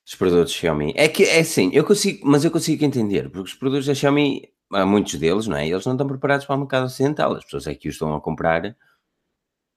[0.06, 0.94] dos produtos Xiaomi.
[0.96, 4.50] É que é assim, eu consigo, mas eu consigo entender, porque os produtos da Xiaomi,
[4.72, 5.68] há muitos deles, não é?
[5.68, 7.34] Eles não estão preparados para o mercado ocidental.
[7.34, 8.76] As pessoas é que os estão a comprar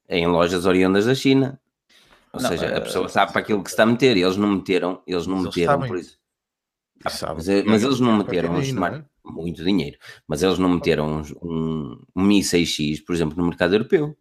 [0.09, 1.61] em lojas oriundas da China.
[2.33, 4.17] Ou não, seja, a pessoa uh, sabe para aquilo que se está a meter.
[4.17, 6.18] Eles não meteram, eles não meteram por isso.
[7.05, 9.31] Ah, mas, é, mas, eles não meteram smart, é?
[9.31, 9.97] muito dinheiro,
[10.27, 14.17] mas eles não meteram um, um, um Mi 6X, por exemplo, no mercado europeu.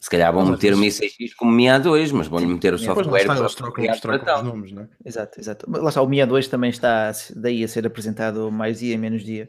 [0.00, 3.24] Se calhar vão meter o Mi 6X como Mi A2, mas vão-lhe meter o software
[3.24, 4.88] para eles trocam, eles trocam os nomes, não é?
[5.04, 5.70] Exato, exato.
[5.70, 9.48] Lá está, o Mi A2 também está daí a ser apresentado mais dia, menos dia.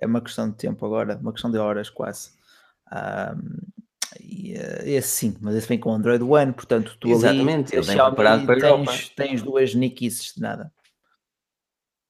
[0.00, 2.30] É uma questão de tempo agora, uma questão de horas quase.
[2.90, 3.58] Um,
[4.20, 7.96] e, uh, esse sim, mas esse vem com Android One, portanto tu Exatamente, ali, ele
[7.96, 10.72] vem para tens, tens duas niquices de nada.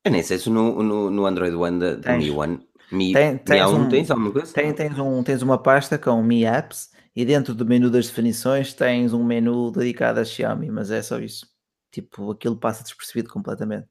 [0.05, 2.61] Eu nem sei se no, no, no Android One da, do Mi One
[2.93, 4.53] Mi, Tem, tens, Mi um, tens alguma coisa?
[4.53, 8.75] Tem, tens, um, tens uma pasta com Mi Apps e dentro do menu das definições
[8.75, 11.47] tens um menu dedicado a Xiaomi, mas é só isso.
[11.91, 13.87] Tipo, aquilo passa despercebido completamente.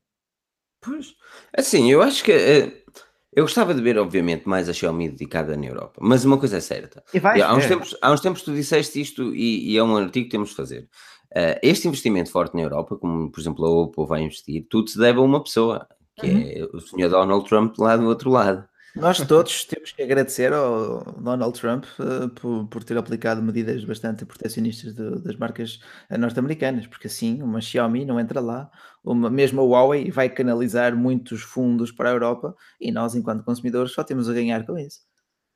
[0.80, 1.16] Pois,
[1.56, 2.92] assim, eu acho que uh,
[3.34, 6.62] eu gostava de ver, obviamente, mais a Xiaomi dedicada na Europa, mas uma coisa é
[6.62, 7.04] certa.
[7.44, 10.32] há, uns tempos, há uns tempos tu disseste isto e, e, é um artigo que
[10.32, 10.90] temos de fazer.
[11.32, 14.98] Uh, este investimento forte na Europa, como por exemplo a Oppo vai investir, tudo se
[15.00, 15.88] deve a uma pessoa,
[16.22, 16.42] que uhum.
[16.42, 18.66] é o senhor Donald Trump lá do outro lado.
[18.96, 24.26] Nós todos temos que agradecer ao Donald Trump uh, por, por, ter aplicado medidas bastante
[24.26, 25.80] protecionistas de, das marcas
[26.10, 28.70] eh, norte-americanas, porque assim uma Xiaomi não entra lá,
[29.04, 33.94] uma, mesmo a Huawei vai canalizar muitos fundos para a Europa e nós, enquanto consumidores,
[33.94, 35.00] só temos a ganhar com isso.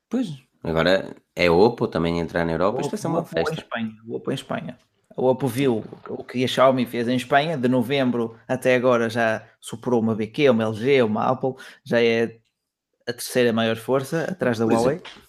[0.08, 0.28] Pois,
[0.62, 3.52] agora é Oppo também entrar na Europa, isto vai ser uma Oppo festa.
[3.52, 4.78] Em Espanha, o Oppo em Espanha.
[5.16, 10.00] Oppo viu o que a Xiaomi fez em Espanha, de novembro até agora já superou
[10.00, 12.38] uma BQ, uma LG, uma Apple, já é
[13.08, 14.96] a terceira maior força, atrás da por Huawei?
[14.96, 15.26] Exemplo,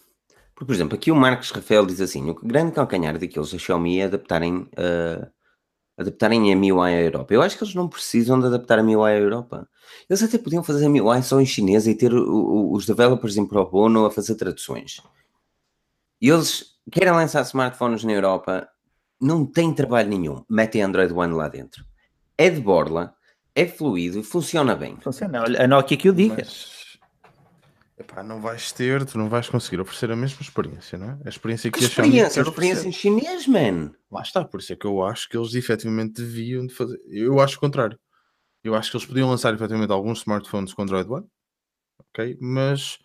[0.55, 4.05] por exemplo, aqui o Marcos Rafael diz assim: o grande calcanhar daqueles da Xiaomi é
[4.05, 5.31] adaptarem, uh,
[5.97, 7.34] adaptarem a MIUI à Europa.
[7.34, 9.69] Eu acho que eles não precisam de adaptar a MIUI à Europa.
[10.09, 13.38] Eles até podiam fazer a MIUI só em chinês e ter o, o, os developers
[13.38, 14.99] em pro bono a fazer traduções.
[16.19, 18.68] E eles querem lançar smartphones na Europa,
[19.19, 20.44] não tem trabalho nenhum.
[20.49, 21.85] Metem Android One lá dentro.
[22.38, 23.15] É de borla,
[23.56, 24.98] é fluido e funciona bem.
[25.02, 25.41] Funciona.
[25.41, 26.35] Olha, a Nokia que o diga.
[26.38, 26.77] Mas...
[27.98, 31.18] Epá, não vais ter, tu não vais conseguir oferecer a mesma experiência, não é?
[31.26, 33.91] A experiência que, que experiência, a experiência em chinês, man.
[34.11, 36.99] Lá está, por isso é que eu acho que eles efetivamente deviam de fazer.
[37.10, 37.98] Eu acho o contrário.
[38.64, 41.26] Eu acho que eles podiam lançar efetivamente alguns smartphones com Android One,
[42.11, 42.38] ok?
[42.39, 42.99] Mas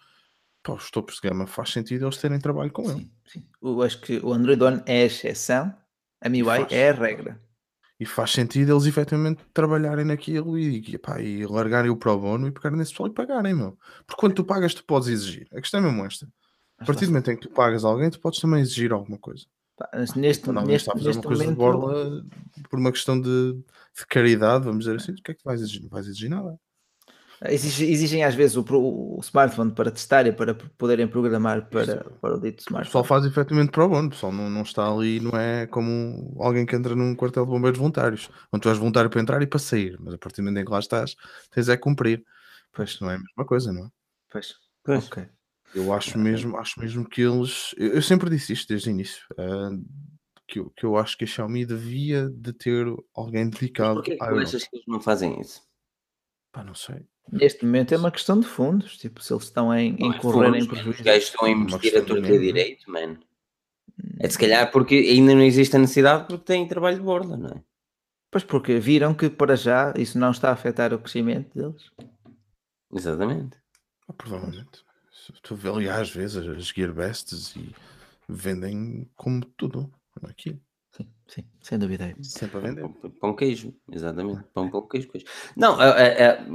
[0.63, 3.11] para os topos de gama faz sentido eles terem trabalho com sim, ele.
[3.27, 3.45] Sim.
[3.63, 5.75] Eu acho que o Android One é a exceção,
[6.23, 7.41] a MIUI é a regra
[8.03, 12.51] e faz sentido eles efetivamente trabalharem naquilo e, e, e largarem o pro bono e
[12.51, 13.79] pegarem nesse pessoal e pagarem, meu.
[14.05, 15.47] Porque quando tu pagas, tu podes exigir.
[15.53, 16.27] A questão é mesmo esta.
[16.79, 19.45] A partir do momento em que tu pagas alguém, tu podes também exigir alguma coisa.
[19.77, 21.57] Pá, neste, Quando neste, está a fazer uma coisa momento...
[21.57, 22.25] de borla
[22.69, 25.61] por uma questão de, de, caridade, vamos dizer assim, o que é que tu vais
[25.61, 25.83] exigir?
[25.83, 26.59] Não vais exigir nada.
[27.49, 32.41] Exigem, às vezes o, o, smartphone para testar e para poderem programar para, para o
[32.41, 32.83] dito smartphone.
[32.83, 35.67] O pessoal faz efetivamente para o bono, o pessoal não, não está ali, não é
[35.67, 39.43] como alguém que entra num quartel de bombeiros voluntários, onde tu és voluntário para entrar
[39.43, 41.17] e para sair, mas a partir do momento em que lá estás,
[41.51, 42.25] tens é cumprir.
[42.73, 43.89] Pois não é a mesma coisa, não é?
[44.31, 45.07] Pois, pois.
[45.07, 45.29] Okay.
[45.75, 47.75] Eu acho mesmo, acho mesmo que eles.
[47.77, 49.25] Eu, eu sempre disse isto desde o início.
[49.33, 49.83] Uh,
[50.47, 53.97] que, eu, que eu acho que a Xiaomi devia de ter alguém dedicado.
[53.97, 55.63] Mas porquê que achas que eles não fazem isso?
[56.53, 57.07] Pá, não sei.
[57.31, 60.67] Neste momento é uma questão de fundos, tipo, se eles estão em, em correr em
[60.67, 60.91] prejuízo.
[60.91, 63.19] Os gajos estão a investir a torta direito, mano.
[64.19, 67.37] É de se calhar porque ainda não existe a necessidade porque têm trabalho de borda,
[67.37, 67.63] não é?
[68.31, 71.91] Pois porque viram que para já isso não está a afetar o crescimento deles.
[72.93, 73.57] Exatamente.
[74.09, 74.85] Ah, provavelmente.
[75.43, 77.75] Tu vê ali às vezes as Gearbests e
[78.29, 79.93] vendem como tudo
[80.23, 80.59] aqui.
[80.91, 82.15] Sim, sim, sem dúvida.
[82.23, 82.83] Sempre a vender.
[82.83, 84.43] Pão, pão queijo, exatamente.
[84.53, 85.27] Pão com queijo, queijo.
[85.57, 86.47] Não, é, é,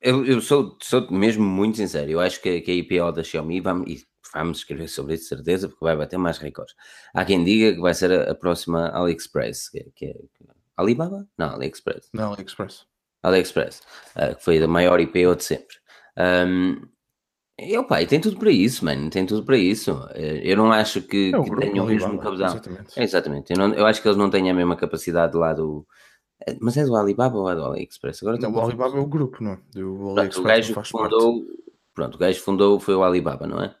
[0.00, 2.10] eu, eu sou, sou mesmo muito sincero.
[2.10, 4.02] Eu acho que, que a IPO da Xiaomi, vamos, e
[4.34, 6.74] vamos escrever sobre isso, certeza, porque vai bater mais recordes.
[7.14, 10.14] Há quem diga que vai ser a, a próxima AliExpress, que, que é
[10.76, 11.26] Alibaba?
[11.36, 12.08] Não, AliExpress.
[12.14, 12.86] Não, AliExpress.
[13.22, 13.82] AliExpress,
[14.16, 15.76] uh, que foi a maior IPO de sempre.
[16.16, 16.88] Um,
[17.58, 20.02] eu, pai, tem tudo para isso, mano, tem tudo para isso.
[20.14, 22.52] Eh, eu não acho que, é que tenham o mesmo capital.
[22.52, 22.98] Exatamente.
[22.98, 23.52] É, exatamente.
[23.52, 25.86] Eu, não, eu acho que eles não têm a mesma capacidade lá do, é,
[26.60, 28.22] mas é do Alibaba ou é do AliExpress?
[28.22, 29.58] Agora não, o Alibaba é o grupo, não é?
[29.80, 31.62] O, pronto, o gajo faz fundou, parte.
[31.94, 33.74] Pronto, o gajo fundou foi o Alibaba, não é?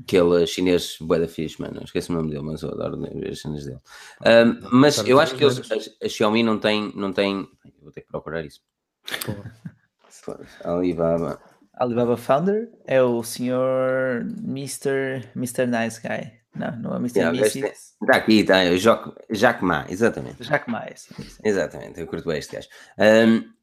[0.00, 1.82] Aquele chinês bué da fixe, mano.
[1.82, 3.80] Esqueci o nome dele, mas eu adoro ver as cenas dele.
[4.24, 7.48] Um, mas eu acho que eles, a, a, Xiaomi não tem, não tem.
[7.82, 8.60] Vou ter que procurar isso.
[10.62, 11.40] Alibaba.
[11.74, 15.28] Alibaba Founder é o senhor Mr.
[15.34, 15.66] Mr.
[15.66, 16.32] Nice Guy.
[16.58, 17.18] Não, não é Mr.
[17.20, 18.64] Yeah, Está aqui, está.
[18.64, 20.42] É Jacques Ma, exatamente.
[20.42, 21.42] Jacques Ma, sim, sim.
[21.44, 22.68] Exatamente, eu curto bem este gajo.
[22.98, 23.58] Um,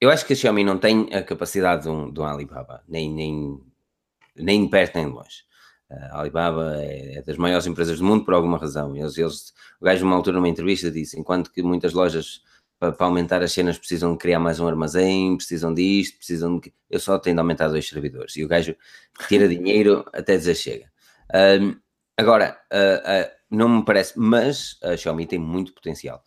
[0.00, 3.12] eu acho que a Xiaomi não tem a capacidade de um, de um Alibaba, nem,
[3.12, 3.60] nem,
[4.36, 5.46] nem perto nem longe.
[5.90, 8.96] A Alibaba é, é, das maiores empresas do mundo por alguma razão.
[8.96, 12.40] Eles, eles, o gajo, numa altura, numa entrevista, disse: enquanto que muitas lojas
[12.78, 16.72] para, para, aumentar as cenas precisam de criar mais um armazém, precisam disto, precisam de.
[16.90, 18.36] Eu só tenho de aumentar dois servidores.
[18.36, 18.74] E o gajo
[19.28, 20.90] tira dinheiro até dizer chega.
[21.32, 21.76] Um,
[22.18, 26.22] Agora, uh, uh, não me parece, mas a Xiaomi tem muito potencial,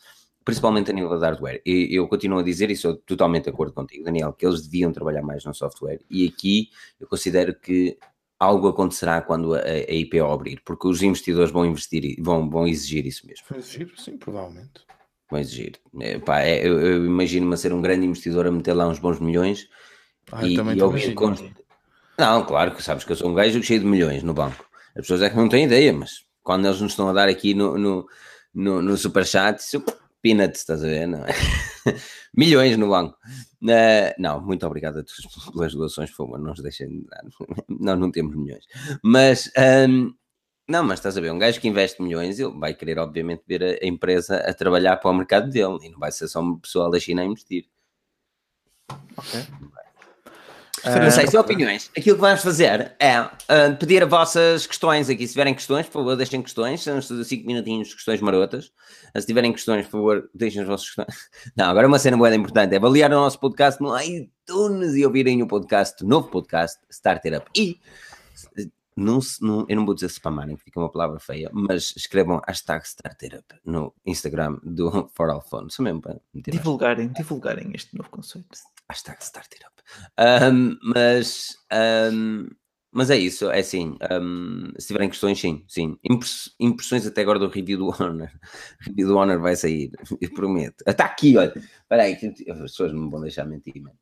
[0.46, 1.62] principalmente a nível de hardware.
[1.66, 4.92] E eu continuo a dizer, e sou totalmente de acordo contigo, Daniel, que eles deviam
[4.92, 6.00] trabalhar mais no software.
[6.10, 7.98] E aqui eu considero que
[8.40, 13.06] algo acontecerá quando a, a IPO abrir, porque os investidores vão investir, vão, vão exigir
[13.06, 13.46] isso mesmo.
[13.50, 14.86] Vão exigir, sim, provavelmente.
[15.30, 15.74] Vão exigir.
[16.00, 19.00] É, pá, é, eu, eu imagino-me a ser um grande investidor a meter lá uns
[19.00, 19.68] bons milhões.
[20.32, 21.44] Ah, e, também e ouvir const...
[22.18, 24.69] Não, claro que sabes que eu sou um gajo cheio de milhões no banco.
[24.96, 27.54] As pessoas é que não têm ideia, mas quando eles nos estão a dar aqui
[27.54, 28.08] no, no,
[28.54, 29.84] no, no superchat, isso,
[30.22, 31.08] peanuts, estás a ver?
[31.08, 31.30] Não é?
[32.36, 33.18] milhões no banco.
[33.62, 37.24] Uh, não, muito obrigado a todos pelas doações, por não nos deixem dar.
[37.68, 38.66] Nós não temos milhões.
[39.04, 39.52] Mas,
[39.88, 40.14] um,
[40.68, 43.80] não, mas estás a ver, um gajo que investe milhões, ele vai querer, obviamente, ver
[43.82, 46.92] a empresa a trabalhar para o mercado dele e não vai ser só uma pessoa
[46.92, 47.66] da China a investir.
[49.18, 49.48] Ok.
[50.86, 51.90] Não sei, se opiniões.
[51.98, 55.26] Aquilo que vamos fazer é uh, pedir as vossas questões aqui.
[55.26, 56.84] Se tiverem questões, por favor, deixem questões.
[56.84, 58.72] São 5 minutinhos de questões marotas.
[59.18, 61.30] Se tiverem questões, por favor, deixem as vossas questões.
[61.58, 65.42] Não, agora uma cena boa importante é avaliar o nosso podcast no iTunes e ouvirem
[65.42, 67.50] o podcast, o novo podcast, Starter Up.
[67.56, 67.80] E
[69.00, 72.86] não, não, eu não vou dizer spamarem, porque fica uma palavra feia, mas escrevam hashtag
[72.86, 75.72] StarterUp no Instagram do For All Phone.
[75.72, 78.48] Só mesmo para divulgarem, divulgarem este novo conceito.
[78.90, 79.72] Hashtag StarterUp.
[80.20, 81.56] Um, mas,
[82.12, 82.48] um,
[82.92, 83.98] mas é isso, é assim.
[84.12, 85.98] Um, se tiverem questões, sim, sim.
[86.60, 88.30] Impressões até agora do review do Honor.
[88.82, 90.84] Review do Honor vai sair, eu prometo.
[90.86, 91.54] Está aqui, olha.
[91.56, 92.18] Espera aí,
[92.50, 93.98] as pessoas não me vão deixar mentir, mano.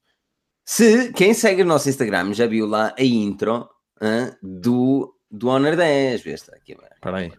[0.65, 3.69] Se quem segue o nosso Instagram já viu lá a intro
[4.01, 6.21] uh, do, do Honor 10.
[6.21, 6.89] Vê, está aqui, mano.
[6.93, 7.31] Espera aí.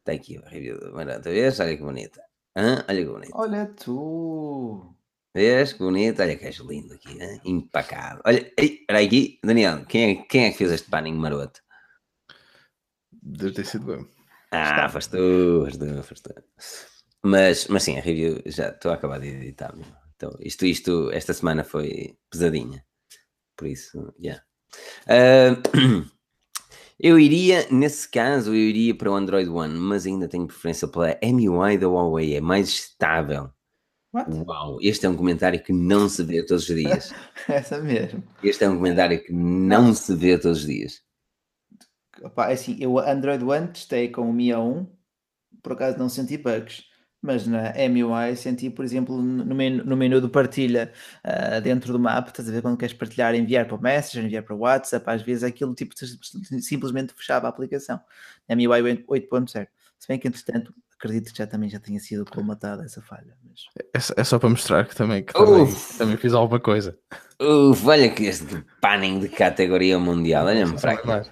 [0.00, 1.60] Está aqui a review do Honor 10.
[1.60, 2.22] Olha que bonita.
[2.56, 3.36] Olha que bonita.
[3.36, 4.96] Olha tu.
[5.36, 6.22] Vês que bonito?
[6.22, 7.40] Olha que és lindo aqui, hein?
[7.44, 8.22] impecável.
[8.24, 11.60] Olha, espera aqui, Daniel, quem é, quem é que fez este paninho maroto?
[13.12, 14.08] Deve ter sido eu.
[14.50, 16.34] Ah, faz tu, faz tu, faz tu.
[17.22, 19.74] Mas, mas sim, a review já estou a acabar de editar.
[20.14, 22.82] Então, isto, isto, esta semana foi pesadinha.
[23.54, 24.30] Por isso, já.
[24.30, 24.44] Yeah.
[25.06, 26.10] Uh,
[27.00, 31.18] eu iria, nesse caso, eu iria para o Android One, mas ainda tenho preferência pela
[31.22, 33.50] MUI da Huawei, é mais estável
[34.16, 34.30] What?
[34.30, 37.12] Uau, este é um comentário que não se vê todos os dias.
[37.46, 38.24] Essa mesmo.
[38.42, 41.02] Este é um comentário que não se vê todos os dias.
[42.22, 44.88] Opa, é assim, eu Android One testei com o Mi A1,
[45.62, 46.84] por acaso não senti bugs,
[47.26, 50.92] mas na MUI senti, por exemplo, no menu, no menu de partilha
[51.24, 54.44] uh, dentro do mapa, estás a ver quando queres partilhar, enviar para o Messenger, enviar
[54.44, 55.92] para o WhatsApp, às vezes aquilo tipo
[56.60, 58.00] simplesmente fechava a aplicação.
[58.48, 59.66] Na MUI 8.0.
[59.98, 63.36] Se bem que, entretanto, acredito que já também já tenha sido colmatada essa falha.
[63.42, 63.64] Mas...
[63.92, 65.66] É, é, só para mostrar que também, que também,
[65.98, 66.96] também fiz alguma coisa.
[67.40, 71.30] Uf, olha que este panning de categoria mundial, olha-me para aqui.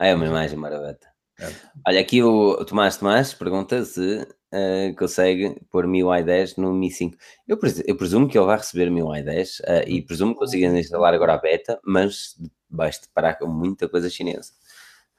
[0.00, 1.13] É uma imagem maravilhosa.
[1.38, 1.52] É.
[1.88, 7.16] Olha aqui o Tomás Tomás pergunta se uh, consegue pôr MIUI 10 no Mi 5.
[7.46, 11.12] Eu, eu, presumo que ele vai receber MIUI 10 uh, e presumo que consiga instalar
[11.12, 12.36] agora a beta, mas
[12.70, 14.52] vais parar com muita coisa chinesa.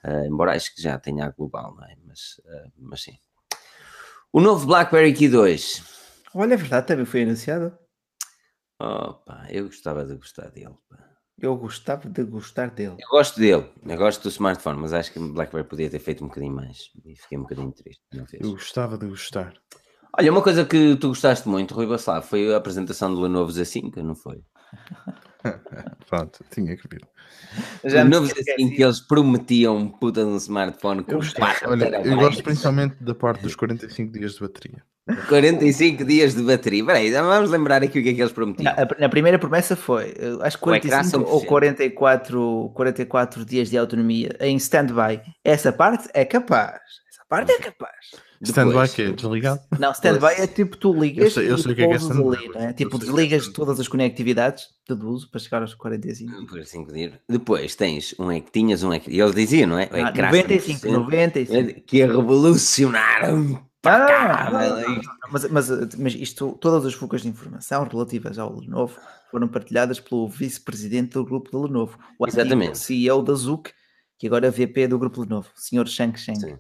[0.03, 1.95] Uh, embora acho que já tenha a global, não é?
[2.05, 2.39] Mas,
[2.77, 3.17] mas sim.
[4.31, 5.83] O novo BlackBerry Key 2.
[6.33, 7.77] Olha, é verdade, também foi anunciado.
[8.79, 10.75] Opa, eu gostava de gostar dele.
[10.89, 11.14] Pá.
[11.37, 12.95] Eu gostava de gostar dele.
[12.97, 16.23] Eu gosto dele, eu gosto do smartphone, mas acho que o BlackBerry podia ter feito
[16.23, 16.91] um bocadinho mais.
[17.03, 18.01] E fiquei um bocadinho triste.
[18.39, 19.53] Eu gostava de gostar.
[20.17, 23.97] Olha, uma coisa que tu gostaste muito, Rui Bacelar, foi a apresentação do Lenovo Z5,
[23.97, 24.41] não foi?
[26.09, 27.01] Pronto, tinha que vir.
[27.83, 31.19] Já o novo assim que eles prometiam um puta de um smartphone com eu,
[31.67, 34.83] olha, eu gosto principalmente da parte dos 45 dias de bateria.
[35.29, 36.83] 45 dias de bateria.
[36.83, 38.73] Peraí, vamos lembrar aqui o que é que eles prometiam.
[38.73, 44.57] Na, na primeira promessa foi, acho que 45 ou 44, 44 dias de autonomia em
[44.57, 45.21] stand-by.
[45.43, 46.81] Essa parte é capaz.
[47.09, 48.24] Essa parte é capaz.
[48.41, 49.61] Stand-by que é desligado?
[49.79, 51.97] Não, stand-by é tipo tu ligas eu sei, eu sei o que é, que é
[51.97, 52.73] ali, é?
[52.73, 56.47] Tipo, desligas todas as conectividades de uso para chegar aos 45.
[56.47, 57.13] 45 dias.
[57.29, 59.89] Depois tens um é que tinhas um é que ele dizia, não é?
[59.91, 61.81] Ah, 95, 95.
[61.81, 64.49] Que revolucionaram ah,
[65.31, 68.99] mas, mas, mas isto, todas as fugas de informação relativas ao Lenovo
[69.29, 72.77] foram partilhadas pelo vice-presidente do grupo de Lenovo, o Exatamente.
[72.77, 73.71] CEO da ZUC,
[74.17, 75.87] que agora é VP do grupo Lenovo, o Sr.
[75.87, 76.39] Shang Sheng.
[76.39, 76.57] Sim.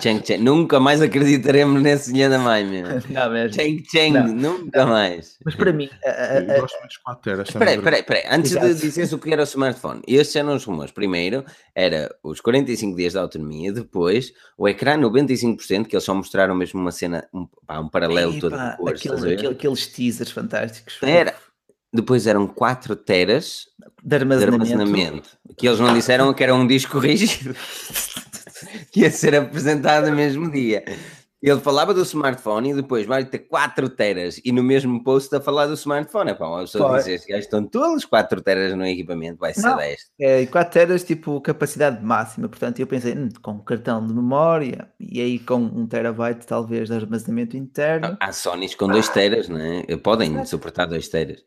[0.00, 2.86] Cheng Cheng, nunca mais acreditaremos nesse dinheiro da mãe, meu.
[2.86, 3.52] Não.
[3.52, 4.88] Cheng Cheng, nunca não.
[4.88, 5.38] mais.
[5.42, 7.48] Mas para mim, eu gosto muito de 4 teras.
[7.48, 8.36] Espera aí, espera.
[8.36, 8.66] Antes Exato.
[8.66, 10.92] de dizeres o que era o smartphone, estes eram os rumores.
[10.92, 11.44] Primeiro
[11.74, 16.78] era os 45 dias de autonomia, depois o ecrã 95%, que eles só mostraram mesmo
[16.78, 19.00] uma cena, um, pá, um paralelo Ei, todo pá, de cores.
[19.06, 20.98] Aquele, aquele, aqueles teasers fantásticos.
[21.00, 21.34] Era,
[21.90, 23.66] depois eram 4 teras
[24.04, 24.66] de armazenamento.
[24.66, 25.30] de armazenamento.
[25.56, 27.56] Que eles não disseram que era um disco rígido.
[28.90, 30.84] que ia ser apresentado no mesmo dia.
[31.42, 35.40] Ele falava do smartphone e depois vai ter 4 teras e no mesmo post a
[35.40, 36.34] falar do smartphone.
[36.34, 40.00] Pá, uma pessoa diz, estes gajos estão todos 4 teras no equipamento, vai ser 10.
[40.20, 45.18] É, 4 teras tipo capacidade máxima, portanto eu pensei, hum, com cartão de memória e
[45.18, 48.18] aí com 1 terabyte talvez de armazenamento interno.
[48.20, 49.96] Há Sonys com 2 teras, não é?
[49.96, 50.48] Podem Exato.
[50.50, 51.42] suportar 2 teras.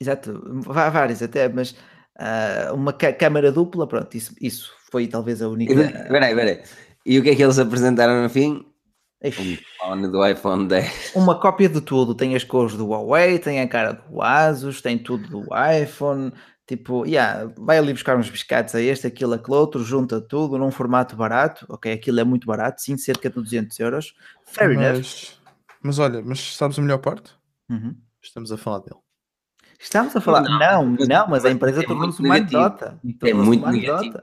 [0.00, 5.48] Exato, há vários até, mas uh, uma câmara dupla, pronto, isso, isso foi talvez a
[5.48, 5.74] única...
[6.08, 6.62] Peraí, peraí.
[7.04, 8.64] E o que é que eles apresentaram no fim?
[9.24, 11.12] Um clone do iPhone 10.
[11.14, 12.14] Uma cópia de tudo.
[12.14, 15.46] Tem as cores do Huawei, tem a cara do Asus, tem tudo do
[15.82, 16.32] iPhone.
[16.66, 20.70] Tipo, yeah, vai ali buscar uns biscates a este, aquilo, aquele outro, junta tudo num
[20.70, 21.64] formato barato.
[21.68, 24.14] Ok, aquilo é muito barato, sim, cerca de 200 euros.
[24.44, 25.38] Fair mas, enough.
[25.82, 27.32] Mas olha, mas sabes a melhor parte?
[27.70, 27.96] Uhum.
[28.22, 29.00] Estamos a falar dele.
[29.80, 33.00] Estamos a falar, não, não, mas, não, mas a empresa é tornou-se uma anedota.
[33.22, 34.20] É muito negativo.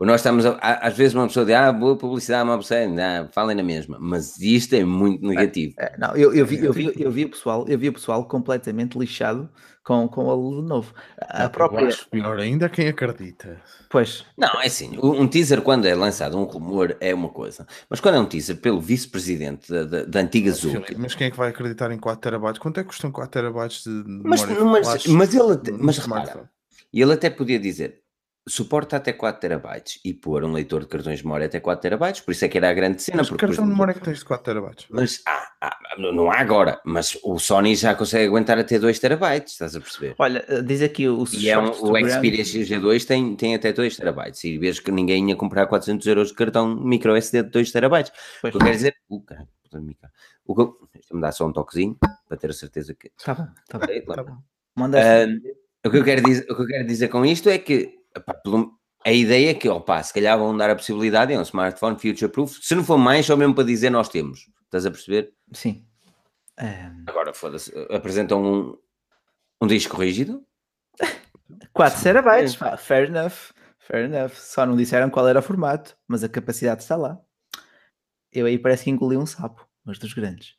[0.00, 3.64] Nós estamos, a, às vezes, uma pessoa diz, ah, boa publicidade, uma ah, falem na
[3.64, 5.74] mesma, mas isto é muito negativo.
[5.76, 7.92] É, é, não, eu, eu, vi, eu, vi, eu, vi o pessoal, eu vi o
[7.92, 9.50] pessoal completamente lixado
[9.82, 10.94] com, com o novo.
[11.20, 11.80] A não, própria...
[11.80, 13.60] Eu acho pior ainda quem acredita.
[13.90, 14.24] Pois.
[14.36, 18.14] Não, é assim, um teaser quando é lançado, um rumor é uma coisa, mas quando
[18.14, 20.80] é um teaser pelo vice-presidente da, da, da, antiga Zoom...
[20.96, 22.60] Mas quem é que vai acreditar em 4 terabytes?
[22.60, 24.46] Quanto é que custam 4 terabytes de memória?
[24.46, 26.48] Mas, mas, mas ele, mas repara,
[26.92, 28.00] ele até podia dizer,
[28.48, 32.20] suporta até 4 terabytes e pôr um leitor de cartões de memória até 4 terabytes,
[32.20, 33.18] por isso é que era a grande cena.
[33.18, 34.86] Mas porque, cartão de memória que tens de 4 terabytes?
[34.90, 39.52] Mas ah, ah, não há agora, mas o Sony já consegue aguentar até 2 terabytes,
[39.52, 40.14] estás a perceber?
[40.18, 43.96] Olha, eh, diz aqui o E é um, o Xperia G2 tem, tem até 2
[43.96, 47.70] terabytes e vês que ninguém ia comprar 400 euros de cartão micro SD de 2
[47.70, 48.12] terabytes.
[48.40, 48.96] Pois o que eu quero dizer...
[49.10, 49.48] Uh, caralho,
[50.46, 50.88] o que eu...
[50.94, 51.96] Deixa-me dar só um toquezinho
[52.28, 53.10] para ter a certeza que...
[53.24, 54.14] Tá bom, tá bom.
[54.14, 54.38] Tá bom.
[54.74, 57.58] Manda uh, o, que eu quero dizer, o que eu quero dizer com isto é
[57.58, 57.97] que
[59.04, 62.58] a ideia é que, opa, se calhar vão dar a possibilidade, é um smartphone future-proof,
[62.60, 64.50] se não for mais, só mesmo para dizer nós temos.
[64.64, 65.32] Estás a perceber?
[65.52, 65.86] Sim.
[66.60, 67.04] Um...
[67.06, 68.78] Agora, foda-se, apresentam um,
[69.62, 70.44] um disco rígido?
[71.72, 74.32] 4 terabytes, pá, fair enough, fair enough.
[74.34, 77.18] Só não disseram qual era o formato, mas a capacidade está lá.
[78.32, 80.54] Eu aí parece que engoli um sapo, mas dos grandes.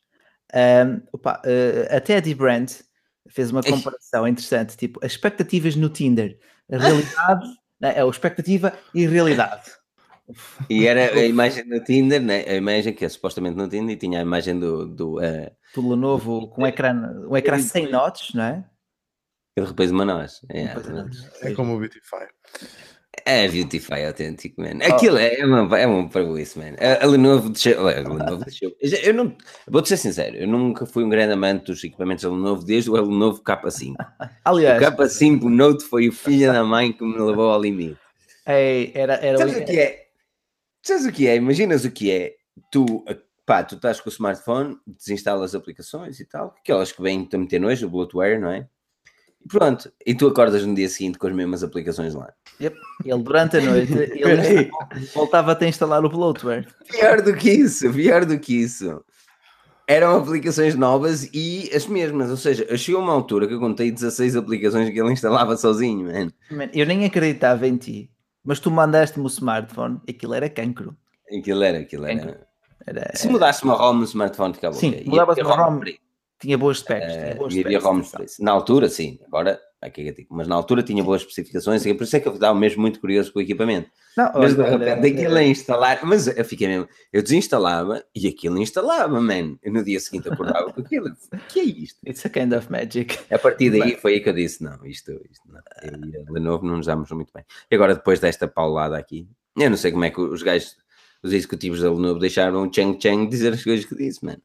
[0.52, 2.68] Um, opa, uh, até a D-Brand
[3.28, 6.38] fez uma comparação interessante, tipo, as expectativas no Tinder,
[6.70, 7.94] a realidade né?
[7.96, 9.72] É a expectativa e realidade.
[10.68, 12.44] E era a imagem do Tinder, né?
[12.46, 14.86] a imagem que é supostamente no Tinder, e tinha a imagem do.
[14.86, 16.94] Do, uh, do Lenovo com um ecrã,
[17.28, 18.64] um ecrã sem notes, não é?
[19.56, 20.40] E depois uma nós.
[20.48, 22.28] É, é como o Beautify.
[23.24, 24.84] É Beautify autêntico, man.
[24.84, 25.18] Aquilo oh.
[25.18, 26.74] é, uma, é uma parboice, man.
[26.78, 27.88] A, a Lenovo deixou.
[27.88, 28.74] A Lenovo deixou.
[28.80, 29.36] Eu não.
[29.68, 32.94] Vou-te ser sincero, eu nunca fui um grande amante dos equipamentos da Lenovo desde o
[32.94, 33.94] Lenovo K5.
[34.44, 34.82] Aliás.
[34.82, 37.98] O K5 Note foi o filho da mãe que me levou ao limite.
[38.46, 40.06] É, era, era Sabes o que é?
[40.82, 41.36] Sabes o que é?
[41.36, 42.34] Imaginas o que é?
[42.70, 43.04] Tu,
[43.46, 47.60] pá, tu estás com o smartphone, desinstalas aplicações e tal, aquelas que vêm a meter
[47.60, 48.68] nojo, o bloatware, não é?
[49.44, 52.32] E pronto, e tu acordas no dia seguinte com as mesmas aplicações lá.
[52.60, 52.76] Yep.
[53.04, 54.70] Ele durante a noite ele
[55.14, 56.66] voltava a instalar o bloatware.
[56.88, 59.02] Pior do que isso, pior do que isso.
[59.86, 64.36] Eram aplicações novas e as mesmas, ou seja, chegou uma altura que eu contei 16
[64.36, 66.30] aplicações que ele instalava sozinho, man.
[66.50, 68.08] man eu nem acreditava em ti,
[68.44, 70.96] mas tu mandaste-me o smartphone, aquilo era cancro.
[71.36, 72.46] Aquilo era, aquilo era.
[72.86, 73.10] era...
[73.16, 75.80] Se mudasse uma ROM no smartphone, ficava Sim, mudavas uma ROM,
[76.40, 77.14] tinha boas specs.
[77.14, 77.80] Uh, boas e havia.
[78.40, 79.18] Na altura, sim.
[79.26, 82.34] Agora, aqui é mas na altura tinha boas especificações e por isso é que eu
[82.34, 83.90] estava mesmo muito curioso com o equipamento.
[84.16, 88.58] Não, mas de repente aquilo a instalar, mas eu fiquei mesmo, eu desinstalava e aquilo
[88.58, 89.56] instalava, man.
[89.62, 91.08] Eu no dia seguinte acordava com aquilo.
[91.08, 91.98] O que é isto?
[92.06, 93.18] It's a kind of magic.
[93.32, 95.60] A partir daí foi aí que eu disse: não, isto, isto não.
[95.82, 97.44] Eu e Lenovo não nos damos muito bem.
[97.70, 100.76] E agora, depois desta paulada aqui, eu não sei como é que os gajos,
[101.22, 104.42] os executivos da Lenovo deixaram o Cheng Cheng dizer as coisas que disse, mano.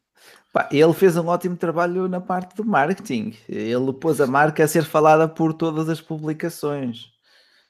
[0.72, 3.36] Ele fez um ótimo trabalho na parte do marketing.
[3.50, 7.14] Ele pôs a marca a ser falada por todas as publicações.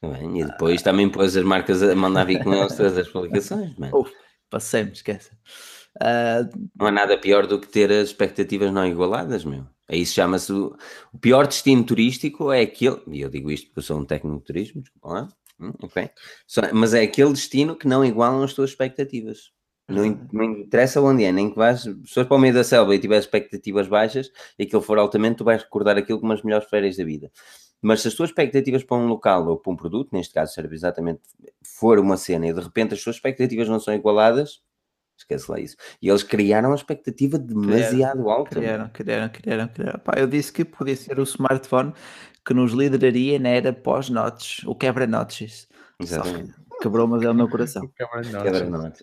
[0.02, 0.84] Bem, e depois ah.
[0.86, 3.76] também pôs as marcas a mandar vir com eles todas as publicações.
[3.78, 3.98] Mano.
[3.98, 4.12] Uf,
[4.49, 5.32] passei-me, esquece.
[5.95, 6.70] Uh...
[6.76, 9.66] Não há nada pior do que ter as expectativas não igualadas, meu.
[9.88, 10.76] É isso chama-se o...
[11.14, 14.38] o pior destino turístico é aquele, e eu digo isto porque eu sou um técnico
[14.40, 15.30] de turismo, desculpa lá,
[15.60, 16.10] hum, ok?
[16.74, 19.52] Mas é aquele destino que não igualam as tuas expectativas.
[19.88, 20.03] Não,
[20.34, 22.99] não, interessa onde é, nem que vais, se fores para o meio da selva e
[22.99, 26.98] tiveres expectativas baixas e aquilo for altamente, tu vais recordar aquilo como as melhores férias
[26.98, 27.32] da vida.
[27.82, 30.74] Mas se as tuas expectativas para um local ou para um produto, neste caso serve
[30.74, 31.22] exatamente,
[31.64, 34.62] for uma cena e de repente as tuas expectativas não são igualadas,
[35.16, 35.76] esquece lá isso.
[36.02, 38.56] E eles criaram uma expectativa demasiado criaram, alta.
[38.56, 39.99] Criaram, criaram, criaram, criaram.
[39.99, 41.94] Pá, eu disse que podia ser o smartphone
[42.44, 45.68] que nos lideraria na era pós-notches, o quebra-notches.
[45.99, 46.53] Exatamente.
[46.86, 47.90] Quebrou, mas é o meu coração.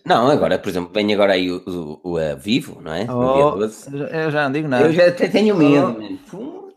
[0.05, 3.05] Não, agora, por exemplo, vem agora aí o, o, o uh, Vivo, não é?
[3.09, 4.85] Oh, eu já não digo nada.
[4.85, 6.69] Eu já até tenho medo, oh.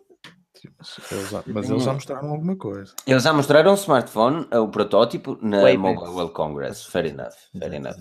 [1.46, 2.94] mas eles já mostraram alguma coisa.
[3.06, 6.86] Eles já mostraram um smartphone, o protótipo, na Wait, Mobile World Congress.
[6.86, 7.96] Fair enough, fair enough.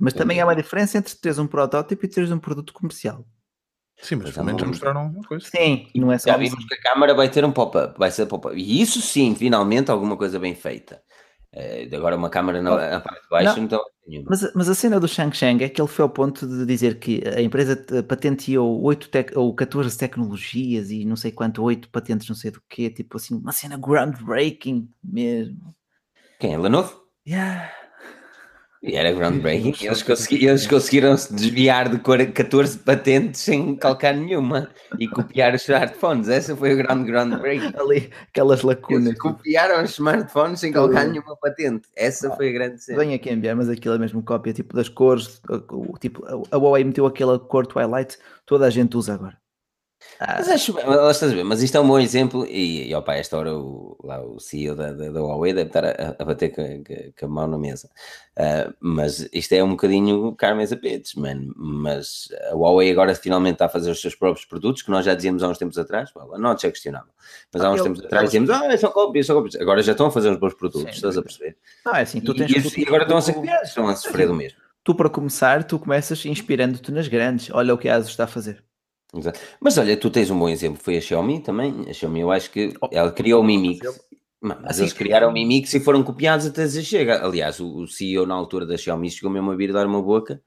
[0.00, 3.24] Mas também há uma diferença entre teres um protótipo e teres um produto comercial.
[3.98, 5.46] Sim, mas pelo menos já mostraram alguma coisa.
[5.46, 6.30] Sim, não é só.
[6.30, 8.54] Já vimos que a câmara vai ter um pop-up, vai ser pop-up.
[8.54, 11.00] E isso sim, finalmente, alguma coisa bem feita.
[11.56, 13.82] Uh, agora uma câmara na, na, parte de baixo, não, então.
[14.28, 16.98] Mas, mas a cena do Shang Shang é que ele foi ao ponto de dizer
[16.98, 22.28] que a empresa patenteou 8 tec, ou 14 tecnologias e não sei quanto, 8 patentes,
[22.28, 25.74] não sei do que, tipo assim, uma cena groundbreaking mesmo.
[26.38, 26.52] Quem?
[26.52, 27.02] é Lenovo?
[27.26, 27.72] Yeah.
[28.86, 29.74] E era groundbreaking.
[29.84, 35.62] Eles, consegui, eles conseguiram se desviar de 14 patentes sem calcar nenhuma e copiar os
[35.62, 36.28] smartphones.
[36.28, 37.72] Essa foi o grande groundbreaking.
[37.76, 39.06] Ali, aquelas lacunas.
[39.06, 41.88] Eles copiaram os smartphones sem calcar nenhuma patente.
[41.96, 43.00] Essa foi a grande cena.
[43.00, 45.42] Venho aqui enviar, mas aquilo é mesmo cópia, tipo das cores.
[45.98, 49.36] Tipo, a Huawei meteu aquela cor Twilight, toda a gente usa agora.
[50.18, 50.36] Ah.
[50.38, 53.12] Mas acho mas, estás a ver, mas isto é um bom exemplo e, e opa,
[53.12, 56.24] a esta hora o, lá, o CEO da, da, da Huawei deve estar a, a
[56.24, 56.82] bater com,
[57.18, 57.90] com, a mão na mesa.
[58.36, 61.52] Uh, mas isto é um bocadinho Carmen Zapetes, man.
[61.56, 65.14] Mas a Huawei agora finalmente está a fazer os seus próprios produtos, que nós já
[65.14, 67.12] dizíamos há uns tempos atrás, well, nota é questionável.
[67.52, 69.60] Mas há uns tempos atrás dizíamos, ah, são cópias, são cópias.
[69.60, 71.56] Agora já estão a fazer os bons produtos, Sim, estás a perceber?
[71.84, 74.26] Não, é assim, tu tens e, e agora estão a ser copiados, estão a sofrer
[74.28, 74.58] do mesmo.
[74.82, 77.50] Tu, para começar, tu começas inspirando-te nas grandes.
[77.52, 78.62] Olha o que a ASUS está a fazer.
[79.14, 79.40] Exato.
[79.60, 81.84] Mas olha, tu tens um bom exemplo, foi a Xiaomi também.
[81.88, 83.86] A Xiaomi, eu acho que oh, ela criou o Mi Mix.
[84.40, 87.24] Mas assim, eles criaram o Mi Mix e foram copiados até dizer chega.
[87.24, 90.42] Aliás, o, o, CEO na altura da Xiaomi chegou mesmo a vir dar uma boca.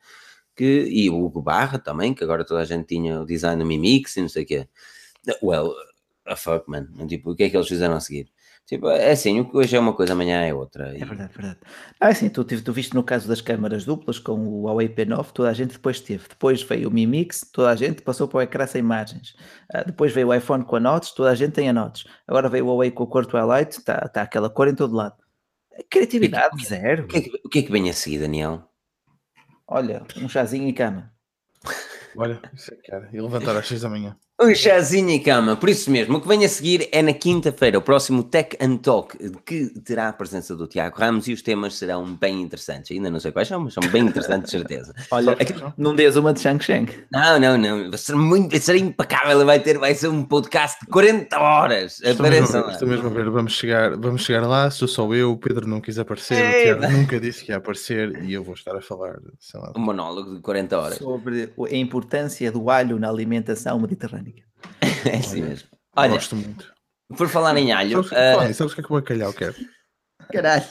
[0.56, 3.66] Que, e o Hugo Barra também, que agora toda a gente tinha o design do
[3.66, 4.68] Mi Mix e não sei o quê.
[5.42, 5.74] Well,
[6.26, 6.88] a fuck, man.
[7.08, 8.30] Tipo, o que é que eles fizeram a seguir?
[8.70, 10.96] Tipo, é assim, o que hoje é uma coisa, amanhã é outra.
[10.96, 11.02] E...
[11.02, 11.60] É verdade, verdade.
[12.00, 15.50] Ah, sim, tu, tu viste no caso das câmaras duplas com o Huawei P9, toda
[15.50, 16.28] a gente depois teve.
[16.30, 19.36] Depois veio o Mi Mix, toda a gente passou para o ecrã sem imagens.
[19.74, 22.04] Ah, depois veio o iPhone com a Notes, toda a gente tem a Notes.
[22.28, 25.18] Agora veio o Huawei com a cor Twilight, está tá aquela cor em todo lado.
[25.90, 27.06] Criatividade, o que, zero.
[27.06, 28.70] O que, é que, o que é que vem a seguir, Daniel?
[29.68, 31.12] Olha, um chazinho e cama.
[32.16, 33.10] Olha, isso é cara.
[33.12, 34.16] E levantar às 6 da manhã.
[34.42, 36.16] Um chazinho e cama, por isso mesmo.
[36.16, 40.08] O que vem a seguir é na quinta-feira, o próximo Tech and Talk, que terá
[40.08, 42.90] a presença do Tiago Ramos e os temas serão bem interessantes.
[42.90, 44.94] Ainda não sei quais são, mas são bem interessantes, de certeza.
[45.12, 45.54] Olha, Aqui...
[45.78, 46.90] não dês uma de Shang Shang.
[47.12, 47.90] Não, não, não.
[47.90, 49.46] Vai ser muito, vai ser impecável.
[49.46, 52.00] Vai, ter, vai ser um podcast de 40 horas.
[52.02, 53.30] Estou mesmo, a, estou mesmo a ver.
[53.30, 54.72] Vamos chegar, vamos chegar lá.
[54.72, 58.24] Sou só eu, o Pedro não quis aparecer, o Tiago nunca disse que ia aparecer
[58.24, 59.20] e eu vou estar a falar.
[59.38, 59.74] Sei lá.
[59.76, 60.98] Um monólogo de 40 horas.
[60.98, 64.29] Sobre a importância do alho na alimentação mediterrânea.
[65.10, 65.70] é assim mesmo.
[65.96, 66.74] Olha, gosto muito.
[67.18, 68.04] Por falar em alho.
[68.04, 68.54] Sabes, uh...
[68.54, 69.56] sabes o que é que o bacalhau quer?
[70.32, 70.66] Caralho.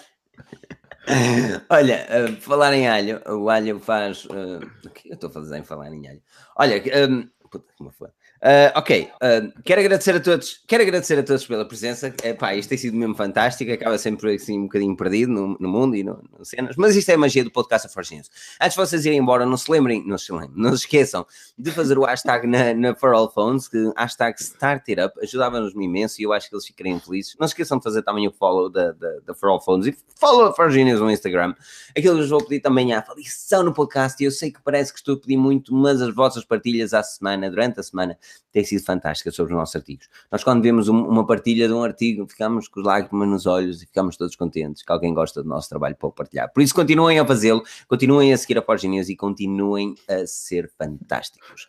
[1.70, 4.24] Olha, uh, falar em alho, o alho faz.
[4.26, 6.22] Uh, o que eu estou a fazer em falar em alho?
[6.56, 8.08] Olha, um, puta, como foi?
[8.40, 12.14] Uh, ok, uh, quero agradecer a todos, quero agradecer a todos pela presença.
[12.22, 15.96] Epá, isto tem sido mesmo fantástico, acaba sempre assim um bocadinho perdido no, no mundo
[15.96, 18.30] e no, cenas, mas isto é a magia do podcast of Forginhos.
[18.60, 21.26] Antes de vocês irem embora, não se lembrem, não se lembrem, não se esqueçam
[21.58, 25.74] de fazer o hashtag na, na For All Phones, que hashtag Start It Up, ajudava-nos
[25.74, 27.34] imenso e eu acho que eles ficariam felizes.
[27.40, 29.96] Não se esqueçam de fazer também o follow da, da, da For All Phones e
[30.14, 31.54] follow a Forginhos no Instagram.
[31.90, 34.92] Aquilo que vos vou pedir também a avaliação no podcast e eu sei que parece
[34.92, 38.16] que estou a pedir muito, mas as vossas partilhas à semana, durante a semana,
[38.52, 40.08] tem sido fantástica sobre os nossos artigos.
[40.30, 43.82] Nós, quando vemos um, uma partilha de um artigo, ficamos com os lágrimas nos olhos
[43.82, 46.50] e ficamos todos contentes que alguém gosta do nosso trabalho para o partilhar.
[46.52, 50.70] Por isso, continuem a fazê-lo, continuem a seguir a Forge News e continuem a ser
[50.78, 51.68] fantásticos.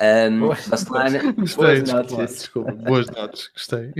[0.00, 3.92] Um, boas, Vacelar, gostei, boas desculpa, boas notas, gostei.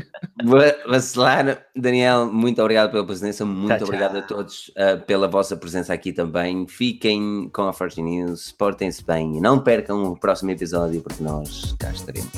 [1.76, 6.12] Daniel, muito obrigado pela presença, muito tchau, obrigado a todos uh, pela vossa presença aqui
[6.12, 6.66] também.
[6.66, 11.74] Fiquem com a Forge News, portem-se bem e não percam o próximo episódio porque nós
[11.82, 12.30] cá estaremos.